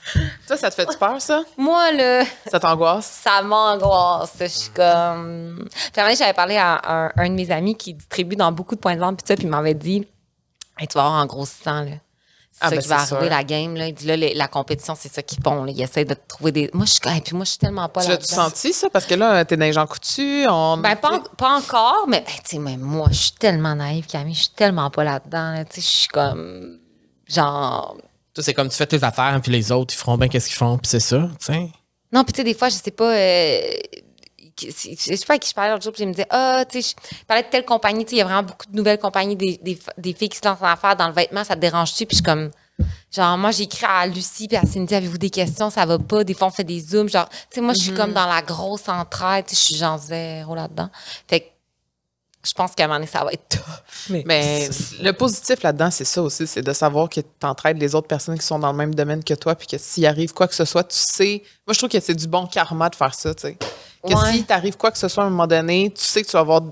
[0.46, 1.42] Ça, ça te fait peur, ça?
[1.58, 3.04] Moi, là, Ça t'angoisse?
[3.22, 4.32] ça m'angoisse.
[4.40, 5.68] Je suis comme.
[5.92, 8.94] Puis j'avais parlé à un, un de mes amis qui distribue dans beaucoup de points
[8.94, 10.08] de vente, puis ça, puis il m'avait dit,
[10.78, 11.90] hey, tu vas avoir en grossissant, là.
[12.60, 13.30] C'est Ah, ça ben, qui va arriver, sûr.
[13.30, 13.86] la game, là.
[13.86, 15.70] Il dit, là, les- la compétition, c'est ça qu'ils font, là.
[15.72, 16.70] Ils essaient de trouver des.
[16.74, 18.14] Moi, je suis comme, hey, puis moi, je suis tellement pas Tu là.
[18.14, 18.90] l'as-tu senti, ça?
[18.90, 20.44] Parce que là, t'es dans les gens coutus.
[20.50, 20.76] On...
[20.78, 24.06] Ben, pas, en- pas encore, mais, ben, tu sais, même moi, je suis tellement naïve,
[24.06, 25.64] Camille, je suis tellement pas là-dedans, là.
[25.64, 26.78] Tu sais, je suis comme.
[27.28, 27.96] Genre,
[28.34, 30.56] Toi, c'est comme tu fais tes affaires, puis les autres, ils feront bien qu'est-ce qu'ils
[30.56, 31.68] font, puis c'est ça, tu sais.
[32.12, 33.12] Non, puis tu sais, des fois, je sais pas.
[33.14, 33.60] euh,
[33.92, 34.02] qui-
[34.60, 36.82] je sais pas à qui je parlais l'autre jour, puis je me disais, ah, tu
[36.82, 38.98] sais, je parlais de telle compagnie, tu sais, il y a vraiment beaucoup de nouvelles
[38.98, 41.60] compagnies, des, des, des filles qui se lancent en affaires dans le vêtement, ça te
[41.60, 42.06] dérange-tu?
[42.06, 42.50] Puis je suis comme,
[43.12, 45.70] genre, moi, j'ai écrit à Lucie, puis à Cindy, avez-vous des questions?
[45.70, 46.24] Ça va pas?
[46.24, 48.42] Des fois, on fait des zooms, genre, tu sais, moi, je suis comme dans la
[48.42, 50.90] grosse entraide, tu sais, je suis genre zéro là-dedans.
[51.28, 51.46] Fait que,
[52.46, 54.10] je pense qu'à un moment donné, ça va être tough.
[54.10, 54.68] Mais, Mais
[55.02, 58.38] le positif là-dedans, c'est ça aussi, c'est de savoir que tu entraides les autres personnes
[58.38, 60.64] qui sont dans le même domaine que toi, puis que s'il arrive quoi que ce
[60.64, 61.42] soit, tu sais.
[61.66, 63.58] Moi, je trouve que c'est du bon karma de faire ça, tu sais.
[64.06, 64.32] Que Ouais.
[64.32, 66.40] si t'arrive quoi que ce soit à un moment donné, tu sais que tu vas
[66.40, 66.62] avoir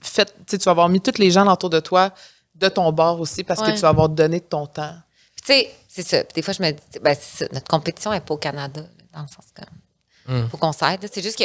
[0.00, 2.10] fait, tu vas avoir mis tous les gens autour de toi
[2.54, 3.68] de ton bord aussi parce Ouais.
[3.70, 4.94] que tu vas avoir donné de ton temps.
[5.34, 6.24] Puis tu sais, c'est ça.
[6.24, 7.50] Puis des fois, je me dis, ben, c'est ça.
[7.52, 8.82] Notre compétition n'est pas au Canada,
[9.14, 10.36] dans le sens comme.
[10.44, 10.48] Mm.
[10.50, 11.08] Faut qu'on s'aide.
[11.12, 11.44] C'est juste que.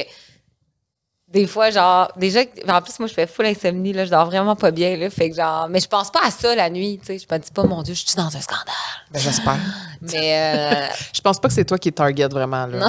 [1.28, 2.39] Des fois, genre, déjà,
[2.70, 5.30] en plus, moi, je fais full insomnie, là, je dors vraiment pas bien, là, fait
[5.30, 7.52] que genre, mais je pense pas à ça la nuit, tu sais, je me dis
[7.52, 8.66] pas, mon Dieu, je suis dans un scandale.
[9.12, 9.58] Ben, j'espère.
[10.02, 12.88] Mais, euh, Je pense pas que c'est toi qui es target vraiment, là.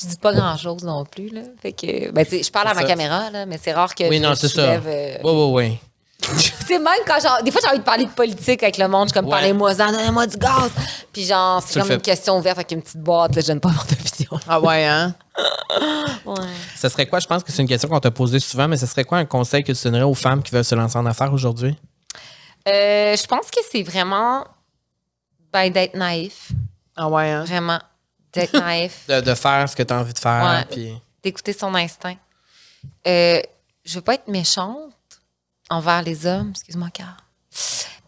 [0.00, 2.80] Je dis pas grand chose non plus, là, fait que, ben, je parle à ma
[2.82, 2.86] ça.
[2.86, 4.60] caméra, là, mais c'est rare que Oui, je non, c'est ça.
[4.62, 5.78] euh, Oui, oui, oui.
[6.38, 8.86] Tu sais, même quand genre, des fois, j'ai envie de parler de politique avec le
[8.88, 9.30] monde, je suis comme, Ouais.
[9.38, 10.70] parlez-moi-en, donnez-moi du gaz.
[11.12, 13.70] Puis genre, c'est comme une question ouverte avec une petite boîte, là, je donne pas
[13.70, 14.38] mon opinion.
[14.46, 15.14] Ah ouais, hein?
[16.26, 16.34] Ouais.
[16.76, 17.18] Ce serait quoi?
[17.20, 19.24] Je pense que c'est une question qu'on t'a posée souvent, mais ce serait quoi un
[19.24, 21.74] conseil que tu donnerais aux femmes qui veulent se lancer en affaires aujourd'hui?
[22.68, 24.44] Euh, je pense que c'est vraiment,
[25.52, 26.50] ben, d'être naïf.
[26.96, 27.44] Ah ouais, hein?
[27.44, 27.78] Vraiment.
[28.32, 29.06] D'être naïf.
[29.08, 30.44] De, de faire ce que tu as envie de faire.
[30.44, 30.64] Ouais.
[30.70, 30.94] Puis...
[31.22, 32.16] d'écouter son instinct.
[33.06, 33.40] Euh,
[33.84, 34.92] je veux pas être méchante
[35.68, 37.16] envers les hommes, excuse-moi, car.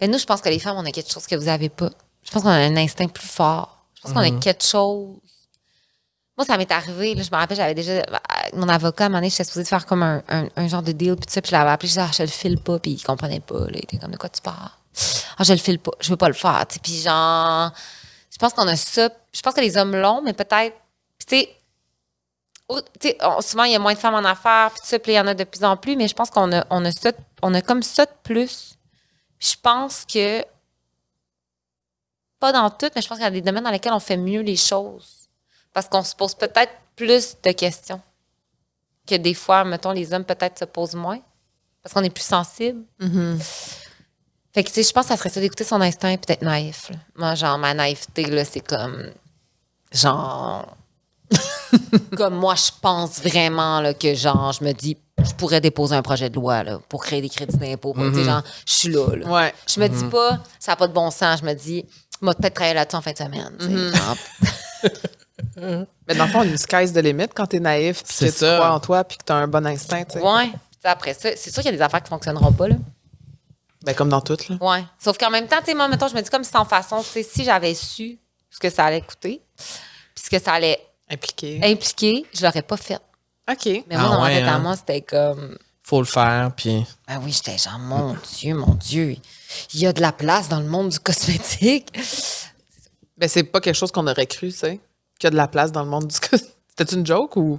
[0.01, 1.91] Mais nous, je pense que les femmes, on a quelque chose que vous avez pas.
[2.25, 3.85] Je pense qu'on a un instinct plus fort.
[3.97, 5.17] Je pense qu'on a quelque chose.
[6.37, 8.03] Moi, ça m'est arrivé, là, je me rappelle, j'avais déjà.
[8.55, 10.83] Mon avocat, à un moment donné, j'étais supposée de faire comme un, un- un genre
[10.83, 12.59] de deal, puis tout ça, puis je l'avais appelé, je disais, ah, je le file
[12.59, 14.71] pas, puis il comprenait pas, là, il était comme, de quoi tu parles?
[15.39, 17.71] Ah, je le file pas, je veux pas le faire, puis genre,
[18.33, 20.75] je pense qu'on a ça, je pense que les hommes l'ont, mais peut-être,
[21.27, 21.57] tu sais,
[23.41, 25.27] souvent, il y a moins de femmes en affaires, puis ça, puis il y en
[25.27, 27.13] a de plus en plus, mais je pense qu'on a, on a, ça,
[27.43, 28.79] on a comme ça de plus.
[29.39, 30.43] Je pense que,
[32.39, 34.17] pas dans tout, mais je pense qu'il y a des domaines dans lesquels on fait
[34.17, 35.29] mieux les choses.
[35.75, 38.01] Parce qu'on se pose peut-être plus de questions
[39.07, 41.21] que des fois, mettons, les hommes peut-être se posent moins.
[41.83, 42.85] Parce qu'on est plus sensible.
[44.55, 46.43] Fait que, tu sais, je pense que ça serait ça d'écouter son instinct et peut-être
[46.43, 46.91] naïf.
[46.91, 46.97] là.
[47.17, 49.11] Moi, genre, ma naïveté, là, c'est comme.
[49.93, 50.77] Genre.
[52.17, 56.03] comme moi, je pense vraiment là, que, genre, je me dis, je pourrais déposer un
[56.03, 57.95] projet de loi là, pour créer des crédits d'impôt.
[57.97, 59.17] Tu sais, genre, je suis là.
[59.17, 59.27] là.
[59.27, 59.55] Ouais.
[59.67, 61.41] Je me dis pas, ça n'a pas de bon sens.
[61.41, 61.87] Je me dis,
[62.21, 63.57] moi, peut-être travailler là-dessus en fin de semaine.
[63.59, 64.17] genre.
[66.09, 68.73] Mais dans le fond, une sky's de limite quand t'es naïf, puis que tu crois
[68.73, 70.21] en toi, puis que t'as un bon instinct, tu sais.
[70.21, 70.47] Ouais.
[70.47, 72.69] Tu sais, Après ça, c'est sûr qu'il y a des affaires qui fonctionneront pas.
[72.69, 72.77] Là.
[73.85, 74.57] Ben, comme dans toutes, là.
[74.61, 74.85] Ouais.
[74.99, 77.09] Sauf qu'en même temps, tu sais, moi, mettons, je me dis comme sans façon, tu
[77.09, 78.19] sais, si j'avais su
[78.51, 80.79] ce que ça allait coûter, puis ce que ça allait
[81.11, 81.61] Impliqué.
[81.63, 83.01] impliquer, je l'aurais pas fait.
[83.51, 83.67] OK.
[83.67, 84.59] Mais Ah moi, dans ouais, ma tête à hein?
[84.61, 85.59] moi, c'était comme.
[85.83, 86.87] Faut le faire, puis...
[87.09, 89.17] Ah oui, j'étais genre, mon Dieu, mon Dieu,
[89.75, 91.89] il y a de la place dans le monde du cosmétique.
[93.19, 94.81] Ben, c'est pas quelque chose qu'on aurait cru, tu sais,
[95.19, 96.15] qu'il y a de la place dans le monde du...
[96.69, 97.59] C'était une joke ou...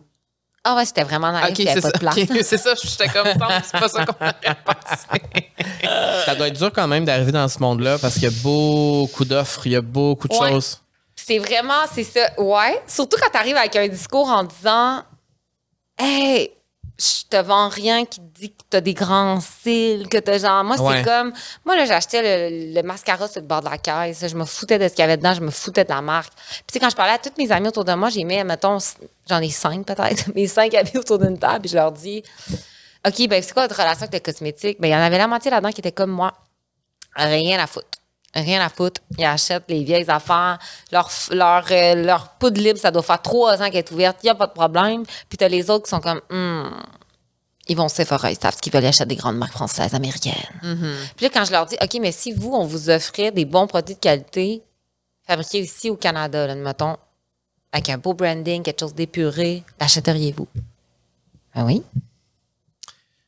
[0.65, 1.93] Ah ouais, j'étais vraiment naïf, OK, il n'y avait c'est pas ça.
[1.93, 2.17] de place.
[2.37, 5.49] OK, c'est ça, j'étais comme ça, c'est pas ça qu'on aurait pensé.
[6.25, 9.25] Ça doit être dur quand même d'arriver dans ce monde-là parce qu'il y a beaucoup
[9.25, 10.51] d'offres, il y a beaucoup de Ouais.
[10.51, 10.79] choses.
[11.15, 12.21] C'est vraiment, c'est ça.
[12.37, 12.81] Ouais.
[12.87, 15.03] Surtout quand tu arrives avec un discours en disant
[15.97, 16.51] Hey,
[16.99, 20.63] je te vends rien qui te dit que t'as des grands cils, que t'as genre.
[20.63, 20.97] Moi, Ouais.
[20.97, 21.33] c'est comme.
[21.65, 24.25] Moi, là, j'achetais le, le mascara sur le bord de la caisse.
[24.27, 26.33] Je me foutais de ce qu'il y avait dedans, je me foutais de la marque.
[26.33, 28.43] Puis, tu sais, quand je parlais à toutes mes amies autour de moi, j'ai mis,
[28.43, 28.77] mettons,
[29.27, 32.23] j'en ai cinq peut-être, mes cinq amis autour d'une table, puis je leur dis
[33.05, 34.79] OK, ben, c'est quoi votre relation avec le cosmétique?
[34.79, 36.31] Ben, il y en avait la moitié là-dedans qui était comme moi.
[37.15, 37.87] Rien à foutre.
[38.35, 39.01] Rien à foutre.
[39.17, 40.57] Ils achètent les vieilles affaires.
[40.91, 44.17] Leur, leur, euh, leur poudre libre, ça doit faire trois ans qu'elle est ouverte.
[44.23, 45.03] Il n'y a pas de problème.
[45.29, 46.69] Puis t'as les autres qui sont comme, Hmm,
[47.67, 50.33] ils vont au Sephora, ils savent qu'ils veulent acheter des grandes marques françaises, américaines.
[51.15, 53.67] Puis là, quand je leur dis, OK, mais si vous, on vous offrait des bons
[53.67, 54.63] produits de qualité
[55.25, 56.97] fabriqués ici au Canada, là, mettons,
[57.71, 60.47] avec un beau branding, quelque chose d'épuré, l'achèteriez-vous?
[61.55, 61.83] Ben oui.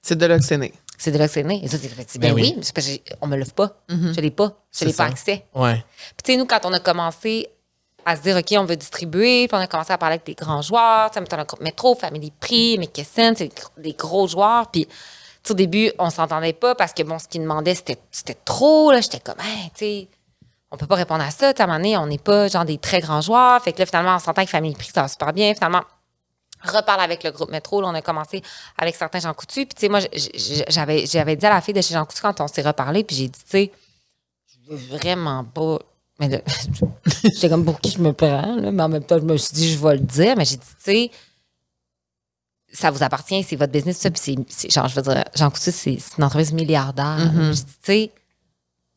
[0.01, 0.74] C'est de l'oxéné.
[0.98, 1.62] C'est de l'oxyné.
[1.64, 2.54] Et ça, c'est fait, ben, Ben oui, oui.
[2.58, 3.72] mais c'est parce que j'ai- on me l'offre pas.
[3.89, 4.54] Je l'ai pas.
[4.72, 5.46] Je l'ai pas accès.
[5.54, 5.84] Ouais.
[6.16, 7.48] Puis, tu sais, nous, quand on a commencé
[8.06, 10.36] à se dire, OK, on veut distribuer, puis on a commencé à parler avec des
[10.36, 14.28] grands joueurs, tu sais, le groupe Métro, Family Prix, McKesson, c'est des gr- des gros
[14.28, 14.70] joueurs.
[14.72, 14.88] Puis,
[15.43, 17.98] tu au début, on s'entendait pas parce que, bon, ce qu'ils demandaient, c'était
[18.46, 19.02] trop, là.
[19.02, 20.08] J'étais comme, hey, tu sais,
[20.72, 21.54] on peut pas répondre à ça.
[21.54, 23.62] Tu à un moment donné, on n'est pas, genre, des très grands joueurs.
[23.64, 25.54] Fait que là, finalement, on s'entend avec Family Prix, ça va super bien.
[25.54, 25.82] Finalement,
[26.66, 27.82] reparle avec le groupe Métro.
[27.82, 28.41] Là, on a commencé
[28.78, 29.66] avec certains Jean Coutu.
[29.66, 29.99] Puis, tu sais, moi,
[30.70, 33.16] j'avais, j'avais dit à la fille de chez Jean Coutu quand on s'est reparlé, puis
[33.16, 33.72] j'ai dit, tu sais,
[34.47, 35.80] je veux vraiment pas.
[36.20, 36.39] Mais là,
[37.24, 39.53] j'étais comme pour qui je me prends, là, mais en même temps, je me suis
[39.53, 41.11] dit, je vais le dire, mais j'ai dit, tu sais,
[42.74, 45.49] ça vous appartient, c'est votre business, ça, puis c'est, c'est- genre, je veux dire, Jean
[45.49, 47.18] Coutu, c'est, c'est une entreprise milliardaire.
[47.53, 48.11] J'ai dit, tu sais,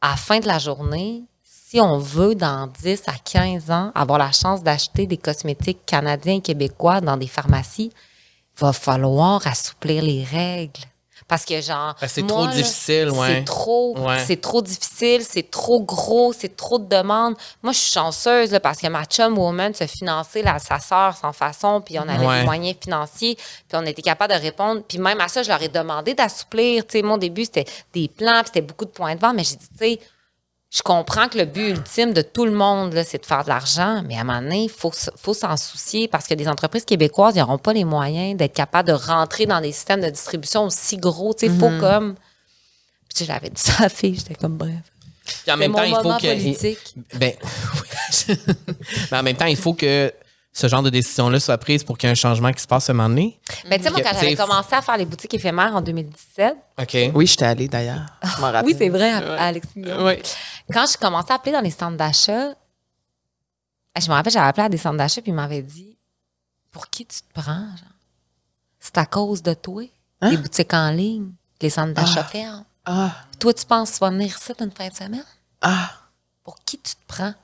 [0.00, 1.22] à la fin de la journée,
[1.70, 6.36] si on veut, dans 10 à 15 ans, avoir la chance d'acheter des cosmétiques canadiens
[6.36, 10.80] et québécois dans des pharmacies, il va falloir assouplir les règles.
[11.26, 11.94] Parce que, genre.
[12.00, 13.26] Ben, c'est trop difficile, ouais.
[13.34, 14.18] C'est trop, Ouais.
[14.26, 17.34] c'est trop difficile, c'est trop gros, c'est trop de demandes.
[17.62, 21.14] Moi, je suis chanceuse là, parce que ma chum woman se finançait là, sa sœur
[21.18, 22.38] sans façon, puis on avait Ouais.
[22.40, 24.80] des moyens financiers, puis on était capable de répondre.
[24.88, 26.86] Puis même à ça, je leur ai demandé d'assouplir.
[26.86, 29.44] Tu sais, mon début, c'était des plans, puis c'était beaucoup de points de vente, mais
[29.44, 30.00] j'ai dit, tu sais,
[30.70, 33.48] je comprends que le but ultime de tout le monde, là, c'est de faire de
[33.48, 36.84] l'argent, mais à un moment donné, il faut, faut s'en soucier parce que des entreprises
[36.84, 40.64] québécoises, ils n'auront pas les moyens d'être capables de rentrer dans des systèmes de distribution
[40.66, 41.32] aussi gros.
[41.32, 42.14] Tu sais, il faut comme.
[42.14, 44.82] Puis tu sais, j'avais dit ça à la fille, j'étais comme bref.
[45.24, 47.16] Puis en même temps, il faut que.
[47.16, 47.32] Ben,
[48.28, 48.36] oui.
[49.10, 50.12] Mais en même temps, il faut que
[50.58, 52.88] ce genre de décision-là soit prise pour qu'il y ait un changement qui se passe
[52.88, 53.38] à un moment donné?
[53.68, 56.96] Mais tu sais, moi, quand j'avais commencé à faire les boutiques éphémères en 2017, OK.
[57.14, 58.06] Oui, j'étais allée d'ailleurs.
[58.24, 58.66] Je m'en rappelle.
[58.66, 59.52] oui, c'est vrai, à.
[60.72, 62.54] Quand je commençais à appeler dans les centres d'achat,
[64.00, 65.96] je me rappelle, j'avais appelé à des centres d'achat, puis ils m'avaient dit
[66.70, 67.44] Pour qui tu te prends,
[67.76, 67.94] genre?
[68.80, 69.82] C'est à cause de toi,
[70.20, 70.30] Hein?
[70.30, 71.30] les boutiques en ligne,
[71.60, 72.64] les centres d'achat ferment.
[72.84, 75.24] Ah, toi, tu penses que tu vas venir ici une fin de semaine?
[75.60, 75.90] Ah.
[76.42, 77.34] Pour qui tu te prends?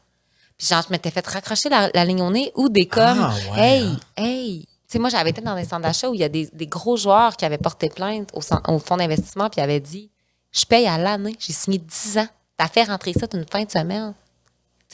[0.59, 3.35] Puis genre, je m'étais fait raccrocher la, la ligne au nez ou des comme Ah,
[3.53, 3.61] ouais.
[3.61, 4.61] Hey, hey.
[4.89, 6.67] Tu sais, moi, j'avais été dans des centres d'achat où il y a des, des
[6.67, 10.11] gros joueurs qui avaient porté plainte au fonds d'investissement puis avaient dit
[10.53, 12.29] Je paye à l'année, j'ai signé 10 ans.
[12.57, 14.15] T'as fait rentrer ça une fin de semaine.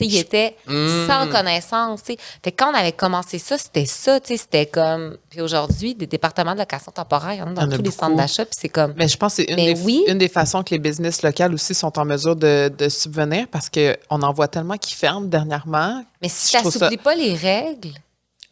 [0.05, 1.07] Il était Mm.
[1.07, 2.03] sans connaissance.
[2.03, 2.19] tu sais.
[2.43, 4.19] Fait que quand on avait commencé ça, c'était ça.
[4.23, 5.17] C'était comme.
[5.29, 7.77] Puis aujourd'hui, des départements de location temporaire, il y en a dans en a tous
[7.81, 7.97] les beaucoup.
[7.99, 8.45] centres d'achat.
[8.45, 8.93] Puis c'est comme.
[8.97, 10.03] Mais je pense que c'est une, Mais des, oui.
[10.07, 13.69] une des façons que les business locales aussi sont en mesure de, de subvenir parce
[13.69, 16.03] qu'on en voit tellement qui ferment dernièrement.
[16.21, 17.91] Mais si tu ça- n'assouplis pas les règles,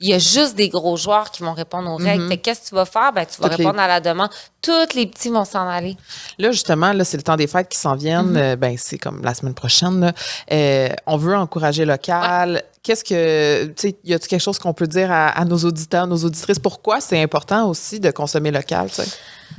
[0.02, 2.30] il y a juste des gros joueurs qui vont répondre aux règles.
[2.30, 3.12] Que qu'est-ce que tu vas faire?
[3.12, 3.56] Ben, tu vas Mhm.
[3.58, 4.30] Les- répondre à la demande.
[4.62, 5.98] Tous les petits vont s'en aller.
[6.38, 8.38] Là, justement, là, c'est le temps des fêtes qui s'en viennent.
[8.38, 10.00] Euh, ben, c'est comme la semaine prochaine.
[10.00, 10.14] là.
[10.52, 12.64] Euh, on veut encourager local.
[12.82, 16.08] Qu'est-ce que, tu sais, y a-t-il quelque chose qu'on peut dire à, à nos auditeurs,
[16.08, 16.60] nos auditrices?
[16.60, 19.08] Pourquoi c'est important aussi de consommer local, tu sais?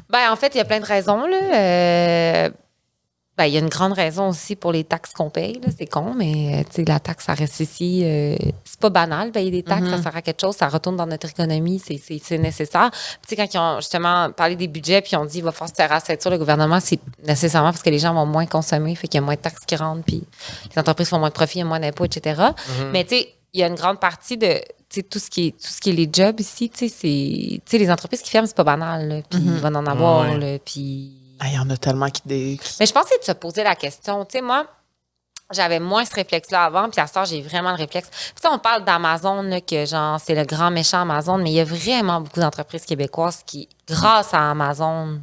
[0.08, 1.26] Ben, en fait, il y a plein de raisons.
[1.26, 1.36] Là.
[1.54, 2.50] Euh,
[3.40, 5.58] ben, il y a une grande raison aussi pour les taxes qu'on paye.
[5.78, 8.02] C'est con, mais euh, la taxe, ça reste ici.
[8.04, 11.06] euh, c'est pas banal, payer des taxes, ça sert à quelque chose, ça retourne dans
[11.06, 12.90] notre économie, c'est, nécessaire.
[13.26, 15.74] Puis, quand ils ont justement parlé des budgets, puis ils ont dit il va falloir
[15.74, 19.08] se la ceinture, le gouvernement, c'est nécessairement parce que les gens vont moins consommer, fait
[19.08, 20.22] qu'il y a moins de taxes qui rentrent, puis
[20.74, 22.42] les entreprises font moins de profit, il y a moins d'impôts, etc.
[22.92, 24.60] Mais tu sais, il y a une grande partie de
[25.10, 28.20] tout ce qui est tout ce qui est les jobs ici, tu sais, les entreprises
[28.20, 30.38] qui ferment, c'est pas banal, puis il va en avoir, Ouais.
[30.38, 30.58] là,
[31.40, 32.22] Ah, Il y en a tellement qui.
[32.24, 32.60] Dé...
[32.78, 34.24] mais je pense que de se poser la question.
[34.26, 34.66] Tu sais, moi,
[35.52, 38.08] j'avais moins ce réflexe-là avant, puis à ce j'ai vraiment le réflexe.
[38.10, 41.54] Puis tu sais, on parle d'Amazon, que genre, c'est le grand méchant Amazon, mais il
[41.54, 45.20] y a vraiment beaucoup d'entreprises québécoises qui, grâce à Amazon,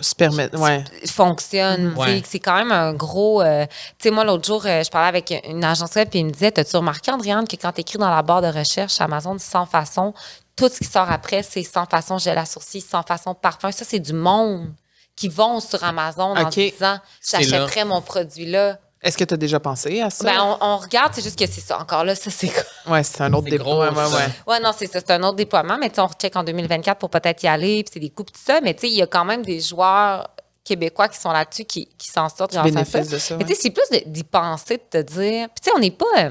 [0.00, 0.56] se permettent.
[0.56, 0.84] Ouais.
[1.06, 1.92] fonctionnent.
[1.98, 2.22] Ouais.
[2.24, 3.42] C'est quand même un gros.
[3.42, 3.66] euh,
[3.98, 6.30] tu sais, moi, l'autre jour, euh, je parlais avec une agence web, puis il me
[6.30, 9.66] disait T'as-tu remarqué, Andréane, que quand tu écris dans la barre de recherche Amazon sans
[9.66, 10.14] façon,
[10.56, 13.70] tout ce qui sort après, c'est sans façon gel à sourcils, sans façon parfum.
[13.70, 14.72] Ça, c'est du monde
[15.16, 18.78] qui vont sur Amazon en disant C'est J'achèterais mon produit-là.
[19.02, 20.24] Est-ce que tu as déjà pensé à ça?
[20.24, 21.78] Ben, on, on regarde, c'est juste que c'est ça.
[21.78, 22.50] Encore là, ça, c'est.
[22.88, 24.16] ouais, c'est un autre C'est gros, Ouais, ouais, ça.
[24.16, 24.24] ouais.
[24.48, 24.98] Ouais, non, c'est ça.
[25.00, 27.84] C'est un autre déploiement, mais tu sais, on recheck en 2024 pour peut-être y aller,
[27.84, 28.60] puis c'est des coupes, tout ça.
[28.62, 30.28] Mais tu sais, il y a quand même des joueurs
[30.64, 32.98] québécois qui sont là-dessus, qui, qui s'en sortent grâce à ça.
[32.98, 33.36] Bénéfice de ça.
[33.36, 35.48] Mais tu sais, c'est plus d'y penser, de te dire.
[35.50, 36.06] Puis tu sais, on n'est pas.
[36.18, 36.30] euh,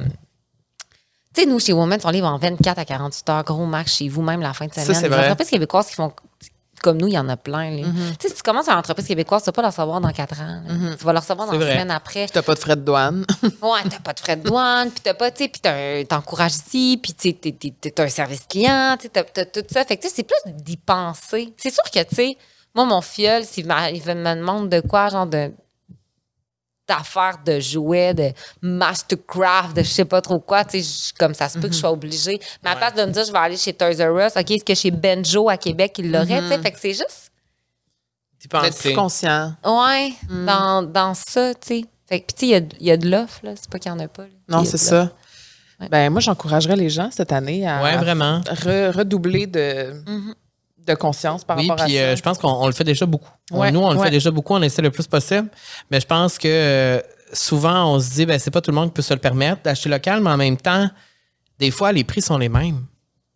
[1.34, 4.10] tu sais, nous, chez Women, on livre en 24 à 48 heures, gros max chez
[4.10, 4.96] vous, même la fin de Ça, semaine.
[4.96, 5.26] c'est Les vrai.
[5.26, 6.12] Entreprises québécoises qui font.
[6.82, 7.72] Comme nous, il y en a plein.
[7.72, 7.84] là.
[8.20, 10.12] Tu sais, si tu commences à une entreprise québécoise, tu vas pas la recevoir dans
[10.12, 10.62] 4 ans.
[10.68, 10.96] là.
[10.98, 12.24] Tu vas la recevoir dans une semaine après.
[12.26, 13.26] Puis t'as pas de frais de douane.
[13.62, 15.62] Ouais, t'as pas de frais de douane, puis t'as pas, tu sais, puis
[16.08, 17.34] t'encourages ici, puis tu
[17.92, 19.84] t'as un service client, tu sais, tout ça.
[19.86, 21.54] Fait que, tu sais, c'est plus d'y penser.
[21.58, 22.38] C'est sûr que, tu sais,
[22.76, 25.52] moi, mon fiole, s'il me demande de quoi, genre de
[26.88, 28.32] d'affaires de jouets, de
[28.62, 31.80] mastercraft, de je sais pas trop quoi, tu sais, comme ça se peut que je
[31.80, 32.40] sois obligée.
[32.64, 34.52] Mais à la place de me dire, je vais aller chez Toys R Us, OK,
[34.52, 37.32] est-ce que chez Benjo à Québec, il l'aurait, tu sais, fait que c'est juste
[38.40, 39.54] Tu penses plus conscient.
[39.66, 41.86] Ouais, dans, dans ça, tu sais.
[42.08, 43.54] Fait que, puis, tu sais, il y a- il y, a de l'offre, là.
[43.56, 44.24] C'est pas qu'il y en a pas.
[44.24, 44.30] là.
[44.48, 45.12] Non, c'est ça.
[45.80, 45.90] Ouais.
[45.90, 48.42] Ben, moi, j'encouragerais les gens cette année à Ouais, vraiment.
[48.42, 50.04] re- redoubler de,
[50.86, 52.06] de conscience par Oui, rapport puis à ça.
[52.12, 53.30] euh, je pense qu'on on le fait déjà beaucoup.
[53.52, 54.06] Ouais, nous, on le ouais.
[54.06, 55.50] fait déjà beaucoup, on essaie le plus possible.
[55.92, 57.02] Mais je pense que euh,
[57.34, 59.62] souvent, on se dit, ben, c'est pas tout le monde qui peut se le permettre
[59.64, 60.90] d'acheter local, mais en même temps,
[61.60, 62.84] des fois, les prix sont les mêmes.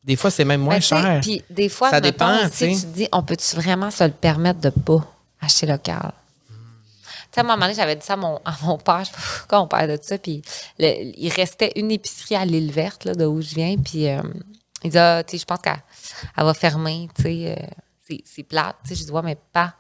[0.03, 1.19] Des fois, c'est même moins Ben, cher.
[1.21, 4.11] Puis des fois, Ça dépend, tu sais, tu te dis, on peut-tu vraiment se le
[4.11, 5.05] permettre de pas
[5.41, 6.11] acheter local?
[6.47, 6.55] Tu
[7.35, 9.11] sais, à un moment donné, j'avais dit ça à mon, à mon père, je sais
[9.11, 10.41] pas pourquoi on parlait de ça, puis
[10.80, 14.21] le- il restait une épicerie à l'île verte, là, de où je viens, puis euh,
[14.84, 15.77] il dit, ah, tu sais, je pense qu'elle
[16.37, 17.65] elle va fermer, tu sais, euh,
[18.07, 19.73] c'est- c'est plate, tu sais, je dis, ouais, mais pas.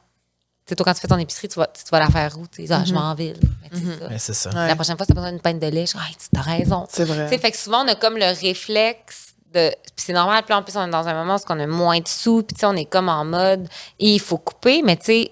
[0.65, 2.45] Tu sais, toi, quand tu fais ton épicerie, tu vas, tu vas la faire où?
[2.47, 3.39] Tu dis, ah, je vais en ville.
[3.63, 4.07] Mais sais, ça.
[4.07, 4.49] Ouais, c'est ça.
[4.51, 4.67] Ouais.
[4.67, 6.39] La prochaine fois, si tu as besoin d'une pinte de lait, je dis, ah, tu
[6.39, 6.85] as raison.
[6.89, 7.25] C'est vrai.
[7.27, 9.69] Tu sais, fait que souvent, on a comme le réflexe de.
[9.71, 11.99] Puis c'est normal, puis en plus, on est dans un moment où on a moins
[11.99, 13.67] de sous, puis tu sais, on est comme en mode,
[13.97, 15.31] et il faut couper, mais tu sais,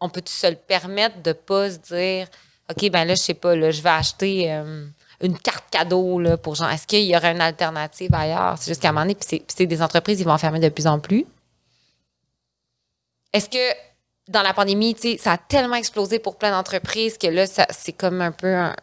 [0.00, 2.26] on peut se le permettre de pas se dire,
[2.68, 4.86] OK, ben là, je sais pas, là, je vais acheter euh,
[5.22, 8.56] une carte cadeau, là, pour genre, est-ce qu'il y aurait une alternative ailleurs?
[8.58, 10.86] C'est juste qu'à un moment donné, puis c'est- des entreprises, ils vont fermer de plus
[10.86, 11.24] en plus.
[13.32, 13.74] Est-ce que
[14.28, 17.92] dans la pandémie, tu sais, ça a tellement explosé pour plein d'entreprises que là, c'est
[17.92, 18.76] comme un peu un.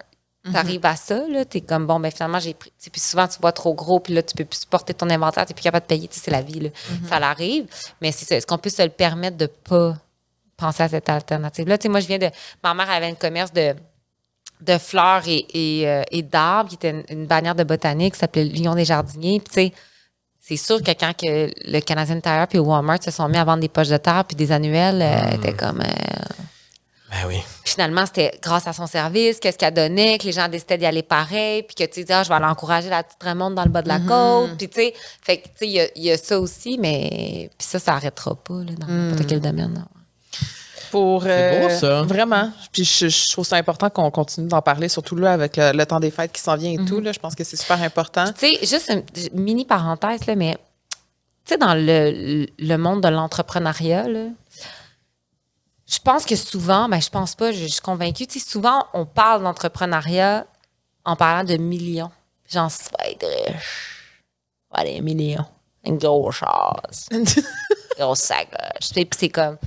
[0.54, 2.72] T'arrives à ça, là, t'es comme, bon, ben finalement, j'ai pris.
[2.92, 5.54] Puis souvent, tu vois trop gros, puis là, tu peux plus supporter ton inventaire, t'es
[5.54, 6.70] plus capable de payer, tu sais, c'est la vie, là.
[7.08, 7.68] Ça l'arrive.
[8.02, 8.36] Mais c'est.
[8.36, 9.96] Est-ce qu'on peut se le permettre de pas
[10.58, 11.78] penser à cette alternative-là?
[11.78, 12.30] Tu sais, moi, je viens de.
[12.64, 13.76] Ma mère avait un commerce de
[14.62, 18.20] de fleurs et, et, euh, et d'arbres, qui était une, une bannière de botanique qui
[18.20, 19.40] s'appelait Lion des jardiniers.
[19.40, 19.74] Puis, tu sais,
[20.42, 23.62] c'est sûr que quand que le Canadian Tire puis Walmart se sont mis à vendre
[23.62, 25.80] des poches de terre puis des annuels, euh, était comme...
[25.82, 25.86] euh,
[27.12, 27.38] Ben oui.
[27.64, 31.04] finalement, c'était grâce à son service, qu'est-ce qu'elle donnait, que les gens décidaient d'y aller
[31.04, 33.70] pareil, puis que tu dis, ah, je vais aller encourager la petite remonte dans le
[33.70, 34.58] bas de la côte.
[34.58, 36.78] Puis, tu sais, fait que, tu sais, il y a- il y, a ça aussi,
[36.80, 37.50] mais.
[37.58, 39.74] Puis ça, ça n'arrêtera pas, là, dans n'importe quel domaine.
[39.76, 39.82] là.
[40.92, 42.02] Pour, C'est beau, euh, ça.
[42.04, 42.52] Vraiment.
[42.72, 45.86] Puis je, je trouve ça important qu'on continue d'en parler, surtout là, avec le, le
[45.86, 47.00] temps des fêtes qui s'en vient et tout.
[47.00, 48.26] Là, je pense que c'est super important.
[48.38, 50.58] Tu sais, juste une mini parenthèse, là, mais
[51.46, 54.26] tu sais, dans le, le monde de l'entrepreneuriat, là,
[55.88, 58.86] je pense que souvent, ben je pense pas, je, je suis convaincue, tu sais, souvent,
[58.94, 60.46] on parle d'entrepreneuriat
[61.06, 62.12] en parlant de millions.
[62.52, 64.06] Genre, ça va être riche.
[64.84, 65.46] Des millions.
[65.84, 67.10] Une grosse chose.
[67.98, 68.80] grosse sacoche.
[68.80, 69.58] Tu sais, Puis c'est comme.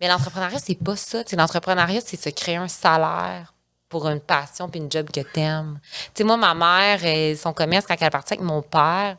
[0.00, 1.22] Mais l'entrepreneuriat, c'est pas ça.
[1.32, 3.54] L'entrepreneuriat, c'est se créer un salaire
[3.88, 5.78] pour une passion puis une job que t'aimes.
[5.82, 9.16] Tu sais, moi, ma mère, euh, son commerce, quand elle partie avec mon père,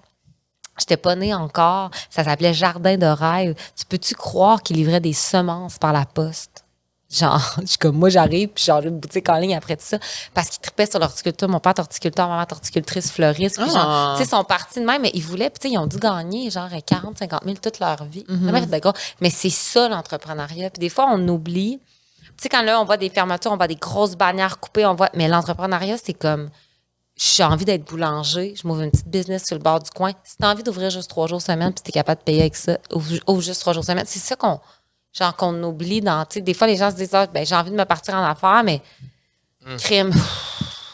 [0.78, 1.92] j'étais pas née encore.
[2.10, 3.56] Ça s'appelait Jardin de rêve.
[3.76, 6.65] Tu peux-tu croire qu'il livrait des semences par la poste?
[7.12, 9.98] Genre, je suis comme moi, j'arrive, puis j'ai une boutique en ligne après tout ça,
[10.34, 11.48] parce qu'ils tripaient sur l'horticulture.
[11.48, 13.58] Mon père est horticulteur, ma mère est horticultrice, fleuriste.
[13.62, 15.74] Puis genre, tu sais, ils sont partis de même, mais ils voulaient, puis tu sais,
[15.74, 18.26] ils ont dû gagner genre 40, 50 000 toute leur vie.
[18.68, 18.94] D'accord.
[19.22, 20.70] Mais c'est ça, l'entrepreneuriat.
[20.72, 21.80] Puis des fois, on oublie.
[22.38, 24.96] Tu sais, quand là, on voit des fermetures, on voit des grosses bannières coupées, on
[24.96, 25.10] voit.
[25.14, 26.50] Mais l'entrepreneuriat, c'est comme.
[27.18, 30.12] J'ai envie d'être boulanger, je m'ouvre une petite business sur le bord du coin.
[30.26, 32.78] Si t'as envie d'ouvrir juste trois jours semaine, puis t'es capable de payer avec ça,
[32.92, 34.04] ouvre, ouvre juste trois jours semaine.
[34.06, 34.60] C'est ça qu'on.
[35.18, 36.26] Genre qu'on oublie dans.
[36.26, 38.16] Tu sais, des fois, les gens se disent, ah, ben, j'ai envie de me partir
[38.16, 38.82] en affaires, mais.
[39.78, 40.12] Crime.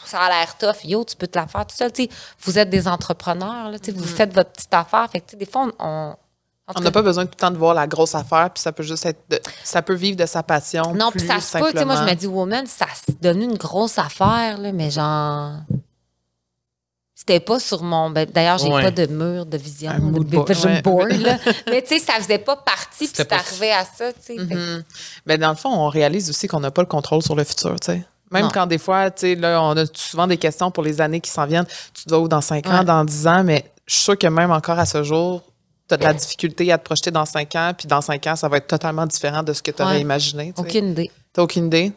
[0.06, 0.84] Ça a l'air tough.
[0.84, 1.90] Yo, tu peux te la faire tout seul.
[1.92, 2.08] Tu sais,
[2.40, 5.08] vous êtes des entrepreneurs, là, tu sais, vous faites votre petite affaire.
[5.10, 5.86] Fait que, des fois, on.
[5.86, 6.16] on-
[6.76, 8.82] On n'a pas besoin tout le temps de voir la grosse affaire, puis ça peut
[8.84, 9.20] juste être.
[9.28, 10.94] de- ça peut vivre de sa passion.
[10.94, 11.72] Non, puis ça se peut.
[11.84, 15.54] Moi, je me dis, woman, ça c'est devenu une grosse affaire, là, mais genre.
[17.24, 18.10] C'était pas sur mon.
[18.10, 18.82] ben, D'ailleurs, j'ai Ouais.
[18.82, 20.82] pas de mur de vision, Un de mood board, vision ouais.
[20.82, 21.38] board, là.
[21.70, 24.36] Mais tu sais, ça faisait pas partie, puis c'est arrivé à ça, tu sais.
[24.36, 24.82] Mhm.
[25.26, 27.78] Mais dans le fond, on réalise aussi qu'on n'a pas le contrôle sur le futur,
[27.78, 28.02] tu sais.
[28.32, 28.50] Même Non.
[28.52, 31.30] quand des fois, tu sais, là, on a souvent des questions pour les années qui
[31.30, 31.66] s'en viennent.
[31.94, 34.26] Tu te vas où dans 5 ans, dans 10 ans, mais je suis sûre que
[34.26, 35.42] même encore à ce jour,
[35.88, 38.34] tu as de la difficulté à te projeter dans 5 ans, puis dans 5 ans,
[38.34, 40.00] ça va être totalement différent de ce que tu aurais Ouais.
[40.00, 40.52] imaginé.
[40.56, 40.68] tu sais.
[40.68, 41.10] Aucune idée.
[41.32, 41.92] T'as aucune idée?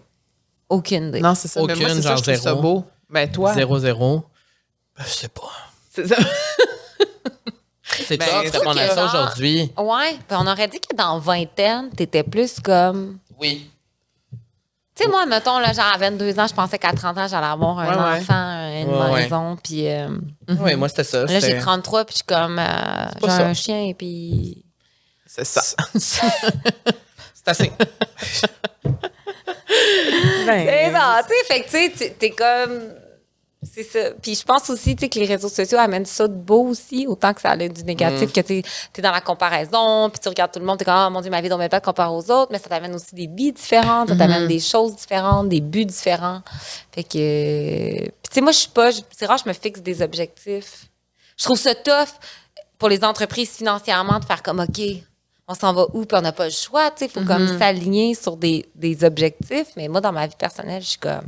[0.69, 1.21] Aucune idée.
[1.21, 1.61] Non, c'est ça.
[1.61, 2.61] mais moi, Aucune, c'est ça, je trouve ça zéro.
[2.61, 2.83] beau.
[3.09, 4.23] Ben, toi, 0-0.
[4.97, 5.51] Ben, je sais pas.
[5.93, 6.15] c'est ça.
[8.07, 9.71] C'est Ben, répondre à trouve ça aujourd'hui.
[9.77, 13.19] Ouais, puis on aurait dit que dans vingtaine, t'étais plus comme.
[13.39, 13.69] Oui.
[14.95, 17.47] Tu sais, moi, mettons, là, genre à 22 ans, je pensais qu'à 30 ans, j'allais
[17.47, 18.19] avoir un Ouais, ouais.
[18.21, 19.87] enfant, une Ouais, maison, puis.
[19.89, 20.07] euh,
[20.59, 21.21] Oui, moi, c'était ça.
[21.21, 22.59] là, j'ai c'était- 33, puis je suis comme.
[22.59, 24.63] euh, j'ai un chien, puis.
[25.25, 25.61] C'est ça.
[25.99, 26.21] C'est
[27.47, 27.71] assez.
[30.45, 32.93] Ben, C'est ça, tu sais, fait que tu sais, tu- t'es comme.
[33.75, 34.11] C'est ça.
[34.21, 37.33] Puis je pense aussi, tu que les réseaux sociaux amènent ça de beau aussi, autant
[37.33, 38.63] que ça a du négatif, que tu
[38.97, 41.29] es dans la comparaison, puis tu regardes tout le monde, t'es comme, oh mon Dieu,
[41.29, 44.15] ma vie mes pas comparée aux autres, mais ça t'amène aussi des vies différentes, ça
[44.15, 46.41] t'amène des choses différentes, des buts différents.
[46.93, 47.99] Fait que.
[47.99, 48.91] Puis tu sais, moi, je suis pas.
[49.11, 50.85] C'est rare, je me fixe des objectifs.
[51.37, 52.15] Je trouve ça tough
[52.77, 54.81] pour les entreprises financièrement de faire comme, OK,
[55.49, 57.59] on s'en va où, puis on n'a pas le choix, tu sais, il faut comme
[57.59, 59.67] s'aligner sur des, des objectifs.
[59.75, 61.27] Mais moi, dans ma vie personnelle, je suis comme,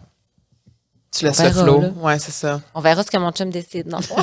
[1.11, 1.81] tu laisses le flow.
[1.81, 1.89] là.
[1.97, 2.61] Ouais, c'est ça.
[2.73, 4.15] on verra ce que mon chum décide, fond.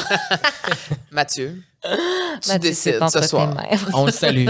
[1.10, 3.56] Mathieu, tu Mathieu, décides ce soir.
[3.92, 4.48] On le salue.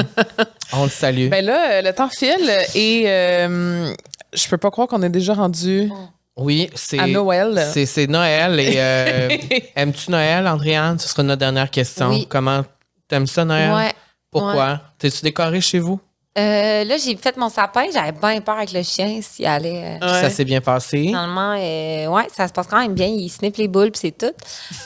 [0.73, 1.29] On le salue.
[1.29, 3.95] Ben là, euh, le temps file et euh,
[4.33, 5.91] je peux pas croire qu'on est déjà rendu
[6.37, 6.99] oui, c'est.
[6.99, 7.65] à Noël.
[7.73, 8.59] C'est, c'est Noël.
[8.59, 9.29] Et euh,
[9.77, 10.99] aimes-tu Noël, Andréane?
[10.99, 12.09] Ce sera notre dernière question.
[12.09, 12.27] Oui.
[12.29, 12.65] Comment
[13.07, 13.73] t'aimes ça, Noël?
[13.73, 13.93] Ouais.
[14.31, 14.81] Pourquoi?
[14.99, 16.01] T'es-tu décoré chez vous?
[16.37, 17.87] Euh, là, j'ai fait mon sapin.
[17.93, 19.99] J'avais bien peur avec le chien s'il allait.
[20.03, 20.21] euh, Ouais.
[20.23, 20.99] Ça s'est bien passé.
[21.05, 23.07] Finalement, euh, ouais, ça se passe quand même bien.
[23.07, 24.33] Il sniffe les boules, puis c'est tout.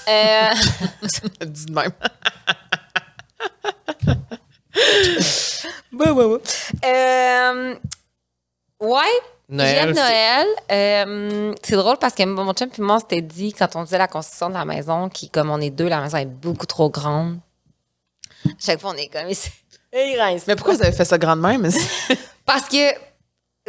[0.09, 0.51] Euh,
[1.47, 1.93] Dis de même.
[6.85, 7.75] euh,
[8.81, 9.01] ouais,
[9.49, 10.47] Noël, j'aime c'est- Noël.
[10.71, 13.99] Euh, c'est drôle parce que mon chum et moi, on s'était dit, quand on faisait
[13.99, 16.91] la construction de la maison, qui, comme on est deux, la maison est beaucoup trop
[16.91, 17.39] grande.
[18.59, 19.29] Chaque fois, on est comme...
[19.93, 20.43] Il rince.
[20.47, 21.69] Mais pourquoi vous avez fait ça grande même?
[22.47, 22.91] Parce que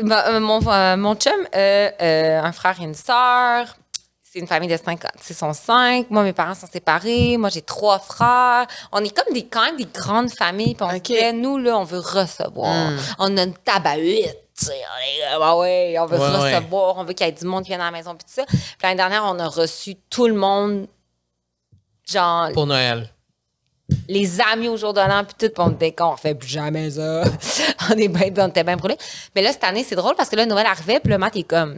[0.02, 3.76] euh, mon, euh, mon chum a euh, un frère et une sœur.
[4.22, 6.12] C'est une famille de cinq, c'est sont cinq.
[6.12, 7.36] Moi, mes parents sont séparés.
[7.38, 8.68] Moi, j'ai trois frères.
[8.92, 10.76] On est comme des, quand même des grandes familles.
[10.76, 12.92] Puis on se nous, là, on veut recevoir.
[13.18, 14.28] On a une table à huit.
[14.56, 16.56] tu sais, On est comme, ah ouais, on veut Ouais, ouais.
[16.58, 16.98] recevoir.
[17.00, 18.16] On veut qu'il y ait du monde qui vienne à la maison.
[18.16, 18.46] Puis tout ça.
[18.46, 20.86] Puis l'année dernière, on a reçu tout le monde.
[22.08, 23.10] Genre, Pour Noël.
[24.08, 26.50] Les amis au jour de l'an, puis tout, puis on était con, on fait plus
[26.50, 27.24] jamais ça.
[27.92, 28.98] on, est bien, on était bien brûlés.
[29.36, 31.44] Mais là, cette année, c'est drôle parce que là, Noël arrivait, puis le Matt est
[31.44, 31.78] comme.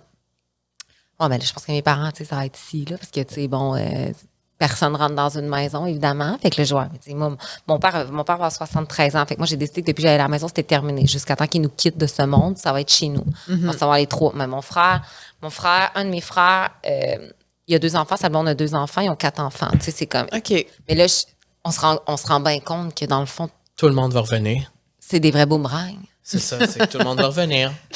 [1.20, 2.98] Oh, ben là, je pense que mes parents, tu sais, ça va être ici, là,
[2.98, 4.12] parce que, tu sais, bon, euh,
[4.58, 6.38] personne rentre dans une maison, évidemment.
[6.42, 7.36] Fait que je vois, mais tu sais, moi,
[7.68, 9.26] mon père, mon père va avoir 73 ans.
[9.26, 11.06] Fait que moi, j'ai décidé que depuis que j'allais à la maison, c'était terminé.
[11.06, 13.26] Jusqu'à temps qu'il nous quitte de ce monde, ça va être chez nous.
[13.50, 14.32] On va savoir les trois.
[14.36, 15.04] Mais mon frère,
[15.42, 17.30] mon frère, un de mes frères, euh,
[17.68, 19.70] il a deux enfants, sa blonde a deux enfants, ils ont quatre enfants.
[19.74, 20.28] Tu sais, c'est comme.
[20.36, 20.66] OK.
[20.90, 21.24] Mais là, je-
[21.64, 24.14] on, se rend, on se rend bien compte que dans le fond, Tout le monde
[24.14, 24.72] va revenir.
[25.00, 25.98] c'est des vrais boomerangs.
[26.24, 27.74] C'est ça, c'est que tout le monde va revenir.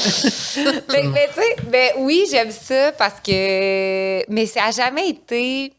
[0.90, 4.30] mais, mais tu sais, ben oui, j'aime ça parce que.
[4.32, 5.72] Mais ça a jamais été.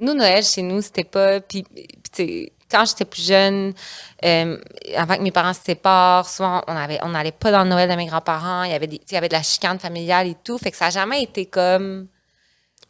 [0.00, 1.40] Nous, Noël, chez nous, c'était pas.
[1.40, 1.64] Puis,
[2.12, 3.74] puis quand j'étais plus jeune,
[4.24, 4.56] euh,
[4.96, 7.90] avant que mes parents se séparent, souvent, on avait, on n'allait pas dans le Noël
[7.90, 8.62] de mes grands-parents.
[8.62, 10.56] Il y avait des, il y avait de la chicane familiale et tout.
[10.56, 12.08] Fait que ça a jamais été comme.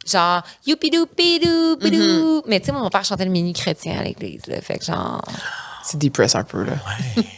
[0.05, 2.43] Genre, youpidou, pidou, pidou.
[2.47, 4.59] Mais tu sais, moi, mon père chantait le mini chrétien à l'église, là.
[4.61, 5.21] Fait que genre.
[5.83, 6.73] C'est depress un peu, là.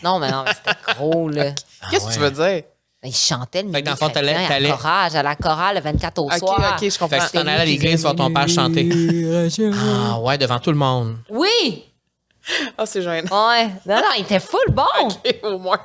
[0.03, 1.51] Non, mais non, mais c'était gros, là.
[1.91, 2.63] Qu'est-ce que tu veux dire?
[3.01, 5.75] Ben, il chantait le mini dans le fond, chrétien à la chorale, à la chorale
[5.75, 6.77] le 24 au soir.
[6.81, 7.19] OK, je comprends.
[7.19, 8.89] Fait que tu t'en allais à l'église voir ton père chanter.
[10.09, 11.17] Ah ouais, devant tout le monde.
[11.29, 11.83] Oui!
[12.77, 13.49] Ah, c'est gênant.
[13.49, 13.65] Ouais.
[13.85, 14.83] Non, non, il était full bon.
[15.01, 15.79] OK, au moins.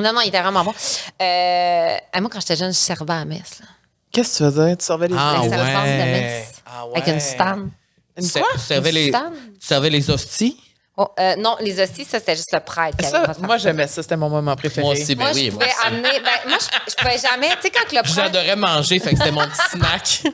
[0.00, 0.72] Non, non, il était vraiment bon.
[1.20, 3.60] Euh, moi, quand j'étais jeune, je servais à la messe.
[3.60, 3.66] là.
[4.12, 4.76] Qu'est-ce que tu veux dire?
[4.76, 5.48] Tu servais les Ah ouais.
[5.48, 6.42] de.
[6.66, 7.70] Ah Avec une stand.
[8.18, 8.48] Une Tu quoi?
[8.58, 9.32] servais Une les, stand?
[9.60, 10.56] tu servais les hosties?
[10.94, 12.98] Oh, euh, non, les hosties, ça, c'était juste le prêtre.
[12.98, 14.02] qui Ça, moi, j'aimais ça.
[14.02, 14.82] C'était mon moment préféré.
[14.86, 15.46] Moi aussi, ben Moi, oui.
[15.46, 15.86] je moi pouvais aussi.
[15.86, 16.20] amener.
[16.20, 17.48] Ben, moi, je, je pouvais jamais.
[17.56, 18.14] Tu sais, quand le prêtre.
[18.14, 20.22] J'adorais manger, fait que c'était mon petit snack.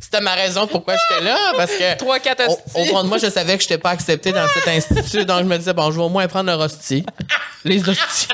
[0.00, 2.62] C'était ma raison pourquoi j'étais là, parce que Trois, quatre au, hosties.
[2.74, 5.38] au fond de moi, je savais que je n'étais pas acceptée dans cet institut, donc
[5.40, 7.04] je me disais, bon, je vais au moins prendre leur hostie.
[7.64, 8.28] Les hosties.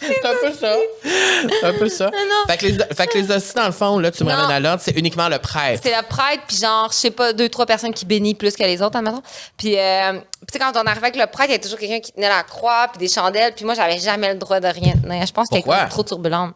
[0.00, 0.76] C'est un peu ça.
[1.02, 2.10] C'est un peu ça.
[2.48, 4.36] Fait que, les, fait que les hosties, dans le fond, là, tu me Non.
[4.36, 5.80] ramènes à l'ordre, c'est uniquement le prêtre.
[5.82, 8.62] C'est le prêtre, puis genre, je sais pas, deux, trois personnes qui bénissent plus que
[8.62, 9.22] les autres, admettons.
[9.56, 10.18] Puis, euh, tu
[10.52, 12.42] sais, quand on arrivait avec le prêtre, il y avait toujours quelqu'un qui tenait la
[12.42, 15.26] croix, puis des chandelles, puis moi, j'avais jamais le droit de rien tenir.
[15.26, 16.54] Je pense que c'était trop turbulente.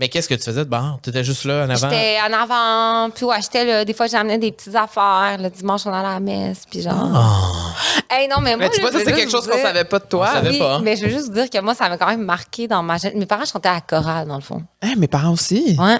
[0.00, 1.00] Mais qu'est-ce que tu faisais de bord?
[1.02, 1.90] Tu étais juste là en avant?
[1.90, 3.84] J'étais en avant, puis ouais, j'étais là.
[3.84, 5.36] Des fois, j'amenais des petites affaires.
[5.40, 6.94] Le dimanche, on allait à la messe, puis genre.
[7.14, 7.74] Ah.
[8.08, 9.98] Hey, non, mais moi, Mais tu vois, ça, c'est quelque chose qu'on dire- savait pas
[9.98, 10.28] de toi.
[10.30, 10.78] On savait Oui, pas.
[10.78, 12.96] mais je veux juste dire que moi, ça m'a quand même marqué dans ma.
[13.14, 14.62] Mes parents chantaient à la chorale, dans le fond.
[14.82, 15.76] Hein, mes parents aussi.
[15.78, 15.98] Ouais.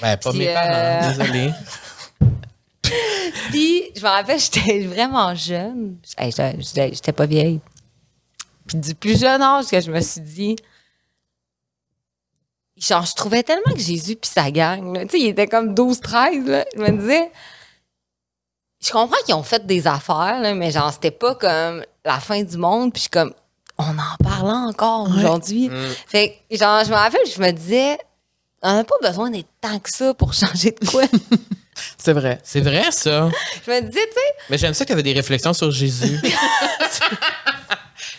[0.00, 1.50] Ben, pas Puis, mes euh, parents, désolé.
[3.50, 5.96] Puis, je me rappelle, j'étais vraiment jeune.
[6.16, 7.60] Hey, j'étais pas vieille.
[8.66, 10.56] Puis, du plus jeune âge que je me suis dit.
[12.80, 15.74] Genre, je trouvais tellement que Jésus puis sa gang, là, tu sais, il était comme
[15.74, 16.64] 12-13, là.
[16.74, 17.30] Je me disais.
[18.80, 22.42] Je comprends qu'ils ont fait des affaires, là, mais genre, c'était pas comme la fin
[22.42, 22.92] du monde.
[22.92, 23.34] Puis, je suis comme.
[23.76, 25.70] On en parle encore aujourd'hui.
[26.06, 27.98] Fait que, genre, je me rappelle, je me disais.
[28.60, 31.04] On n'a pas besoin d'être tant que ça pour changer de quoi.
[31.96, 32.40] C'est vrai.
[32.42, 33.28] C'est vrai, ça.
[33.66, 34.34] je me disais, tu sais.
[34.50, 36.18] Mais j'aime ça que tu avais des réflexions sur Jésus.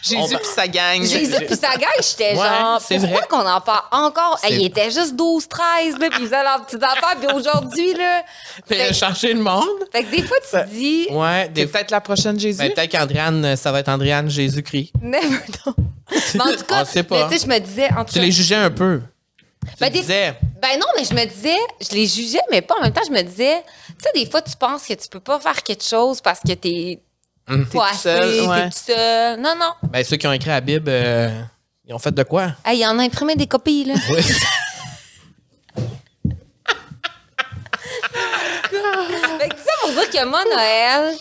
[0.01, 1.03] Jésus puis sa gang.
[1.03, 3.27] Jésus puis sa gang, j'étais Ouais, genre, c'est pourquoi vrai.
[3.29, 4.39] qu'on en parle encore?
[4.43, 8.23] Hey, il était juste 12-13, là, puis ils faisaient leurs petites affaires, puis aujourd'hui, là...
[8.67, 9.67] Puis Fait, changer le monde.
[9.91, 11.07] fait que des fois, tu te dis...
[11.11, 12.57] Ouais, des C'est peut-être la prochaine Jésus.
[12.59, 14.91] Ben, peut-être qu'Andréane, ça va être Andréane Jésus-Christ.
[15.01, 15.27] Never
[15.65, 15.73] know.
[16.33, 17.23] Mais en tout cas, On sait pas.
[17.27, 17.89] mais tu sais, je me disais...
[17.95, 19.01] En tout Tu cas, les jugeais un peu.
[19.67, 22.75] Tu Ben, des- disais, Ben non, mais je me disais, je les jugeais, mais pas
[22.79, 25.19] en même temps, je me disais, tu sais, des fois, tu penses que tu peux
[25.19, 26.99] pas faire quelque chose parce que t'es
[27.49, 28.63] Pas tout assez, seul, ouais.
[28.63, 29.39] t'es tout seul.
[29.39, 29.71] Non, non.
[29.89, 31.41] ben, ceux qui ont écrit la Bible, euh,
[31.87, 32.51] ils ont fait de quoi?
[32.63, 33.95] Hey, il en a imprimé des copies, là.
[34.11, 34.21] Oui.
[39.39, 41.15] fait que ça pour dire que moi, Noël...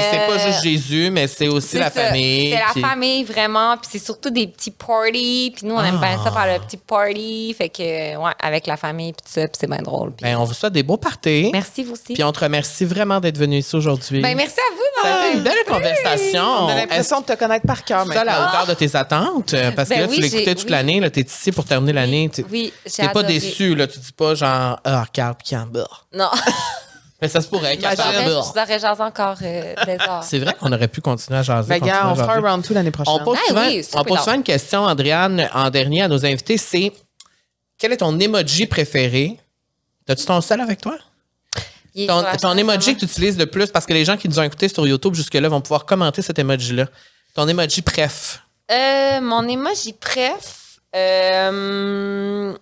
[0.00, 2.02] C'est pas Euh, juste Jésus, mais c'est aussi la ça.
[2.06, 2.50] famille.
[2.52, 3.76] C'est la puis- famille, vraiment.
[3.76, 5.52] Puis c'est surtout des petits parties.
[5.56, 7.54] Puis nous, on aime bien ça faire le petit party.
[7.56, 7.82] Fait que,
[8.16, 9.42] ouais, avec la famille, puis tout ça.
[9.48, 10.12] Puis c'est bien drôle.
[10.12, 11.50] Puis Ben, on vous souhaite des beaux parties.
[11.52, 12.14] merci, vous aussi.
[12.14, 14.20] Puis on te remercie vraiment d'être venu ici aujourd'hui.
[14.20, 16.44] Ben, merci à vous, Ça été une belle conversation.
[16.44, 18.48] On a l'impression de te connaître par cœur c'est à la maintenant.
[18.48, 19.54] hauteur de tes attentes?
[19.54, 20.70] Euh, Parce que Ben là, oui, tu l'écoutais toute oui.
[20.70, 21.00] l'année.
[21.00, 22.30] là, T'es ici pour terminer l'année.
[22.32, 23.34] Tu- Oui, j'ai T'es pas adoré.
[23.34, 23.86] déçu, là.
[23.86, 25.88] Tu dis pas genre, ah, regarde, puis en bas.
[26.14, 26.30] Non.
[27.22, 27.96] Mais ça se pourrait Imagine.
[27.96, 30.24] parle je vous aurais jasé encore euh, des heures.
[30.24, 31.68] C'est vrai qu'on aurait pu continuer à jaser.
[31.68, 33.14] Ben, continuer gars, on fera un round two l'année prochaine.
[33.14, 36.26] On pose, Ah souvent, oui, on pose souvent une question, Andréane, en dernier à nos
[36.26, 36.92] invités, c'est
[37.78, 39.38] quel est ton emoji préféré?
[40.04, 40.98] T'as-tu ton sel avec toi?
[41.94, 42.94] Il Ton, ton emoji vraiment.
[42.94, 45.14] que tu utilises le plus, parce que les gens qui nous ont écoutés sur YouTube
[45.14, 46.86] jusque-là vont pouvoir commenter cet emoji-là.
[47.34, 48.42] Ton emoji préf.
[48.70, 50.80] Euh, mon emoji préf.
[50.96, 52.52] Euh,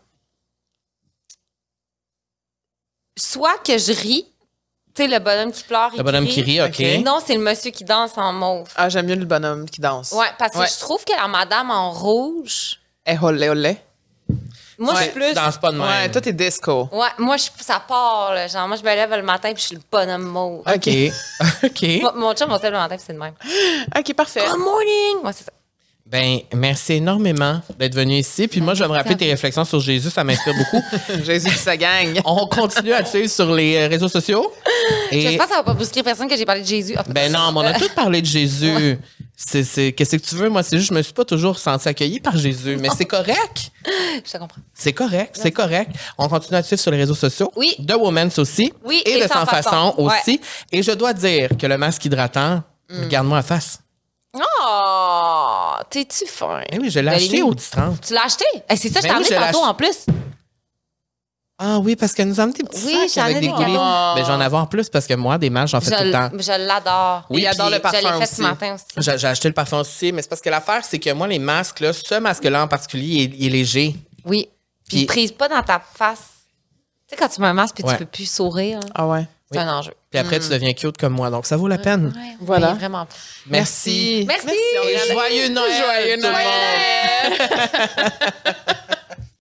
[3.19, 4.27] soit que je ris,
[4.95, 5.91] Tu sais, le bonhomme qui pleure.
[5.97, 6.81] Le bonhomme qui rit, OK.
[7.05, 8.69] Non, c'est le monsieur qui danse en mauve.
[8.77, 10.11] Ah, j'aime mieux le bonhomme qui danse.
[10.13, 10.67] Ouais, parce que Ouais.
[10.67, 13.77] je trouve que la madame en rouge, Eh, olé, olé.
[14.79, 15.29] moi, je suis plus.
[15.29, 15.87] Tu danses pas de même.
[15.87, 16.89] Ouais, toi, t'es disco.
[16.93, 18.47] Ouais, moi, je, ça part, là.
[18.49, 20.63] Genre, moi, je me lève le matin puis je suis le bonhomme mauve.
[20.67, 20.89] OK.
[21.65, 21.83] OK.
[22.03, 23.35] Moi, Mon chum, on se lève le matin puis c'est le même.
[23.97, 24.45] OK, parfait.
[24.45, 25.23] Good morning!
[25.23, 25.53] Moi, c'est ça.
[26.11, 28.49] Ben, merci énormément d'être venu ici.
[28.49, 30.83] Puis moi, je vais me rappeler tes réflexions sur Jésus, ça m'inspire beaucoup.
[31.25, 32.21] Jésus sa gang.
[32.25, 34.53] On continue à te suivre sur les euh, réseaux sociaux.
[35.13, 36.95] Et J'espère que ça va pas brusquer personne que j'ai parlé de Jésus.
[36.97, 38.99] Ah, ben non, mais on a tous parlé de Jésus.
[39.37, 40.49] C'est, c'est, qu'est-ce que tu veux?
[40.49, 42.77] Moi, c'est juste, je me suis pas toujours senti accueilli par Jésus.
[42.81, 43.71] Mais c'est correct.
[44.27, 44.61] Je te comprends.
[44.75, 45.39] C'est correct.
[45.41, 45.93] C'est correct.
[46.19, 47.51] On continue à te suivre sur les réseaux sociaux.
[47.57, 47.75] Oui.
[47.79, 48.73] De Women's aussi.
[48.85, 49.95] Oui, Et, et de Sans Façon.
[49.97, 50.41] aussi.
[50.73, 53.05] Et je dois dire que le masque hydratant, Mm.
[53.05, 53.79] regarde-moi la face.
[54.35, 55.75] Oh!
[55.91, 56.63] T'es-tu fin?
[56.71, 58.01] Eh oui, je l'ai acheté au 10-30.
[58.07, 58.45] Tu l'as acheté?
[58.69, 60.07] Eh, c'est ça, je Ben t'en ai tantôt en plus.
[61.63, 63.49] Ah oui, parce qu'elle nous a amené des petits Oui, sacs j'en ai avec des
[63.49, 64.15] cadeaux.
[64.17, 66.31] Ben, j'en avais en plus parce que moi, des masques, j'en fais tout le temps.
[66.33, 67.27] Je, l'adore.
[67.29, 68.35] Oui, il adore puis le parfum je l'ai fait aussi.
[68.37, 69.19] ce matin aussi.
[69.19, 71.81] J'ai acheté le parfum aussi, mais c'est parce que l'affaire, c'est que moi, les masques,
[71.81, 73.97] là, ce masque-là en particulier, il est, il est léger.
[74.25, 74.49] Oui.
[74.89, 76.23] Puis, il prise pas dans ta face.
[77.07, 77.93] Tu sais, quand tu mets un masque puis Ouais.
[77.93, 79.27] tu peux plus sourire, Ah ouais.
[79.53, 79.93] C'est un enjeu.
[80.11, 81.31] Puis après, tu deviens cute comme moi.
[81.31, 82.13] Donc, ça vaut la peine.
[82.15, 82.73] Ouais, Voilà.
[82.73, 83.07] oui, vraiment.
[83.47, 84.25] Merci.
[84.29, 84.49] Merci.
[85.13, 85.73] Joyeux Noël!
[85.83, 87.51] Joyeux tout le Noël.